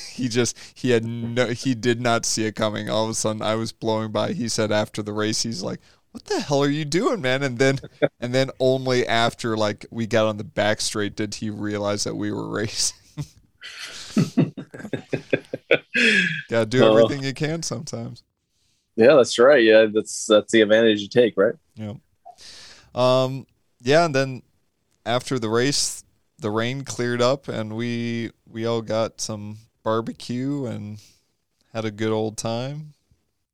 he 0.13 0.27
just 0.27 0.57
he 0.73 0.91
had 0.91 1.05
no 1.05 1.47
he 1.47 1.75
did 1.75 2.01
not 2.01 2.25
see 2.25 2.45
it 2.45 2.55
coming. 2.55 2.89
All 2.89 3.03
of 3.03 3.09
a 3.09 3.13
sudden, 3.13 3.41
I 3.41 3.55
was 3.55 3.71
blowing 3.71 4.11
by. 4.11 4.33
He 4.33 4.47
said 4.49 4.71
after 4.71 5.03
the 5.03 5.13
race, 5.13 5.43
he's 5.43 5.61
like, 5.61 5.79
"What 6.11 6.25
the 6.25 6.39
hell 6.39 6.63
are 6.63 6.69
you 6.69 6.85
doing, 6.85 7.21
man?" 7.21 7.43
And 7.43 7.59
then 7.59 7.79
and 8.19 8.33
then 8.33 8.49
only 8.59 9.05
after 9.07 9.55
like 9.55 9.85
we 9.91 10.07
got 10.07 10.25
on 10.25 10.37
the 10.37 10.43
back 10.43 10.81
straight 10.81 11.15
did 11.15 11.35
he 11.35 11.49
realize 11.49 12.03
that 12.05 12.15
we 12.15 12.31
were 12.31 12.49
racing. 12.49 12.97
Got 16.49 16.59
to 16.59 16.65
do 16.65 16.83
everything 16.83 17.23
you 17.23 17.33
can 17.33 17.61
sometimes. 17.63 18.23
Yeah, 18.97 19.13
that's 19.15 19.37
right. 19.39 19.63
Yeah, 19.63 19.85
that's 19.93 20.25
that's 20.25 20.51
the 20.51 20.61
advantage 20.61 21.01
you 21.01 21.07
take, 21.07 21.35
right? 21.37 21.53
Yeah. 21.75 21.93
Um. 22.95 23.45
Yeah, 23.79 24.05
and 24.05 24.15
then 24.15 24.41
after 25.05 25.37
the 25.37 25.49
race, 25.49 26.03
the 26.39 26.49
rain 26.49 26.83
cleared 26.83 27.21
up, 27.21 27.47
and 27.47 27.75
we 27.77 28.31
we 28.47 28.65
all 28.65 28.81
got 28.81 29.21
some 29.21 29.59
barbecue 29.83 30.65
and 30.65 30.99
had 31.73 31.85
a 31.85 31.91
good 31.91 32.11
old 32.11 32.37
time, 32.37 32.93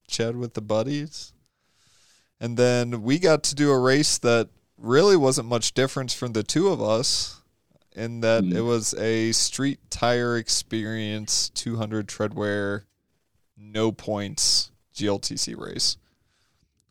chat 0.07 0.35
with 0.35 0.53
the 0.53 0.61
buddies, 0.61 1.33
and 2.39 2.55
then 2.57 3.03
we 3.03 3.19
got 3.19 3.43
to 3.43 3.55
do 3.55 3.69
a 3.69 3.79
race 3.79 4.17
that 4.19 4.47
really 4.77 5.17
wasn't 5.17 5.47
much 5.47 5.73
difference 5.73 6.13
from 6.13 6.31
the 6.33 6.43
two 6.43 6.69
of 6.69 6.81
us. 6.81 7.41
In 7.95 8.21
that 8.21 8.43
Hmm. 8.45 8.55
it 8.55 8.61
was 8.61 8.93
a 8.95 9.33
street 9.33 9.79
tire 9.91 10.35
experience, 10.37 11.49
200 11.49 12.07
treadwear, 12.07 12.85
no 13.55 13.91
points 13.91 14.71
GLTC 14.95 15.57
race, 15.57 15.97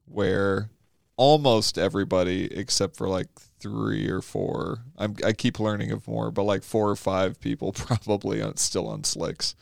where 0.07 0.71
almost 1.17 1.79
everybody 1.79 2.53
except 2.53 2.97
for 2.97 3.09
like 3.09 3.29
three 3.61 4.09
or 4.09 4.21
four. 4.21 4.81
I'm, 4.99 5.17
I 5.25 5.33
keep 5.33 5.61
learning 5.61 5.93
of 5.93 6.09
more, 6.09 6.31
but 6.31 6.43
like 6.43 6.63
four 6.63 6.91
or 6.91 6.97
five 6.97 7.41
people 7.41 7.73
probably 7.73 8.43
on, 8.43 8.57
still 8.57 8.89
on 8.89 9.05
slicks. 9.05 9.55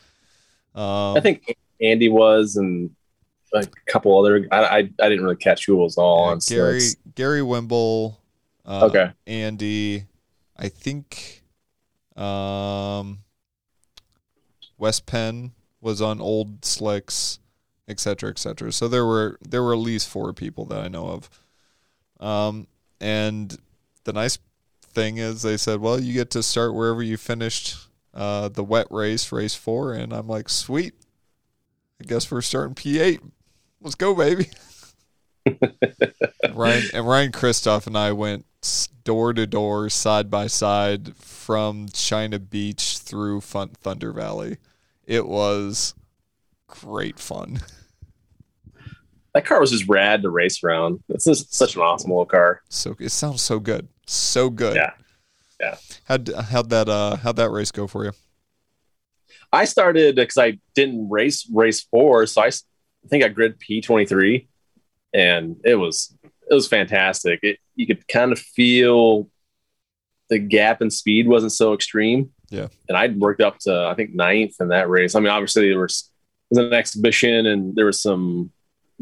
Um, 0.74 1.16
I 1.16 1.20
think 1.20 1.56
Andy 1.80 2.08
was, 2.08 2.56
and 2.56 2.90
a 3.54 3.66
couple 3.86 4.18
other. 4.18 4.46
I 4.50 4.64
I, 4.64 4.76
I 4.78 4.82
didn't 4.82 5.22
really 5.22 5.36
catch 5.36 5.66
who 5.66 5.76
was 5.76 5.98
all 5.98 6.26
yeah, 6.26 6.30
on. 6.30 6.38
Gary 6.48 6.80
slicks. 6.80 6.96
Gary 7.14 7.42
Wimble, 7.42 8.16
uh, 8.64 8.86
Okay. 8.86 9.10
Andy, 9.26 10.04
I 10.56 10.68
think, 10.68 11.42
um, 12.16 13.18
West 14.78 15.06
Penn 15.06 15.52
was 15.80 16.00
on 16.00 16.20
old 16.20 16.64
slicks, 16.64 17.39
et 17.90 18.00
cetera, 18.00 18.30
et 18.30 18.38
cetera. 18.38 18.72
So 18.72 18.88
there 18.88 19.04
were 19.04 19.38
there 19.46 19.62
were 19.62 19.72
at 19.72 19.78
least 19.78 20.08
four 20.08 20.32
people 20.32 20.64
that 20.66 20.80
I 20.80 20.88
know 20.88 21.08
of. 21.08 21.30
Um, 22.20 22.66
and 23.00 23.56
the 24.04 24.12
nice 24.12 24.38
thing 24.92 25.18
is 25.18 25.42
they 25.42 25.56
said, 25.56 25.80
well, 25.80 26.00
you 26.00 26.12
get 26.12 26.30
to 26.30 26.42
start 26.42 26.74
wherever 26.74 27.02
you 27.02 27.16
finished 27.16 27.76
uh, 28.14 28.48
the 28.48 28.64
wet 28.64 28.86
race, 28.90 29.30
race 29.32 29.54
four, 29.54 29.94
and 29.94 30.12
I'm 30.12 30.28
like, 30.28 30.48
sweet. 30.48 30.94
I 32.00 32.04
guess 32.06 32.30
we're 32.30 32.40
starting 32.40 32.74
P8. 32.74 33.20
Let's 33.82 33.94
go, 33.94 34.14
baby. 34.14 34.48
Ryan 36.54 36.84
and 36.94 37.06
Ryan 37.06 37.32
Christoph 37.32 37.86
and 37.86 37.96
I 37.96 38.12
went 38.12 38.46
door 39.04 39.32
to 39.32 39.46
door, 39.46 39.88
side 39.88 40.30
by 40.30 40.46
side, 40.46 41.16
from 41.16 41.88
China 41.92 42.38
Beach 42.38 42.98
through 42.98 43.40
Fun- 43.40 43.70
Thunder 43.70 44.12
Valley. 44.12 44.58
It 45.04 45.26
was 45.26 45.94
great 46.66 47.18
fun. 47.18 47.60
That 49.34 49.44
car 49.46 49.60
was 49.60 49.70
just 49.70 49.88
rad 49.88 50.22
to 50.22 50.30
race 50.30 50.62
around. 50.64 51.00
It's 51.08 51.24
just 51.24 51.54
such 51.54 51.76
an 51.76 51.82
awesome 51.82 52.10
little 52.10 52.26
car. 52.26 52.62
So 52.68 52.96
it 52.98 53.10
sounds 53.10 53.42
so 53.42 53.60
good, 53.60 53.88
so 54.06 54.50
good. 54.50 54.76
Yeah. 54.76 54.92
Yeah. 55.60 55.76
How'd 56.04 56.28
how'd 56.28 56.70
that 56.70 56.88
uh 56.88 57.16
how'd 57.16 57.36
that 57.36 57.50
race 57.50 57.70
go 57.70 57.86
for 57.86 58.04
you? 58.04 58.12
I 59.52 59.64
started 59.66 60.16
because 60.16 60.38
I 60.38 60.58
didn't 60.74 61.10
race 61.10 61.48
race 61.52 61.82
four, 61.82 62.26
so 62.26 62.42
I, 62.42 62.46
I 62.46 63.08
think 63.08 63.24
I 63.24 63.28
grid 63.28 63.58
P 63.58 63.80
twenty 63.80 64.06
three, 64.06 64.48
and 65.12 65.56
it 65.64 65.74
was 65.74 66.16
it 66.50 66.54
was 66.54 66.66
fantastic. 66.66 67.40
It 67.42 67.58
you 67.74 67.86
could 67.86 68.08
kind 68.08 68.32
of 68.32 68.38
feel 68.38 69.28
the 70.28 70.38
gap 70.38 70.80
in 70.80 70.90
speed 70.90 71.28
wasn't 71.28 71.52
so 71.52 71.74
extreme. 71.74 72.30
Yeah. 72.48 72.66
and 72.88 72.98
I'd 72.98 73.20
worked 73.20 73.40
up 73.40 73.58
to 73.60 73.86
I 73.86 73.94
think 73.94 74.12
ninth 74.12 74.56
in 74.60 74.68
that 74.68 74.88
race. 74.88 75.14
I 75.14 75.20
mean, 75.20 75.28
obviously 75.28 75.68
there 75.68 75.78
was 75.78 76.10
was 76.48 76.58
an 76.58 76.72
exhibition, 76.72 77.46
and 77.46 77.76
there 77.76 77.86
was 77.86 78.00
some 78.02 78.50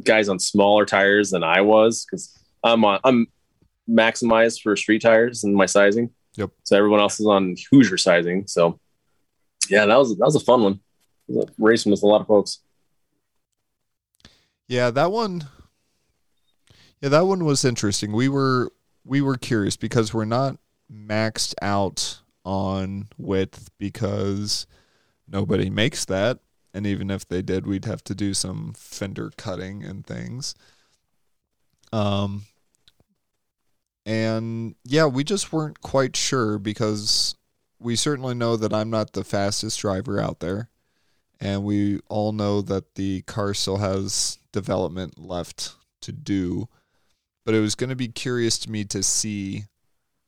guys 0.04 0.28
on 0.28 0.38
smaller 0.38 0.86
tires 0.86 1.30
than 1.30 1.42
I 1.42 1.60
was 1.60 2.04
because 2.04 2.38
I'm 2.64 2.84
on 2.84 3.00
I'm 3.04 3.26
maximized 3.88 4.62
for 4.62 4.76
street 4.76 5.02
tires 5.02 5.44
and 5.44 5.54
my 5.54 5.66
sizing. 5.66 6.10
Yep. 6.36 6.50
So 6.64 6.76
everyone 6.76 7.00
else 7.00 7.18
is 7.20 7.26
on 7.26 7.56
Hoosier 7.70 7.96
sizing. 7.98 8.46
So 8.46 8.78
yeah, 9.68 9.86
that 9.86 9.96
was 9.96 10.16
that 10.16 10.24
was 10.24 10.36
a 10.36 10.40
fun 10.40 10.62
one. 10.62 10.80
Was 11.26 11.46
a- 11.46 11.52
Racing 11.58 11.90
with 11.92 12.02
a 12.02 12.06
lot 12.06 12.20
of 12.20 12.26
folks. 12.26 12.60
Yeah, 14.66 14.90
that 14.90 15.10
one. 15.10 15.46
Yeah, 17.00 17.08
that 17.10 17.26
one 17.26 17.44
was 17.44 17.64
interesting. 17.64 18.12
We 18.12 18.28
were 18.28 18.72
we 19.04 19.20
were 19.20 19.36
curious 19.36 19.76
because 19.76 20.12
we're 20.12 20.24
not 20.24 20.58
maxed 20.92 21.54
out 21.62 22.20
on 22.44 23.08
width 23.16 23.70
because 23.78 24.66
nobody 25.26 25.70
makes 25.70 26.04
that, 26.06 26.38
and 26.74 26.86
even 26.86 27.10
if 27.10 27.26
they 27.26 27.42
did, 27.42 27.66
we'd 27.66 27.84
have 27.84 28.04
to 28.04 28.14
do 28.14 28.34
some 28.34 28.74
fender 28.76 29.30
cutting 29.36 29.84
and 29.84 30.06
things. 30.06 30.54
Um, 31.92 32.44
and 34.04 34.74
yeah, 34.84 35.06
we 35.06 35.24
just 35.24 35.52
weren't 35.52 35.80
quite 35.80 36.16
sure 36.16 36.58
because 36.58 37.34
we 37.78 37.96
certainly 37.96 38.34
know 38.34 38.56
that 38.56 38.72
I'm 38.72 38.90
not 38.90 39.12
the 39.12 39.24
fastest 39.24 39.80
driver 39.80 40.20
out 40.20 40.40
there 40.40 40.68
and 41.40 41.64
we 41.64 42.00
all 42.08 42.32
know 42.32 42.60
that 42.62 42.94
the 42.96 43.22
car 43.22 43.54
still 43.54 43.76
has 43.78 44.38
development 44.52 45.18
left 45.18 45.74
to 46.00 46.12
do. 46.12 46.68
But 47.44 47.54
it 47.54 47.60
was 47.60 47.74
going 47.74 47.90
to 47.90 47.96
be 47.96 48.08
curious 48.08 48.58
to 48.58 48.70
me 48.70 48.84
to 48.86 49.02
see 49.02 49.64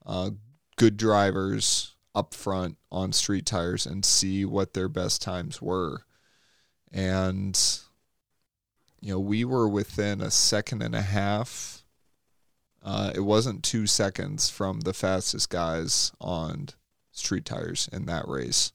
uh, 0.07 0.31
good 0.77 0.97
drivers 0.97 1.95
up 2.15 2.35
front 2.35 2.79
on 2.91 3.13
street 3.13 3.47
tires 3.47 3.87
and 3.87 4.05
see 4.05 4.45
what 4.45 4.73
their 4.73 4.89
best 4.89 5.21
times 5.21 5.61
were. 5.61 6.05
And, 6.93 7.59
you 9.01 9.13
know, 9.13 9.21
we 9.21 9.45
were 9.45 9.69
within 9.69 10.21
a 10.21 10.31
second 10.31 10.83
and 10.83 10.95
a 10.95 11.03
half. 11.03 11.85
Uh, 12.83 13.13
it 13.15 13.21
wasn't 13.21 13.63
two 13.63 13.87
seconds 13.87 14.51
from 14.51 14.81
the 14.81 14.95
fastest 14.95 15.51
guys 15.51 16.13
on 16.21 16.69
street 17.13 17.45
tires 17.45 17.89
in 17.93 18.07
that 18.07 18.27
race. 18.27 18.73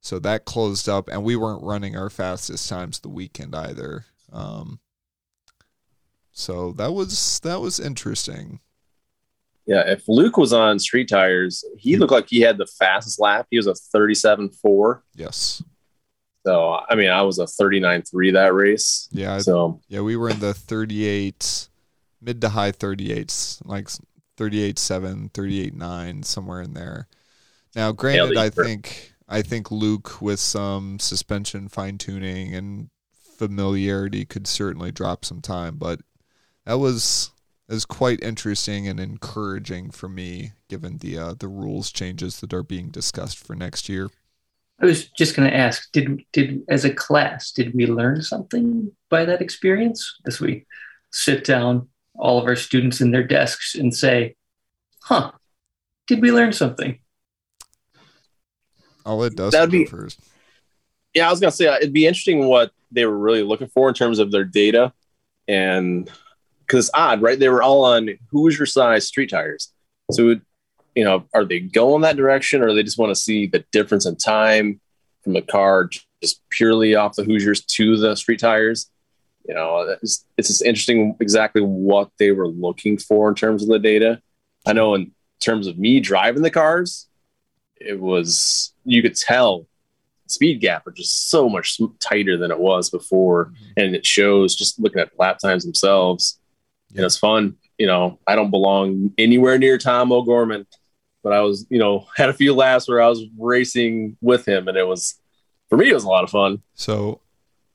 So 0.00 0.18
that 0.20 0.44
closed 0.44 0.88
up, 0.88 1.08
and 1.08 1.24
we 1.24 1.36
weren't 1.36 1.62
running 1.62 1.96
our 1.96 2.10
fastest 2.10 2.68
times 2.68 3.00
the 3.00 3.08
weekend 3.08 3.54
either. 3.54 4.04
Um, 4.32 4.80
so 6.32 6.72
that 6.72 6.92
was 6.92 7.40
that 7.40 7.60
was 7.60 7.80
interesting. 7.80 8.60
Yeah, 9.66 9.82
if 9.86 10.08
Luke 10.08 10.36
was 10.36 10.52
on 10.52 10.78
street 10.78 11.08
tires, 11.08 11.64
he 11.76 11.96
looked 11.96 12.12
like 12.12 12.28
he 12.28 12.40
had 12.40 12.58
the 12.58 12.66
fastest 12.66 13.20
lap. 13.20 13.46
He 13.50 13.56
was 13.56 13.66
a 13.66 13.74
thirty-seven 13.74 14.50
four. 14.50 15.02
Yes, 15.14 15.62
So 16.48 16.80
I 16.88 16.94
mean, 16.94 17.10
I 17.10 17.20
was 17.20 17.38
a 17.38 17.44
39.3 17.44 18.32
that 18.32 18.54
race. 18.54 19.06
yeah, 19.12 19.36
So 19.38 19.80
yeah. 19.88 20.00
We 20.00 20.16
were 20.16 20.30
in 20.30 20.40
the 20.40 20.54
thirty-eight, 20.54 21.68
mid 22.22 22.40
to 22.40 22.48
high 22.48 22.72
thirty-eights, 22.72 23.60
like 23.66 23.88
38.7, 24.38 25.30
38.9, 25.32 26.24
somewhere 26.24 26.62
in 26.62 26.72
there. 26.72 27.06
Now, 27.76 27.92
granted, 27.92 28.38
I 28.38 28.48
think 28.48 29.12
I 29.28 29.42
think 29.42 29.70
Luke 29.70 30.22
with 30.22 30.40
some 30.40 30.98
suspension 30.98 31.68
fine 31.68 31.98
tuning 31.98 32.54
and 32.54 32.88
familiarity 33.12 34.24
could 34.24 34.46
certainly 34.46 34.90
drop 34.90 35.26
some 35.26 35.42
time, 35.42 35.76
but 35.76 36.00
that 36.64 36.78
was 36.78 37.30
is 37.68 37.84
quite 37.84 38.22
interesting 38.22 38.88
and 38.88 38.98
encouraging 38.98 39.90
for 39.90 40.08
me, 40.08 40.52
given 40.70 40.96
the 40.96 41.18
uh, 41.18 41.34
the 41.38 41.48
rules 41.48 41.92
changes 41.92 42.40
that 42.40 42.54
are 42.54 42.62
being 42.62 42.88
discussed 42.88 43.36
for 43.38 43.54
next 43.54 43.90
year. 43.90 44.08
I 44.80 44.86
was 44.86 45.08
just 45.10 45.34
going 45.34 45.50
to 45.50 45.56
ask: 45.56 45.90
Did 45.92 46.22
did 46.32 46.62
as 46.68 46.84
a 46.84 46.92
class 46.94 47.50
did 47.52 47.74
we 47.74 47.86
learn 47.86 48.22
something 48.22 48.92
by 49.10 49.24
that 49.24 49.40
experience 49.42 50.18
as 50.26 50.40
we 50.40 50.66
sit 51.12 51.44
down 51.44 51.88
all 52.14 52.38
of 52.38 52.44
our 52.44 52.56
students 52.56 53.00
in 53.00 53.10
their 53.10 53.24
desks 53.24 53.74
and 53.74 53.94
say, 53.94 54.36
"Huh, 55.02 55.32
did 56.06 56.20
we 56.22 56.30
learn 56.32 56.52
something?" 56.52 56.98
I'll 59.04 59.16
let 59.18 59.34
Dustin 59.36 59.58
That'd 59.58 59.72
be- 59.72 59.84
go 59.84 59.90
first. 59.90 60.20
Yeah, 61.14 61.28
I 61.28 61.30
was 61.30 61.40
gonna 61.40 61.50
say 61.50 61.66
uh, 61.66 61.76
it'd 61.76 61.92
be 61.92 62.06
interesting 62.06 62.46
what 62.46 62.70
they 62.92 63.04
were 63.06 63.18
really 63.18 63.42
looking 63.42 63.68
for 63.68 63.88
in 63.88 63.94
terms 63.94 64.18
of 64.18 64.30
their 64.30 64.44
data, 64.44 64.92
and 65.48 66.08
because 66.60 66.86
it's 66.86 66.90
odd, 66.94 67.22
right? 67.22 67.38
They 67.38 67.48
were 67.48 67.62
all 67.62 67.84
on 67.84 68.10
Hoosier 68.30 68.66
size 68.66 69.06
street 69.08 69.30
tires, 69.30 69.72
so 70.12 70.28
it- 70.30 70.42
you 70.98 71.04
know, 71.04 71.24
are 71.32 71.44
they 71.44 71.60
going 71.60 72.02
that 72.02 72.16
direction, 72.16 72.60
or 72.60 72.74
they 72.74 72.82
just 72.82 72.98
want 72.98 73.14
to 73.14 73.20
see 73.20 73.46
the 73.46 73.64
difference 73.70 74.04
in 74.04 74.16
time 74.16 74.80
from 75.22 75.32
the 75.32 75.42
car 75.42 75.88
just 76.20 76.42
purely 76.50 76.96
off 76.96 77.14
the 77.14 77.22
Hoosiers 77.22 77.64
to 77.66 77.96
the 77.96 78.16
street 78.16 78.40
tires? 78.40 78.90
You 79.46 79.54
know, 79.54 79.96
it's, 80.02 80.24
it's 80.36 80.48
just 80.48 80.62
interesting 80.62 81.14
exactly 81.20 81.62
what 81.62 82.10
they 82.18 82.32
were 82.32 82.48
looking 82.48 82.98
for 82.98 83.28
in 83.28 83.36
terms 83.36 83.62
of 83.62 83.68
the 83.68 83.78
data. 83.78 84.20
I 84.66 84.72
know 84.72 84.96
in 84.96 85.12
terms 85.38 85.68
of 85.68 85.78
me 85.78 86.00
driving 86.00 86.42
the 86.42 86.50
cars, 86.50 87.06
it 87.76 88.00
was 88.00 88.74
you 88.84 89.00
could 89.00 89.14
tell 89.14 89.68
speed 90.26 90.60
gap 90.60 90.84
are 90.84 90.90
just 90.90 91.30
so 91.30 91.48
much 91.48 91.80
tighter 92.00 92.36
than 92.36 92.50
it 92.50 92.58
was 92.58 92.90
before 92.90 93.46
mm-hmm. 93.46 93.72
and 93.76 93.94
it 93.94 94.04
shows 94.04 94.56
just 94.56 94.80
looking 94.80 95.00
at 95.00 95.16
lap 95.16 95.38
times 95.38 95.64
themselves 95.64 96.40
and 96.96 97.04
it's 97.04 97.16
fun 97.16 97.56
you 97.78 97.86
know 97.86 98.18
i 98.26 98.34
don't 98.34 98.50
belong 98.50 99.12
anywhere 99.16 99.58
near 99.58 99.78
tom 99.78 100.12
o'gorman 100.12 100.66
but 101.22 101.32
i 101.32 101.40
was 101.40 101.66
you 101.70 101.78
know 101.78 102.06
had 102.16 102.28
a 102.28 102.34
few 102.34 102.54
laps 102.54 102.88
where 102.88 103.00
i 103.00 103.08
was 103.08 103.24
racing 103.38 104.16
with 104.20 104.46
him 104.46 104.68
and 104.68 104.76
it 104.76 104.86
was 104.86 105.20
for 105.68 105.76
me 105.76 105.88
it 105.90 105.94
was 105.94 106.04
a 106.04 106.08
lot 106.08 106.24
of 106.24 106.30
fun 106.30 106.62
So 106.74 107.20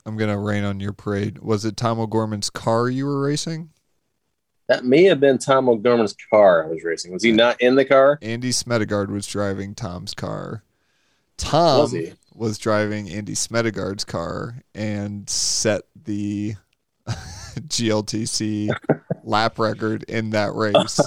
I'm 0.06 0.18
gonna 0.18 0.38
rain 0.38 0.66
on 0.66 0.82
your 0.82 0.91
parade. 0.91 1.39
Was 1.39 1.64
it 1.64 1.78
Tom 1.78 1.98
O'Gorman's 1.98 2.50
car 2.50 2.89
you 2.89 3.06
were 3.06 3.22
racing? 3.22 3.70
that 4.68 4.86
may 4.86 5.04
have 5.04 5.20
been 5.20 5.38
tom 5.38 5.68
o'gorman's 5.68 6.16
car 6.30 6.64
i 6.66 6.68
was 6.68 6.84
racing 6.84 7.12
was 7.12 7.22
he 7.22 7.32
not 7.34 7.60
in 7.62 7.76
the 7.76 7.84
car 7.86 8.18
Andy 8.22 8.50
Smedegard 8.52 9.10
was 9.10 9.28
driving 9.28 9.76
Tom's 9.76 10.14
car. 10.14 10.64
Tom 11.38 11.82
Was 11.82 11.96
was 12.34 12.58
driving 12.58 13.10
Andy 13.10 13.34
Smedegard's 13.36 14.06
car 14.06 14.64
and 14.74 15.30
set 15.30 15.84
the 15.96 16.56
GLTC 17.08 18.70
lap 19.24 19.60
record 19.60 20.04
in 20.04 20.32
that 20.32 20.54
race. 20.54 21.00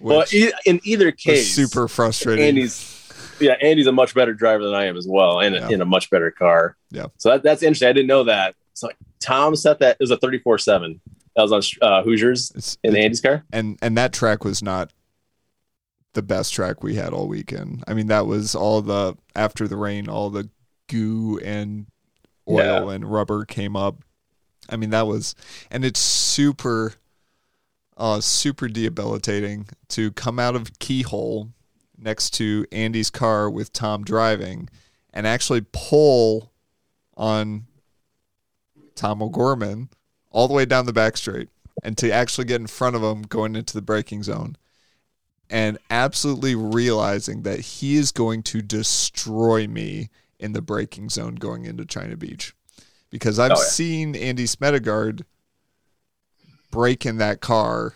Well 0.00 0.24
e- 0.32 0.52
in 0.64 0.80
either 0.84 1.10
case 1.12 1.54
super 1.54 1.88
frustrating. 1.88 2.44
Andy's 2.44 2.92
yeah, 3.40 3.52
Andy's 3.60 3.86
a 3.86 3.92
much 3.92 4.14
better 4.14 4.32
driver 4.34 4.64
than 4.64 4.74
I 4.74 4.86
am 4.86 4.96
as 4.96 5.06
well, 5.08 5.40
and 5.40 5.54
Yeah. 5.54 5.68
in 5.68 5.80
a 5.82 5.84
much 5.84 6.08
better 6.10 6.30
car. 6.30 6.76
Yeah. 6.90 7.06
So 7.18 7.30
that, 7.30 7.42
that's 7.42 7.62
interesting. 7.62 7.88
I 7.88 7.92
didn't 7.92 8.08
know 8.08 8.24
that. 8.24 8.54
So 8.74 8.90
Tom 9.20 9.54
set 9.56 9.78
that 9.80 9.92
it 9.98 10.02
was 10.02 10.10
a 10.10 10.16
thirty 10.16 10.38
four 10.38 10.58
seven. 10.58 11.00
That 11.34 11.42
was 11.42 11.52
on 11.52 11.62
uh, 11.86 12.02
Hoosiers 12.02 12.50
It's- 12.50 12.78
in 12.82 12.96
Andy's 12.96 13.20
car. 13.20 13.44
and 13.52 13.78
and 13.82 13.96
that 13.98 14.12
track 14.12 14.44
was 14.44 14.62
not 14.62 14.92
the 16.14 16.22
best 16.22 16.54
track 16.54 16.82
we 16.82 16.94
had 16.94 17.12
all 17.12 17.28
weekend. 17.28 17.84
I 17.86 17.92
mean, 17.92 18.06
that 18.06 18.26
was 18.26 18.54
all 18.54 18.80
the 18.80 19.16
after 19.34 19.68
the 19.68 19.76
rain, 19.76 20.08
all 20.08 20.30
the 20.30 20.48
goo 20.88 21.38
and 21.44 21.86
oil 22.48 22.88
and 22.88 23.04
rubber 23.10 23.44
came 23.44 23.76
up. 23.76 23.96
I 24.70 24.76
mean, 24.76 24.90
that 24.90 25.06
was, 25.06 25.34
and 25.70 25.84
it's 25.84 26.00
super, 26.00 26.94
uh, 27.96 28.20
super 28.20 28.68
debilitating 28.68 29.66
to 29.88 30.10
come 30.12 30.38
out 30.38 30.54
of 30.56 30.78
keyhole 30.78 31.50
next 31.98 32.30
to 32.34 32.66
Andy's 32.70 33.10
car 33.10 33.48
with 33.50 33.72
Tom 33.72 34.04
driving 34.04 34.68
and 35.12 35.26
actually 35.26 35.64
pull 35.72 36.52
on 37.16 37.64
Tom 38.94 39.22
O'Gorman 39.22 39.88
all 40.30 40.46
the 40.48 40.54
way 40.54 40.66
down 40.66 40.86
the 40.86 40.92
back 40.92 41.16
straight 41.16 41.48
and 41.82 41.96
to 41.98 42.10
actually 42.10 42.44
get 42.46 42.60
in 42.60 42.66
front 42.66 42.96
of 42.96 43.02
him 43.02 43.22
going 43.22 43.56
into 43.56 43.74
the 43.74 43.82
braking 43.82 44.22
zone 44.22 44.56
and 45.48 45.78
absolutely 45.90 46.54
realizing 46.54 47.42
that 47.42 47.60
he 47.60 47.96
is 47.96 48.12
going 48.12 48.42
to 48.42 48.60
destroy 48.60 49.66
me 49.66 50.10
in 50.38 50.52
the 50.52 50.60
braking 50.62 51.08
zone 51.08 51.34
going 51.36 51.64
into 51.64 51.84
China 51.86 52.16
Beach. 52.16 52.54
Because 53.10 53.38
I've 53.38 53.52
Oh, 53.52 53.54
yeah. 53.54 53.68
seen 53.68 54.16
Andy 54.16 54.44
Smedegard 54.44 55.22
break 56.76 57.06
in 57.06 57.16
that 57.16 57.40
car 57.40 57.94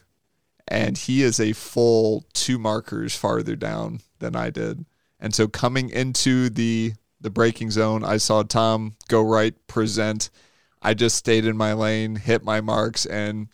and 0.67 0.97
he 0.97 1.23
is 1.23 1.39
a 1.39 1.53
full 1.53 2.25
two 2.33 2.59
markers 2.59 3.15
farther 3.15 3.57
down 3.57 4.01
than 4.21 4.35
I 4.35 4.49
did. 4.49 4.87
And 5.19 5.35
so 5.35 5.49
coming 5.49 5.91
into 5.91 6.49
the 6.49 6.95
the 7.21 7.29
braking 7.29 7.71
zone, 7.71 8.03
I 8.03 8.17
saw 8.17 8.43
Tom 8.43 8.95
go 9.09 9.21
right, 9.21 9.55
present. 9.67 10.31
I 10.81 10.95
just 10.95 11.17
stayed 11.17 11.45
in 11.45 11.55
my 11.55 11.75
lane, 11.75 12.17
hit 12.17 12.43
my 12.43 12.63
marks, 12.63 13.05
and 13.05 13.49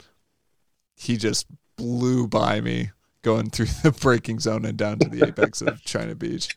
he 0.95 1.16
just 1.16 1.47
blew 1.74 2.29
by 2.29 2.61
me 2.61 2.91
going 3.22 3.51
through 3.51 3.66
the 3.83 3.91
braking 3.91 4.39
zone 4.39 4.64
and 4.64 4.79
down 4.79 5.01
to 5.01 5.09
the 5.09 5.27
apex 5.27 5.62
of 5.62 5.83
China 5.85 6.14
Beach. 6.14 6.57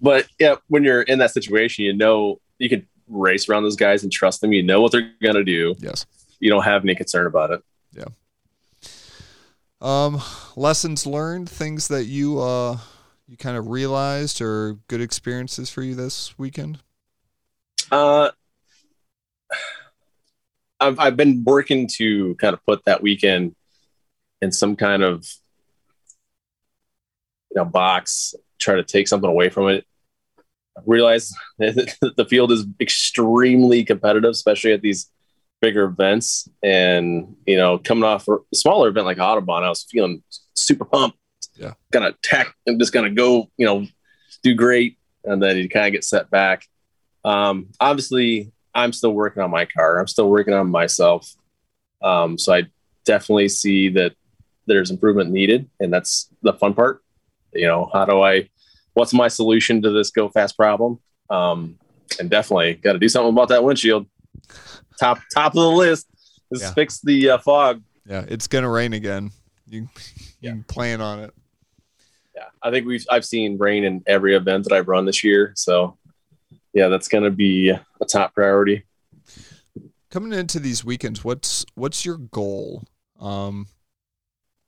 But 0.00 0.28
yeah, 0.38 0.54
when 0.68 0.84
you're 0.84 1.02
in 1.02 1.18
that 1.18 1.32
situation, 1.32 1.84
you 1.84 1.92
know 1.92 2.40
you 2.58 2.70
can 2.70 2.86
race 3.08 3.46
around 3.50 3.64
those 3.64 3.76
guys 3.76 4.02
and 4.02 4.10
trust 4.10 4.40
them. 4.40 4.54
You 4.54 4.62
know 4.62 4.80
what 4.80 4.92
they're 4.92 5.12
gonna 5.22 5.44
do. 5.44 5.74
Yes. 5.78 6.06
You 6.42 6.50
don't 6.50 6.64
have 6.64 6.82
any 6.82 6.96
concern 6.96 7.26
about 7.26 7.52
it. 7.52 7.62
Yeah. 7.92 8.08
Um, 9.80 10.20
lessons 10.56 11.06
learned, 11.06 11.48
things 11.48 11.86
that 11.86 12.06
you 12.06 12.40
uh 12.40 12.78
you 13.28 13.36
kind 13.36 13.56
of 13.56 13.68
realized 13.68 14.40
or 14.42 14.80
good 14.88 15.00
experiences 15.00 15.70
for 15.70 15.82
you 15.82 15.94
this 15.94 16.36
weekend. 16.36 16.80
Uh, 17.92 18.32
I've 20.80 20.98
I've 20.98 21.16
been 21.16 21.44
working 21.44 21.88
to 21.98 22.34
kind 22.34 22.54
of 22.54 22.64
put 22.66 22.84
that 22.86 23.02
weekend 23.02 23.54
in 24.40 24.50
some 24.50 24.74
kind 24.74 25.04
of 25.04 25.24
you 27.50 27.54
know 27.54 27.64
box, 27.64 28.34
try 28.58 28.74
to 28.74 28.82
take 28.82 29.06
something 29.06 29.30
away 29.30 29.48
from 29.48 29.68
it. 29.68 29.86
I 30.76 30.80
realize 30.86 31.32
that 31.58 32.14
the 32.16 32.24
field 32.24 32.50
is 32.50 32.66
extremely 32.80 33.84
competitive, 33.84 34.30
especially 34.30 34.72
at 34.72 34.82
these 34.82 35.08
bigger 35.62 35.84
events. 35.84 36.46
And 36.62 37.36
you 37.46 37.56
know, 37.56 37.78
coming 37.78 38.04
off 38.04 38.28
a 38.28 38.36
smaller 38.54 38.88
event 38.88 39.06
like 39.06 39.16
Autobahn, 39.16 39.62
I 39.62 39.70
was 39.70 39.86
feeling 39.90 40.22
super 40.54 40.84
pumped. 40.84 41.16
Yeah. 41.56 41.74
gonna 41.90 42.08
attack. 42.08 42.54
I'm 42.68 42.78
just 42.78 42.92
gonna 42.92 43.10
go. 43.10 43.48
You 43.56 43.66
know, 43.66 43.86
do 44.42 44.54
great, 44.54 44.98
and 45.24 45.42
then 45.42 45.56
you 45.56 45.70
kind 45.70 45.86
of 45.86 45.92
get 45.92 46.04
set 46.04 46.30
back. 46.30 46.66
Um, 47.24 47.68
obviously, 47.80 48.52
I'm 48.74 48.92
still 48.92 49.12
working 49.12 49.42
on 49.42 49.50
my 49.50 49.64
car. 49.64 49.98
I'm 49.98 50.08
still 50.08 50.28
working 50.28 50.52
on 50.52 50.68
myself. 50.68 51.32
Um, 52.02 52.36
so 52.36 52.52
I 52.52 52.64
definitely 53.04 53.48
see 53.48 53.88
that 53.90 54.12
there's 54.66 54.90
improvement 54.90 55.30
needed, 55.30 55.70
and 55.80 55.92
that's 55.92 56.28
the 56.42 56.52
fun 56.54 56.74
part. 56.74 57.02
You 57.52 57.66
know, 57.66 57.90
how 57.92 58.04
do 58.04 58.20
I? 58.20 58.48
What's 58.94 59.14
my 59.14 59.28
solution 59.28 59.80
to 59.82 59.90
this 59.90 60.10
go 60.10 60.28
fast 60.28 60.56
problem? 60.56 60.98
Um, 61.30 61.78
and 62.18 62.28
definitely 62.28 62.74
got 62.74 62.92
to 62.92 62.98
do 62.98 63.08
something 63.08 63.32
about 63.32 63.48
that 63.48 63.64
windshield. 63.64 64.06
Top 65.02 65.18
top 65.34 65.52
of 65.56 65.62
the 65.62 65.68
list 65.70 66.06
is 66.52 66.62
Yeah. 66.62 66.72
fix 66.74 67.00
the 67.00 67.30
uh, 67.30 67.38
fog. 67.38 67.82
Yeah, 68.06 68.24
it's 68.28 68.46
gonna 68.46 68.70
rain 68.70 68.92
again. 68.92 69.30
You 69.66 69.82
you 69.82 69.88
Yeah. 70.40 70.50
can 70.52 70.64
plan 70.64 71.00
on 71.00 71.20
it. 71.20 71.34
Yeah, 72.36 72.46
I 72.62 72.70
think 72.70 72.86
we've 72.86 73.04
I've 73.10 73.24
seen 73.24 73.58
rain 73.58 73.84
in 73.84 74.02
every 74.06 74.34
event 74.36 74.64
that 74.64 74.72
I've 74.72 74.88
run 74.88 75.04
this 75.06 75.22
year. 75.24 75.52
So 75.56 75.96
yeah, 76.72 76.88
that's 76.88 77.08
going 77.08 77.24
to 77.24 77.30
be 77.30 77.68
a 77.70 78.04
top 78.08 78.32
priority. 78.34 78.84
coming 80.10 80.32
into 80.38 80.58
these 80.58 80.84
weekends, 80.84 81.22
what's 81.24 81.64
what's 81.74 82.04
your 82.04 82.16
goal? 82.18 82.84
Um, 83.20 83.66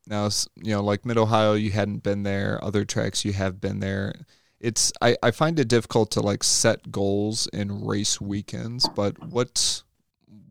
now, 0.06 0.28
you 0.56 0.72
know, 0.74 0.82
like 0.82 1.06
Mid 1.06 1.16
Ohio, 1.16 1.54
you 1.54 1.70
hadn't 1.70 2.02
been 2.02 2.22
there. 2.24 2.62
Other 2.62 2.84
tracks, 2.84 3.24
you 3.24 3.32
have 3.32 3.60
been 3.60 3.80
there. 3.80 4.12
It's 4.60 4.92
I, 5.00 5.16
I 5.22 5.30
find 5.30 5.58
it 5.58 5.68
difficult 5.68 6.10
to 6.12 6.20
like 6.20 6.42
set 6.44 6.90
goals 6.90 7.46
in 7.52 7.84
race 7.84 8.20
weekends. 8.20 8.88
But 8.94 9.18
what's 9.30 9.84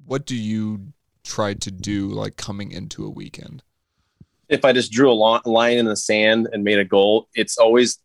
what 0.05 0.25
do 0.25 0.35
you 0.35 0.93
try 1.23 1.53
to 1.53 1.71
do 1.71 2.09
like 2.09 2.35
coming 2.37 2.71
into 2.71 3.05
a 3.05 3.09
weekend? 3.09 3.63
if 4.53 4.63
I 4.63 4.71
just 4.71 4.91
drew 4.91 5.11
a 5.11 5.13
line 5.13 5.77
in 5.77 5.85
the 5.85 5.95
sand 5.95 6.47
and 6.51 6.63
made 6.63 6.79
a 6.79 6.85
goal, 6.85 7.27
it's 7.33 7.57
always 7.57 7.99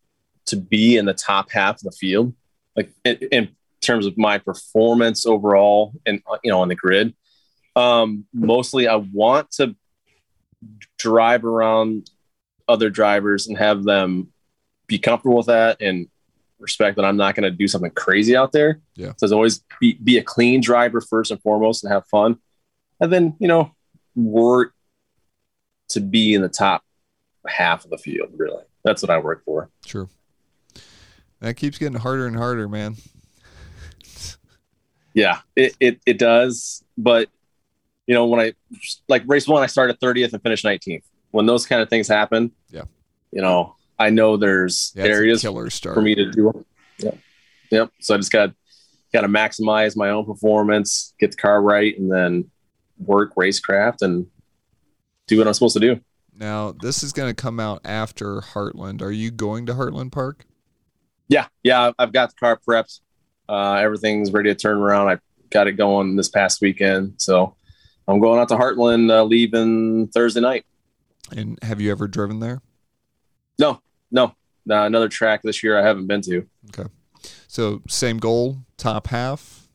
to 0.46 0.56
be 0.56 0.96
in 0.96 1.04
the 1.04 1.14
top 1.14 1.50
half 1.50 1.76
of 1.76 1.82
the 1.82 1.92
field, 1.92 2.34
like 2.74 2.90
in, 3.04 3.16
in 3.30 3.48
terms 3.80 4.06
of 4.06 4.16
my 4.16 4.38
performance 4.38 5.26
overall, 5.26 5.92
and 6.06 6.22
you 6.42 6.50
know 6.50 6.60
on 6.60 6.68
the 6.68 6.74
grid. 6.74 7.14
Um, 7.76 8.24
mostly, 8.32 8.88
I 8.88 8.96
want 8.96 9.50
to 9.52 9.76
drive 10.98 11.44
around 11.44 12.10
other 12.66 12.90
drivers 12.90 13.46
and 13.46 13.58
have 13.58 13.84
them 13.84 14.32
be 14.86 14.98
comfortable 14.98 15.36
with 15.36 15.46
that 15.46 15.80
and 15.80 16.08
respect 16.58 16.96
that 16.96 17.04
I'm 17.04 17.16
not 17.16 17.34
going 17.34 17.44
to 17.44 17.50
do 17.50 17.68
something 17.68 17.90
crazy 17.92 18.36
out 18.36 18.52
there. 18.52 18.80
Yeah. 18.96 19.12
So 19.16 19.24
it's 19.24 19.32
always 19.32 19.62
be, 19.80 19.94
be 20.02 20.18
a 20.18 20.22
clean 20.22 20.60
driver 20.60 21.00
first 21.00 21.30
and 21.30 21.40
foremost 21.40 21.84
and 21.84 21.92
have 21.92 22.06
fun. 22.06 22.38
And 23.00 23.12
then, 23.12 23.36
you 23.38 23.48
know, 23.48 23.72
work 24.16 24.72
to 25.90 26.00
be 26.00 26.34
in 26.34 26.42
the 26.42 26.48
top 26.48 26.82
half 27.46 27.84
of 27.84 27.90
the 27.90 27.98
field, 27.98 28.30
really. 28.36 28.62
That's 28.84 29.02
what 29.02 29.10
I 29.10 29.18
work 29.18 29.44
for. 29.44 29.70
Sure. 29.86 30.08
That 31.40 31.54
keeps 31.54 31.78
getting 31.78 31.98
harder 31.98 32.26
and 32.26 32.36
harder, 32.36 32.68
man. 32.68 32.96
Yeah, 35.14 35.38
it, 35.56 35.74
it, 35.80 36.00
it 36.06 36.18
does. 36.18 36.84
But 36.96 37.28
you 38.06 38.14
know, 38.14 38.26
when 38.26 38.40
I 38.40 38.54
like 39.08 39.22
race 39.26 39.46
one, 39.46 39.62
I 39.62 39.66
started 39.66 39.98
30th 40.00 40.32
and 40.32 40.42
finished 40.42 40.64
19th. 40.64 41.02
When 41.30 41.46
those 41.46 41.66
kind 41.66 41.82
of 41.82 41.90
things 41.90 42.08
happen, 42.08 42.52
Yeah. 42.70 42.84
you 43.32 43.42
know, 43.42 43.76
I 43.98 44.10
know 44.10 44.36
there's 44.36 44.92
a 44.96 45.02
areas 45.02 45.42
for 45.42 46.02
me 46.02 46.14
to 46.14 46.30
do. 46.30 46.64
Yep. 46.98 47.18
Yep. 47.70 47.90
So 48.00 48.14
I 48.14 48.18
just 48.18 48.32
got 48.32 48.54
got 49.12 49.22
to 49.22 49.28
maximize 49.28 49.96
my 49.96 50.10
own 50.10 50.24
performance, 50.24 51.14
get 51.18 51.32
the 51.32 51.36
car 51.36 51.60
right, 51.62 51.98
and 51.98 52.10
then 52.10 52.50
work 52.98 53.34
racecraft 53.34 54.02
and 54.02 54.26
do 55.26 55.38
what 55.38 55.46
I'm 55.46 55.54
supposed 55.54 55.74
to 55.74 55.80
do. 55.80 56.00
Now, 56.34 56.72
this 56.72 57.02
is 57.02 57.12
going 57.12 57.34
to 57.34 57.34
come 57.34 57.58
out 57.58 57.80
after 57.84 58.40
Heartland. 58.40 59.02
Are 59.02 59.10
you 59.10 59.30
going 59.30 59.66
to 59.66 59.74
Heartland 59.74 60.12
Park? 60.12 60.44
Yeah, 61.28 61.46
yeah. 61.62 61.92
I've 61.98 62.12
got 62.12 62.30
the 62.30 62.36
car 62.36 62.60
prepped. 62.66 63.00
Uh, 63.48 63.74
everything's 63.74 64.30
ready 64.30 64.50
to 64.50 64.54
turn 64.54 64.78
around. 64.78 65.08
I 65.08 65.18
got 65.50 65.66
it 65.66 65.72
going 65.72 66.16
this 66.16 66.28
past 66.28 66.60
weekend, 66.60 67.14
so 67.16 67.56
I'm 68.06 68.20
going 68.20 68.38
out 68.38 68.48
to 68.48 68.56
Heartland, 68.56 69.10
uh, 69.10 69.24
leaving 69.24 70.08
Thursday 70.08 70.40
night. 70.40 70.64
And 71.36 71.58
have 71.62 71.80
you 71.80 71.90
ever 71.90 72.06
driven 72.06 72.40
there? 72.40 72.62
No, 73.58 73.80
no, 74.10 74.34
no, 74.66 74.84
another 74.84 75.08
track 75.08 75.42
this 75.42 75.62
year 75.62 75.78
I 75.78 75.82
haven't 75.82 76.06
been 76.06 76.22
to. 76.22 76.46
Okay. 76.70 76.88
So, 77.46 77.82
same 77.88 78.18
goal, 78.18 78.58
top 78.76 79.08
half. 79.08 79.68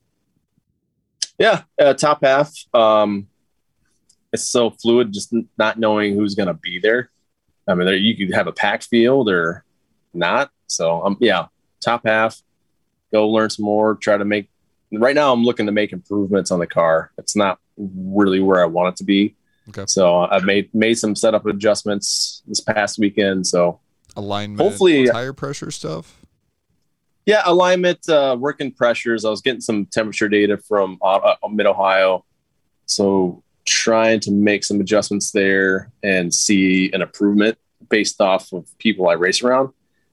Yeah, 1.39 1.63
uh, 1.81 1.93
top 1.93 2.23
half. 2.23 2.53
Um, 2.73 3.27
it's 4.31 4.47
so 4.49 4.71
fluid, 4.71 5.11
just 5.11 5.33
not 5.57 5.79
knowing 5.79 6.15
who's 6.15 6.35
going 6.35 6.47
to 6.47 6.53
be 6.53 6.79
there. 6.79 7.09
I 7.67 7.75
mean, 7.75 7.85
there, 7.85 7.95
you 7.95 8.15
could 8.15 8.35
have 8.35 8.47
a 8.47 8.51
packed 8.51 8.85
field 8.85 9.29
or 9.29 9.63
not. 10.13 10.51
So, 10.67 11.03
um, 11.05 11.17
yeah, 11.19 11.47
top 11.79 12.01
half. 12.05 12.41
Go 13.11 13.29
learn 13.29 13.49
some 13.49 13.65
more. 13.65 13.95
Try 13.95 14.17
to 14.17 14.25
make. 14.25 14.49
Right 14.91 15.15
now, 15.15 15.33
I'm 15.33 15.43
looking 15.43 15.65
to 15.65 15.71
make 15.71 15.91
improvements 15.91 16.51
on 16.51 16.59
the 16.59 16.67
car. 16.67 17.11
It's 17.17 17.35
not 17.35 17.59
really 17.77 18.39
where 18.39 18.61
I 18.61 18.65
want 18.65 18.93
it 18.93 18.97
to 18.97 19.03
be. 19.03 19.35
Okay. 19.69 19.85
So 19.87 20.17
I've 20.17 20.43
made 20.43 20.73
made 20.73 20.95
some 20.95 21.15
setup 21.15 21.45
adjustments 21.45 22.43
this 22.47 22.59
past 22.59 22.99
weekend. 22.99 23.47
So 23.47 23.79
Alignment, 24.15 24.61
Hopefully- 24.61 25.07
tire 25.07 25.33
pressure 25.33 25.71
stuff. 25.71 26.19
Yeah, 27.25 27.41
alignment, 27.45 28.07
uh, 28.09 28.35
working 28.37 28.71
pressures. 28.71 29.23
I 29.23 29.29
was 29.29 29.41
getting 29.41 29.61
some 29.61 29.85
temperature 29.85 30.27
data 30.27 30.57
from 30.57 30.97
uh, 31.01 31.35
uh, 31.41 31.47
Mid 31.49 31.65
Ohio, 31.65 32.25
so 32.85 33.41
trying 33.65 34.19
to 34.19 34.31
make 34.31 34.65
some 34.65 34.81
adjustments 34.81 35.31
there 35.31 35.89
and 36.03 36.33
see 36.33 36.91
an 36.91 37.01
improvement 37.01 37.57
based 37.89 38.19
off 38.19 38.51
of 38.51 38.67
people 38.77 39.07
I 39.07 39.13
race 39.13 39.41
around. 39.41 39.69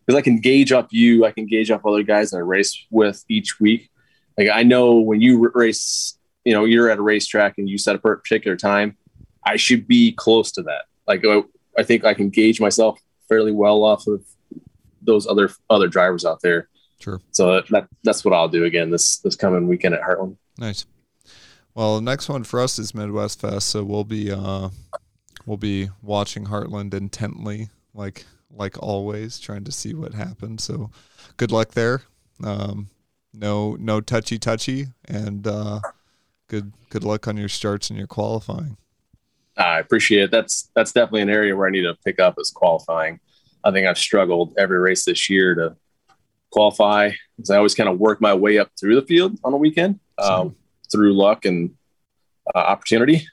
Because 0.07 0.17
I 0.17 0.23
can 0.23 0.41
gauge 0.41 0.71
up 0.71 0.89
you, 0.93 1.25
I 1.25 1.33
can 1.33 1.47
gauge 1.47 1.71
up 1.71 1.85
other 1.85 2.05
guys 2.05 2.31
that 2.31 2.39
I 2.39 2.41
race 2.41 2.87
with 2.91 3.25
each 3.29 3.59
week. 3.59 3.91
Like 4.39 4.49
I 4.53 4.63
know 4.63 5.01
when 5.01 5.21
you 5.21 5.51
race, 5.53 6.17
you 6.45 6.53
know, 6.53 6.65
you're 6.65 6.91
at 6.91 6.99
a 6.99 7.03
racetrack 7.03 7.59
and 7.59 7.69
you 7.69 7.77
set 7.77 7.97
up 7.97 8.05
a 8.05 8.17
particular 8.17 8.57
time, 8.57 8.97
I 9.45 9.57
should 9.57 9.89
be 9.89 10.13
close 10.13 10.53
to 10.53 10.63
that. 10.63 10.83
Like 11.09 11.25
I, 11.25 11.43
I 11.77 11.83
think 11.83 12.05
I 12.05 12.15
can 12.15 12.31
gauge 12.31 12.61
myself 12.61 13.01
fairly 13.31 13.53
well 13.53 13.83
off 13.85 14.07
of 14.07 14.23
those 15.01 15.27
other 15.27 15.49
other 15.71 15.89
drivers 15.89 16.27
out 16.27 16.43
there. 16.43 16.69
Sure. 17.01 17.21
So 17.31 17.63
that, 17.71 17.89
that's 18.05 18.25
what 18.27 18.35
I'll 18.35 18.49
do 18.49 18.65
again 18.65 18.91
this 18.91 19.19
this 19.21 19.37
coming 19.37 19.67
weekend 19.67 19.95
at 19.95 20.03
Heartland. 20.03 20.37
Nice. 20.59 20.85
Well, 21.75 21.97
the 21.97 22.03
next 22.03 22.29
one 22.29 22.45
for 22.45 22.61
us 22.61 22.79
is 22.79 22.95
Midwest 22.95 23.41
Fest, 23.41 23.69
so 23.69 23.83
we'll 23.83 24.05
be 24.05 24.31
uh 24.31 24.69
we'll 25.47 25.57
be 25.57 25.89
watching 26.03 26.47
Heartland 26.47 26.93
intently, 26.93 27.71
like 27.95 28.27
like 28.51 28.77
always, 28.83 29.39
trying 29.39 29.65
to 29.65 29.73
see 29.73 29.95
what 29.95 30.13
happens. 30.13 30.65
So 30.65 30.91
good 31.39 31.53
luck 31.53 31.71
there. 31.71 32.03
Um 32.45 32.91
no 33.33 33.77
no 33.77 34.01
touchy 34.01 34.39
touchy 34.39 34.89
and 35.07 35.47
uh 35.47 35.81
good 36.49 36.73
good 36.91 37.05
luck 37.05 37.29
on 37.29 37.37
your 37.37 37.49
starts 37.49 37.89
and 37.89 37.99
your 37.99 38.09
qualifying. 38.09 38.77
I 39.61 39.79
appreciate 39.79 40.25
it. 40.25 40.31
That's 40.31 40.71
that's 40.75 40.93
definitely 40.93 41.23
an 41.23 41.31
area 41.31 41.55
where 41.55 41.69
I 41.69 41.71
need 41.71 41.83
to 41.83 41.95
pick 42.05 42.19
up 42.19 42.37
is 42.39 42.51
qualifying. 42.51 43.21
I 43.63 43.71
think 43.71 43.87
I've 43.87 43.99
struggled 43.99 44.55
every 44.59 44.79
race 44.79 45.05
this 45.05 45.29
year 45.29 45.55
to 45.55 45.77
qualify 46.51 47.11
because 47.37 47.51
I 47.51 47.57
always 47.57 47.75
kind 47.75 47.89
of 47.89 47.99
work 47.99 48.21
my 48.21 48.35
way 48.35 48.59
up 48.59 48.71
through 48.79 48.95
the 48.95 49.07
field 49.07 49.39
on 49.45 49.53
a 49.53 49.57
weekend 49.57 50.01
um, 50.19 50.57
through 50.91 51.15
luck 51.15 51.45
and 51.45 51.75
uh, 52.55 52.59
opportunity. 52.59 53.27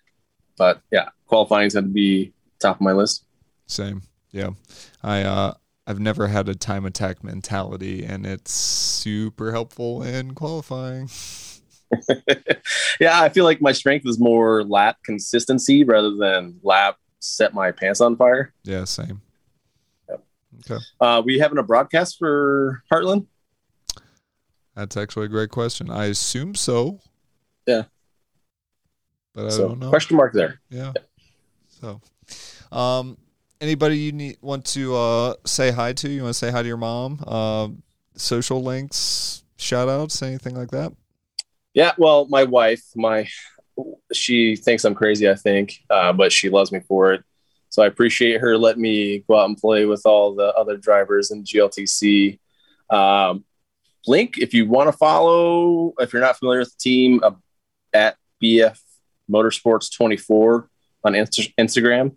But 0.57 0.82
yeah, 0.91 1.09
qualifying 1.28 1.67
is 1.67 1.73
going 1.73 1.86
to 1.86 1.91
be 1.91 2.34
top 2.59 2.78
of 2.78 2.82
my 2.82 2.91
list. 2.91 3.23
Same. 3.67 4.01
Yeah. 4.32 4.51
I 5.03 5.23
uh 5.23 5.53
I've 5.86 5.99
never 5.99 6.28
had 6.28 6.49
a 6.49 6.55
time 6.55 6.86
attack 6.86 7.23
mentality 7.23 8.03
and 8.03 8.25
it's 8.25 8.51
super 8.51 9.51
helpful 9.51 10.03
in 10.03 10.34
qualifying. 10.34 11.09
yeah, 13.00 13.22
I 13.22 13.30
feel 13.30 13.46
like 13.46 13.62
my 13.62 13.72
strength 13.72 14.06
is 14.06 14.20
more 14.20 14.64
lap 14.64 14.98
consistency 15.04 15.84
rather 15.84 16.16
than 16.16 16.60
lap 16.64 16.98
set 17.20 17.54
my 17.54 17.72
pants 17.72 18.02
on 18.02 18.16
fire. 18.16 18.54
Yeah, 18.64 18.86
same. 18.86 19.22
Yep. 20.10 20.24
Okay. 20.60 20.84
Uh, 21.00 21.22
we 21.26 21.40
having 21.40 21.58
a 21.58 21.64
broadcast 21.64 22.18
for 22.18 22.84
Heartland? 22.92 23.28
That's 24.76 24.96
actually 24.96 25.26
a 25.26 25.30
great 25.30 25.50
question. 25.50 25.90
I 25.90 26.06
assume 26.06 26.56
so. 26.56 27.00
Yeah. 27.66 27.84
But 29.34 29.48
I 29.48 29.50
so 29.50 29.70
don't 29.70 29.80
know. 29.80 29.90
question 29.90 30.18
mark 30.18 30.34
there. 30.34 30.62
Yeah. 30.70 30.94
So, 31.82 32.02
um, 32.72 33.18
anybody 33.62 33.98
you 33.98 34.12
need 34.12 34.38
want 34.42 34.66
to 34.66 34.96
uh, 34.96 35.34
say 35.46 35.72
hi 35.72 35.94
to? 35.94 36.10
You 36.10 36.24
want 36.24 36.34
to 36.34 36.38
say 36.38 36.52
hi 36.52 36.62
to 36.62 36.68
your 36.68 36.78
mom? 36.78 37.24
Uh, 37.26 37.70
social 38.16 38.64
links, 38.64 39.44
shout 39.58 39.90
outs, 39.90 40.22
anything 40.22 40.56
like 40.56 40.72
that? 40.72 40.94
Yeah, 41.78 41.91
well, 41.99 42.25
my 42.28 42.43
wife, 42.43 42.84
my 42.95 43.28
she 44.11 44.55
thinks 44.55 44.84
I'm 44.84 44.95
crazy, 44.95 45.30
I 45.30 45.36
think, 45.36 45.80
uh, 45.91 46.11
but 46.11 46.32
she 46.32 46.49
loves 46.49 46.71
me 46.71 46.80
for 46.80 47.13
it. 47.13 47.23
So 47.69 47.84
I 47.84 47.86
appreciate 47.86 48.41
her 48.41 48.57
letting 48.57 48.82
me 48.82 49.19
go 49.28 49.39
out 49.39 49.47
and 49.47 49.55
play 49.55 49.86
with 49.86 50.01
all 50.03 50.34
the 50.34 50.47
other 50.55 50.75
drivers 50.75 51.30
in 51.30 51.43
GLTC. 51.43 52.39
Um, 52.89 53.45
link 54.07 54.39
if 54.39 54.55
you 54.55 54.67
want 54.67 54.88
to 54.88 54.97
follow, 54.97 55.93
if 55.99 56.13
you're 56.13 56.21
not 56.23 56.39
familiar 56.39 56.61
with 56.61 56.71
the 56.71 56.80
team, 56.80 57.19
uh, 57.21 57.34
at 57.93 58.17
BF 58.41 58.80
Motorsports 59.30 59.95
24 59.95 60.67
on 61.03 61.13
Insta- 61.13 61.53
Instagram. 61.59 62.15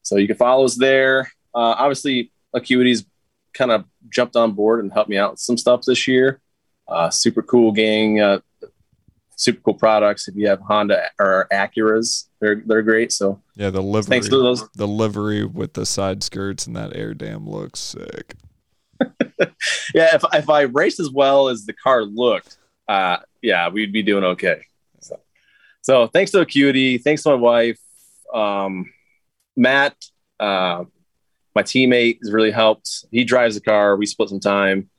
So 0.00 0.16
you 0.16 0.26
can 0.26 0.36
follow 0.36 0.64
us 0.64 0.76
there. 0.76 1.30
Uh, 1.54 1.76
obviously, 1.76 2.32
Acuity's 2.56 3.04
kind 3.52 3.72
of 3.72 3.84
jumped 4.08 4.36
on 4.36 4.52
board 4.52 4.82
and 4.82 4.90
helped 4.90 5.10
me 5.10 5.18
out 5.18 5.32
with 5.32 5.40
some 5.40 5.58
stuff 5.58 5.82
this 5.82 6.08
year. 6.08 6.40
Uh, 6.88 7.10
super 7.10 7.42
cool 7.42 7.72
gang. 7.72 8.20
Uh, 8.20 8.40
super 9.40 9.60
cool 9.62 9.74
products. 9.74 10.28
If 10.28 10.36
you 10.36 10.48
have 10.48 10.60
Honda 10.60 11.10
or 11.18 11.48
Acuras, 11.52 12.26
they're 12.40 12.62
they're 12.66 12.82
great. 12.82 13.10
So 13.12 13.40
Yeah, 13.56 13.70
the 13.70 13.82
livery. 13.82 14.08
thanks 14.08 14.28
to 14.28 14.36
those. 14.36 14.68
The 14.74 14.86
livery 14.86 15.44
with 15.44 15.72
the 15.72 15.86
side 15.86 16.22
skirts 16.22 16.66
and 16.66 16.76
that 16.76 16.94
air 16.94 17.14
dam 17.14 17.48
looks 17.48 17.80
sick. 17.80 18.34
Yeah, 19.94 20.14
if 20.14 20.24
if 20.32 20.48
I 20.50 20.62
race 20.62 21.00
as 21.00 21.10
well 21.10 21.48
as 21.48 21.64
the 21.64 21.72
car 21.72 22.02
looked, 22.04 22.56
uh, 22.88 23.18
yeah, 23.42 23.68
we'd 23.68 23.92
be 23.92 24.02
doing 24.02 24.24
okay. 24.24 24.62
So, 25.00 25.18
so 25.82 26.06
thanks 26.06 26.30
to 26.32 26.40
Acuity, 26.40 26.98
thanks 26.98 27.22
to 27.22 27.30
my 27.30 27.34
wife, 27.36 27.80
um, 28.32 28.90
Matt, 29.56 29.96
uh, 30.38 30.84
my 31.54 31.62
teammate 31.62 32.18
has 32.22 32.32
really 32.32 32.50
helped. 32.50 33.04
He 33.10 33.24
drives 33.24 33.54
the 33.54 33.60
car. 33.62 33.96
We 33.96 34.06
split 34.06 34.28
some 34.28 34.40
time, 34.40 34.90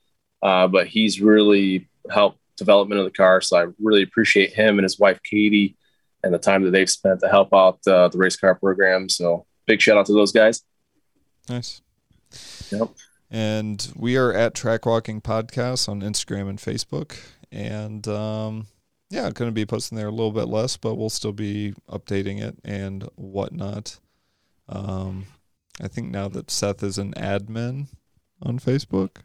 uh, 0.42 0.66
but 0.68 0.86
he's 0.88 1.20
really 1.20 1.88
helped 2.10 2.38
development 2.62 3.00
of 3.00 3.04
the 3.04 3.10
car. 3.10 3.40
So 3.40 3.56
I 3.56 3.66
really 3.80 4.02
appreciate 4.02 4.52
him 4.52 4.78
and 4.78 4.84
his 4.84 4.98
wife 4.98 5.20
Katie 5.22 5.76
and 6.22 6.32
the 6.32 6.38
time 6.38 6.62
that 6.62 6.70
they've 6.70 6.88
spent 6.88 7.20
to 7.20 7.28
help 7.28 7.52
out 7.52 7.80
uh, 7.86 8.08
the 8.08 8.18
race 8.18 8.36
car 8.36 8.54
program. 8.54 9.08
So 9.08 9.46
big 9.66 9.80
shout 9.80 9.98
out 9.98 10.06
to 10.06 10.12
those 10.12 10.32
guys. 10.32 10.62
Nice. 11.48 11.82
Yep. 12.70 12.88
And 13.30 13.92
we 13.96 14.16
are 14.16 14.32
at 14.32 14.54
Track 14.54 14.86
Walking 14.86 15.20
Podcast 15.20 15.88
on 15.88 16.00
Instagram 16.00 16.48
and 16.48 16.58
Facebook. 16.58 17.18
And 17.50 18.06
um, 18.06 18.66
yeah, 19.10 19.30
going 19.30 19.50
to 19.50 19.54
be 19.54 19.66
posting 19.66 19.96
there 19.96 20.08
a 20.08 20.12
little 20.12 20.32
bit 20.32 20.48
less, 20.48 20.76
but 20.76 20.94
we'll 20.94 21.10
still 21.10 21.32
be 21.32 21.74
updating 21.90 22.40
it 22.40 22.56
and 22.64 23.02
whatnot. 23.16 23.98
Um, 24.68 25.26
I 25.80 25.88
think 25.88 26.10
now 26.10 26.28
that 26.28 26.50
Seth 26.50 26.82
is 26.82 26.98
an 26.98 27.14
admin 27.14 27.88
on 28.42 28.58
Facebook, 28.58 29.16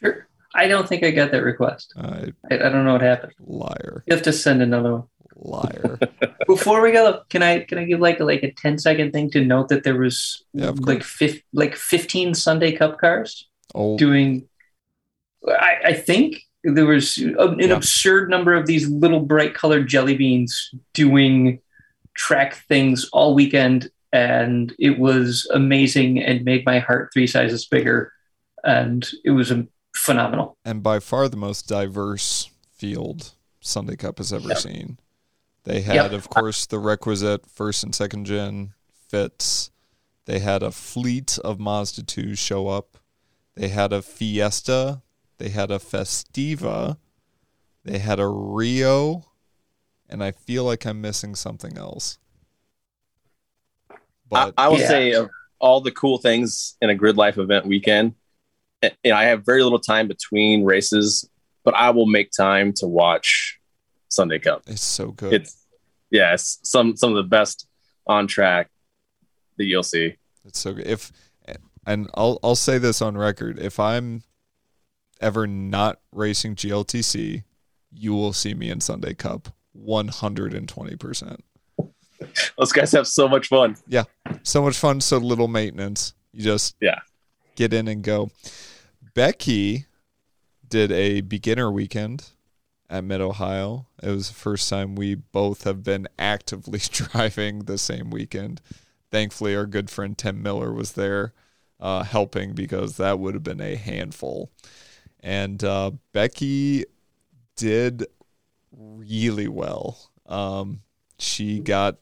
Sure. 0.00 0.26
I 0.54 0.66
don't 0.68 0.88
think 0.88 1.04
I 1.04 1.10
got 1.10 1.30
that 1.32 1.44
request. 1.44 1.92
uh, 1.96 2.26
I, 2.50 2.54
I 2.54 2.68
don't 2.68 2.84
know 2.84 2.92
what 2.92 3.02
happened. 3.02 3.32
liar, 3.40 4.02
You 4.06 4.14
have 4.14 4.24
to 4.24 4.32
send 4.32 4.62
another 4.62 4.92
one. 4.92 5.04
liar. 5.36 5.98
Before 6.46 6.80
we 6.82 6.90
go, 6.92 7.22
can 7.28 7.42
I 7.42 7.60
can 7.60 7.78
I 7.78 7.84
give 7.84 8.00
like 8.00 8.18
a, 8.20 8.24
like 8.24 8.42
a 8.42 8.52
10 8.52 8.78
second 8.78 9.12
thing 9.12 9.30
to 9.30 9.44
note 9.44 9.68
that 9.68 9.84
there 9.84 9.96
was 9.98 10.44
Yeah, 10.52 10.72
like 10.76 11.02
fif- 11.04 11.42
like 11.52 11.76
15 11.76 12.34
Sundae 12.34 12.72
Cup 12.76 12.98
cars 12.98 13.48
Old, 13.74 13.98
doing. 14.00 14.48
I, 15.48 15.76
I 15.86 15.92
think 15.94 16.42
there 16.64 16.86
was 16.86 17.16
a- 17.18 17.36
an 17.38 17.60
Yeah. 17.60 17.76
absurd 17.76 18.28
number 18.28 18.52
of 18.54 18.66
these 18.66 18.88
little 18.88 19.20
bright 19.20 19.54
colored 19.54 19.86
jelly 19.88 20.16
beans 20.16 20.70
doing 20.92 21.60
track 22.14 22.54
things 22.68 23.08
all 23.12 23.34
weekend, 23.34 23.88
and 24.12 24.74
it 24.78 24.98
was 24.98 25.48
amazing 25.54 26.18
and 26.22 26.44
made 26.44 26.66
my 26.66 26.80
heart 26.80 27.10
three 27.14 27.26
sizes 27.28 27.64
bigger, 27.66 28.12
and 28.64 29.08
it 29.24 29.30
was 29.30 29.50
um, 29.52 29.68
phenomenal. 30.00 30.56
and 30.64 30.82
by 30.82 30.98
far 30.98 31.28
the 31.28 31.36
most 31.36 31.68
diverse 31.68 32.50
field 32.72 33.34
Sundae 33.60 33.96
Cup 33.96 34.18
has 34.18 34.32
ever 34.32 34.48
Yeah. 34.48 34.54
seen. 34.54 34.98
They 35.64 35.82
had, 35.82 35.94
Yep. 35.96 36.12
of 36.12 36.28
course, 36.30 36.64
the 36.66 36.78
requisite 36.78 37.46
first 37.46 37.84
and 37.84 37.94
second 37.94 38.24
gen 38.24 38.72
fits. 39.08 39.70
They 40.24 40.38
had 40.38 40.62
a 40.62 40.70
fleet 40.70 41.38
of 41.44 41.58
Mazda 41.60 42.02
2s 42.02 42.38
show 42.38 42.68
up. 42.68 42.98
They 43.54 43.68
had 43.68 43.92
a 43.92 44.00
Fiesta. 44.00 45.02
They 45.38 45.50
had 45.50 45.70
a 45.70 45.78
Festiva. 45.78 46.96
They 47.84 47.98
had 47.98 48.18
a 48.20 48.28
Rio. 48.28 49.24
And 50.08 50.24
I 50.24 50.30
feel 50.32 50.64
like 50.64 50.86
I'm 50.86 51.00
missing 51.00 51.34
something 51.34 51.76
else. 51.76 52.18
But 54.28 54.54
I, 54.56 54.66
I 54.66 54.68
will 54.68 54.78
Yeah. 54.78 54.88
say 54.88 55.12
of 55.12 55.30
all 55.58 55.80
the 55.80 55.90
cool 55.92 56.18
things 56.18 56.76
in 56.80 56.88
a 56.90 56.94
grid 56.94 57.16
life 57.16 57.36
event 57.38 57.66
weekend, 57.66 58.14
you 58.82 58.90
know, 59.10 59.16
I 59.16 59.24
have 59.24 59.44
very 59.44 59.62
little 59.62 59.78
time 59.78 60.08
between 60.08 60.64
races, 60.64 61.28
but 61.64 61.74
I 61.74 61.90
will 61.90 62.06
make 62.06 62.30
time 62.30 62.72
to 62.76 62.86
watch 62.86 63.58
Sundae 64.08 64.38
Cup. 64.40 64.62
it's 64.66 64.82
so 64.82 65.12
good. 65.12 65.32
It's 65.34 65.56
yeah, 66.10 66.32
it's 66.34 66.58
some 66.64 66.96
some 66.96 67.10
of 67.10 67.16
the 67.16 67.28
best 67.28 67.66
on 68.06 68.26
track 68.26 68.70
that 69.58 69.64
you'll 69.64 69.82
see. 69.82 70.16
It's 70.44 70.58
so 70.58 70.72
good. 70.72 70.86
If 70.86 71.12
and 71.86 72.08
I'll 72.14 72.38
I'll 72.42 72.56
say 72.56 72.78
this 72.78 73.00
on 73.02 73.16
record. 73.16 73.58
If 73.58 73.78
I'm 73.78 74.22
ever 75.20 75.46
not 75.46 75.98
racing 76.12 76.56
GLTC, 76.56 77.44
you 77.92 78.12
will 78.14 78.32
see 78.32 78.54
me 78.54 78.70
in 78.70 78.80
Sundae 78.80 79.14
Cup 79.14 79.48
120%. 79.78 81.38
Those 82.58 82.72
guys 82.72 82.92
have 82.92 83.06
so 83.06 83.28
much 83.28 83.48
fun. 83.48 83.76
Yeah. 83.86 84.04
So 84.42 84.62
much 84.62 84.76
fun, 84.78 85.00
so 85.00 85.18
little 85.18 85.48
maintenance. 85.48 86.14
You 86.32 86.42
just 86.42 86.76
Yeah. 86.80 87.00
get 87.56 87.72
in 87.72 87.88
and 87.88 88.02
go. 88.02 88.30
Becky 89.14 89.86
did 90.66 90.92
a 90.92 91.20
beginner 91.20 91.70
weekend 91.70 92.30
at 92.88 93.04
Mid 93.04 93.20
Ohio. 93.20 93.86
It 94.02 94.10
was 94.10 94.28
the 94.28 94.34
first 94.34 94.68
time 94.68 94.94
we 94.94 95.14
both 95.14 95.64
have 95.64 95.82
been 95.82 96.08
actively 96.18 96.80
driving 96.90 97.60
the 97.60 97.78
same 97.78 98.10
weekend. 98.10 98.60
Thankfully, 99.10 99.56
our 99.56 99.66
good 99.66 99.90
friend 99.90 100.16
Tim 100.16 100.42
Miller 100.42 100.72
was 100.72 100.92
there 100.92 101.32
uh, 101.80 102.02
helping 102.04 102.52
because 102.52 102.96
that 102.96 103.18
would 103.18 103.34
have 103.34 103.42
been 103.42 103.60
a 103.60 103.76
handful. 103.76 104.50
And 105.20 105.62
uh, 105.64 105.92
Becky 106.12 106.84
did 107.56 108.06
really 108.72 109.48
well. 109.48 109.98
Um, 110.26 110.82
she 111.18 111.60
got 111.60 111.96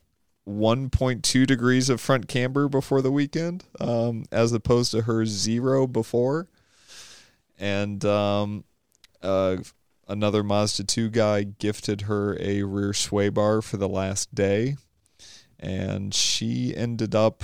1.2 0.47 1.45
degrees 1.45 1.89
of 1.89 1.99
front 1.99 2.27
camber 2.27 2.67
before 2.67 3.01
the 3.01 3.11
weekend, 3.11 3.65
um, 3.79 4.25
as 4.31 4.51
opposed 4.53 4.91
to 4.91 5.01
her 5.03 5.25
zero 5.25 5.85
before. 5.85 6.47
And 7.59 8.03
um, 8.05 8.63
uh, 9.21 9.57
another 10.07 10.43
Mazda 10.43 10.85
2 10.85 11.09
guy 11.09 11.43
gifted 11.43 12.01
her 12.01 12.37
a 12.39 12.63
rear 12.63 12.93
sway 12.93 13.29
bar 13.29 13.61
for 13.61 13.77
the 13.77 13.89
last 13.89 14.33
day. 14.33 14.77
And 15.59 16.13
she 16.13 16.73
ended 16.75 17.13
up 17.13 17.43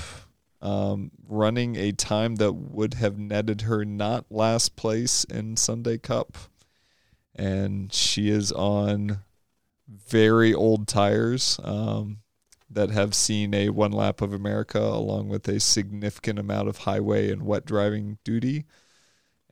um, 0.62 1.12
running 1.28 1.76
a 1.76 1.92
time 1.92 2.36
that 2.36 2.54
would 2.54 2.96
have 2.96 3.20
netted 3.20 3.62
her 3.62 3.84
not 3.84 4.26
last 4.32 4.78
place 4.78 5.26
in 5.26 5.58
Sundae 5.58 5.98
Cup. 5.98 6.38
And 7.36 7.94
she 7.94 8.30
is 8.30 8.54
on 8.54 9.20
very 9.88 10.54
old 10.54 10.88
tires 10.88 11.60
um, 11.62 12.20
that 12.70 12.90
have 12.90 13.14
seen 13.14 13.54
a 13.54 13.70
one 13.70 13.92
lap 13.92 14.22
of 14.22 14.34
America 14.34 14.80
along 14.80 15.28
with 15.28 15.46
a 15.50 15.60
significant 15.60 16.40
amount 16.40 16.70
of 16.70 16.80
highway 16.80 17.30
and 17.32 17.44
wet 17.44 17.66
driving 17.66 18.18
duty 18.24 18.64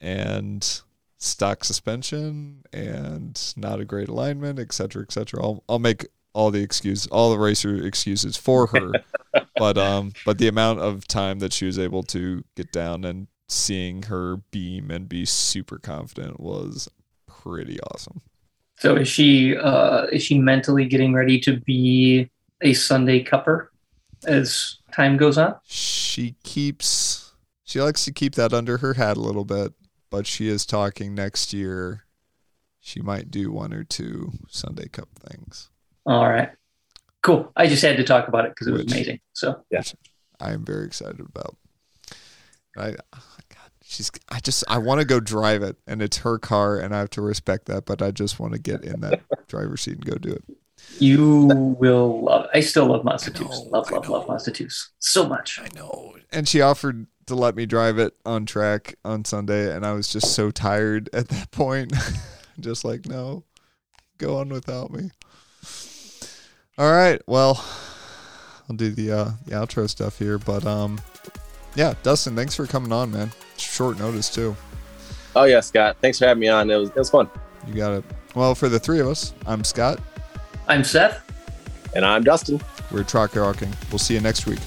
and 0.04 0.82
stock 1.18 1.64
suspension 1.64 2.64
and 2.74 3.54
not 3.56 3.80
a 3.80 3.86
great 3.86 4.10
alignment, 4.10 4.60
et 4.60 4.74
cetera, 4.74 5.02
et 5.02 5.12
cetera. 5.12 5.42
I'll, 5.42 5.64
I'll 5.70 5.80
make 5.80 6.06
all 6.34 6.52
the 6.52 6.62
excuse, 6.62 7.08
all 7.08 7.32
the 7.32 7.40
racer 7.40 7.76
excuses 7.76 8.36
for 8.36 8.68
her, 8.68 8.92
but 9.56 9.78
um, 9.78 10.12
but 10.26 10.38
the 10.38 10.48
amount 10.48 10.80
of 10.80 11.08
time 11.08 11.40
that 11.40 11.54
she 11.54 11.66
was 11.66 11.80
able 11.80 12.04
to 12.04 12.44
get 12.56 12.72
down 12.72 13.06
and 13.06 13.28
seeing 13.48 14.04
her 14.04 14.38
beam 14.52 14.92
and 14.92 15.08
be 15.08 15.26
super 15.26 15.78
confident 15.78 16.40
was 16.40 16.90
pretty 17.28 17.80
awesome. 17.82 18.22
So 18.78 18.96
is 18.96 19.08
she 19.08 19.56
uh, 19.56 20.08
is 20.12 20.24
she 20.24 20.40
mentally 20.40 20.86
getting 20.86 21.14
ready 21.14 21.40
to 21.42 21.60
be 21.62 22.30
a 22.62 22.74
Sunday 22.74 23.24
cupper 23.24 23.68
as 24.26 24.80
time 24.92 25.18
goes 25.18 25.38
on? 25.38 25.56
She 25.64 26.36
keeps 26.44 27.34
she 27.64 27.80
likes 27.80 28.04
to 28.06 28.12
keep 28.12 28.36
that 28.36 28.54
under 28.54 28.80
her 28.80 28.96
hat 28.96 29.18
a 29.18 29.22
little 29.22 29.46
bit, 29.46 29.74
but 30.14 30.28
she 30.28 30.48
is 30.48 30.64
talking 30.64 31.16
next 31.16 31.54
year. 31.54 32.04
She 32.80 33.02
might 33.02 33.32
do 33.32 33.52
one 33.52 33.74
or 33.74 33.84
two 33.84 34.34
Sundae 34.48 34.90
Cup 34.90 35.10
things. 35.28 35.72
All 36.06 36.30
right, 36.30 36.50
cool. 37.24 37.52
I 37.56 37.66
just 37.66 37.82
had 37.82 37.98
to 37.98 38.04
talk 38.04 38.28
about 38.28 38.46
it 38.46 38.52
because 38.52 38.68
it 38.68 38.72
was 38.74 38.84
Which- 38.84 38.92
amazing. 38.92 39.20
So 39.34 39.64
yeah, 39.72 39.82
I 40.40 40.52
am 40.52 40.64
very 40.64 40.86
excited 40.86 41.20
about. 41.20 41.58
I 42.78 42.90
oh 43.16 43.38
God, 43.50 43.72
she's. 43.84 44.12
I 44.30 44.40
just 44.40 44.64
I 44.68 44.78
want 44.78 45.02
to 45.02 45.06
go 45.06 45.20
drive 45.20 45.64
it, 45.64 45.78
and 45.88 46.00
it's 46.00 46.18
her 46.18 46.38
car, 46.38 46.78
and 46.78 46.94
I 46.96 47.00
have 47.00 47.10
to 47.12 47.22
respect 47.24 47.66
that. 47.66 47.86
But 47.86 48.04
I 48.04 48.12
just 48.12 48.40
want 48.40 48.54
to 48.54 48.60
get 48.60 48.84
in 48.84 49.02
that 49.02 49.22
driver's 49.48 49.82
seat 49.82 49.96
and 49.96 50.06
go 50.06 50.16
do 50.16 50.30
it. 50.34 50.44
you 51.00 51.76
will 51.80 52.22
love. 52.24 52.48
I 52.54 52.60
still 52.60 52.86
love 52.86 53.04
Mazda 53.04 53.32
I 53.32 53.44
2s. 53.44 53.72
Love, 53.72 53.92
I 53.92 53.96
love, 53.96 54.10
love. 54.10 54.28
Mazda 54.28 54.52
2s 54.52 54.90
so 55.00 55.28
much. 55.28 55.60
I 55.60 55.70
know. 55.76 56.18
And 56.32 56.48
she 56.48 56.62
offered 56.62 57.08
to 57.28 57.36
let 57.36 57.56
me 57.56 57.66
drive 57.66 57.98
it 58.00 58.14
on 58.26 58.46
track 58.46 58.96
on 59.06 59.26
Sunday, 59.26 59.74
and 59.76 59.86
I 59.86 59.94
was 59.94 60.08
just 60.08 60.34
so 60.34 60.52
tired 60.52 61.10
at 61.14 61.30
that 61.30 61.52
point. 61.52 61.94
just 62.60 62.86
like, 62.86 63.08
no, 63.08 63.44
go 64.18 64.38
on 64.38 64.50
without 64.50 64.92
me. 64.92 65.12
All 66.78 66.92
right. 66.92 67.22
Well, 67.28 67.64
I'll 68.70 68.76
do 68.76 68.90
the 68.90 69.12
uh, 69.12 69.32
the 69.46 69.52
outro 69.52 69.90
stuff 69.90 70.18
here, 70.18 70.38
but 70.38 70.66
um, 70.66 71.00
yeah, 71.76 71.94
Dustin, 72.04 72.36
thanks 72.36 72.56
for 72.56 72.66
coming 72.66 72.92
on, 72.92 73.12
man. 73.12 73.32
Short 73.58 74.00
notice 74.00 74.30
too. 74.30 74.56
Oh 75.36 75.44
yeah, 75.44 75.60
Scott. 75.60 75.98
Thanks 76.02 76.20
for 76.20 76.26
having 76.26 76.42
me 76.42 76.48
on. 76.48 76.70
It 76.70 76.78
was 76.78 76.90
it 76.90 76.96
was 76.96 77.10
fun. 77.10 77.30
You 77.68 77.74
got 77.74 77.94
it. 77.94 78.04
Well, 78.36 78.56
for 78.56 78.70
the 78.70 78.80
three 78.80 79.00
of 79.00 79.08
us, 79.08 79.34
I'm 79.46 79.64
Scott. 79.64 80.00
I'm 80.68 80.84
Seth. 80.84 81.22
And 81.96 82.04
I'm 82.04 82.24
Dustin. 82.24 82.60
We're 82.92 83.04
Track 83.04 83.36
Walking. 83.36 83.72
We'll 83.92 84.00
see 84.00 84.16
you 84.16 84.22
next 84.22 84.48
week. 84.48 84.60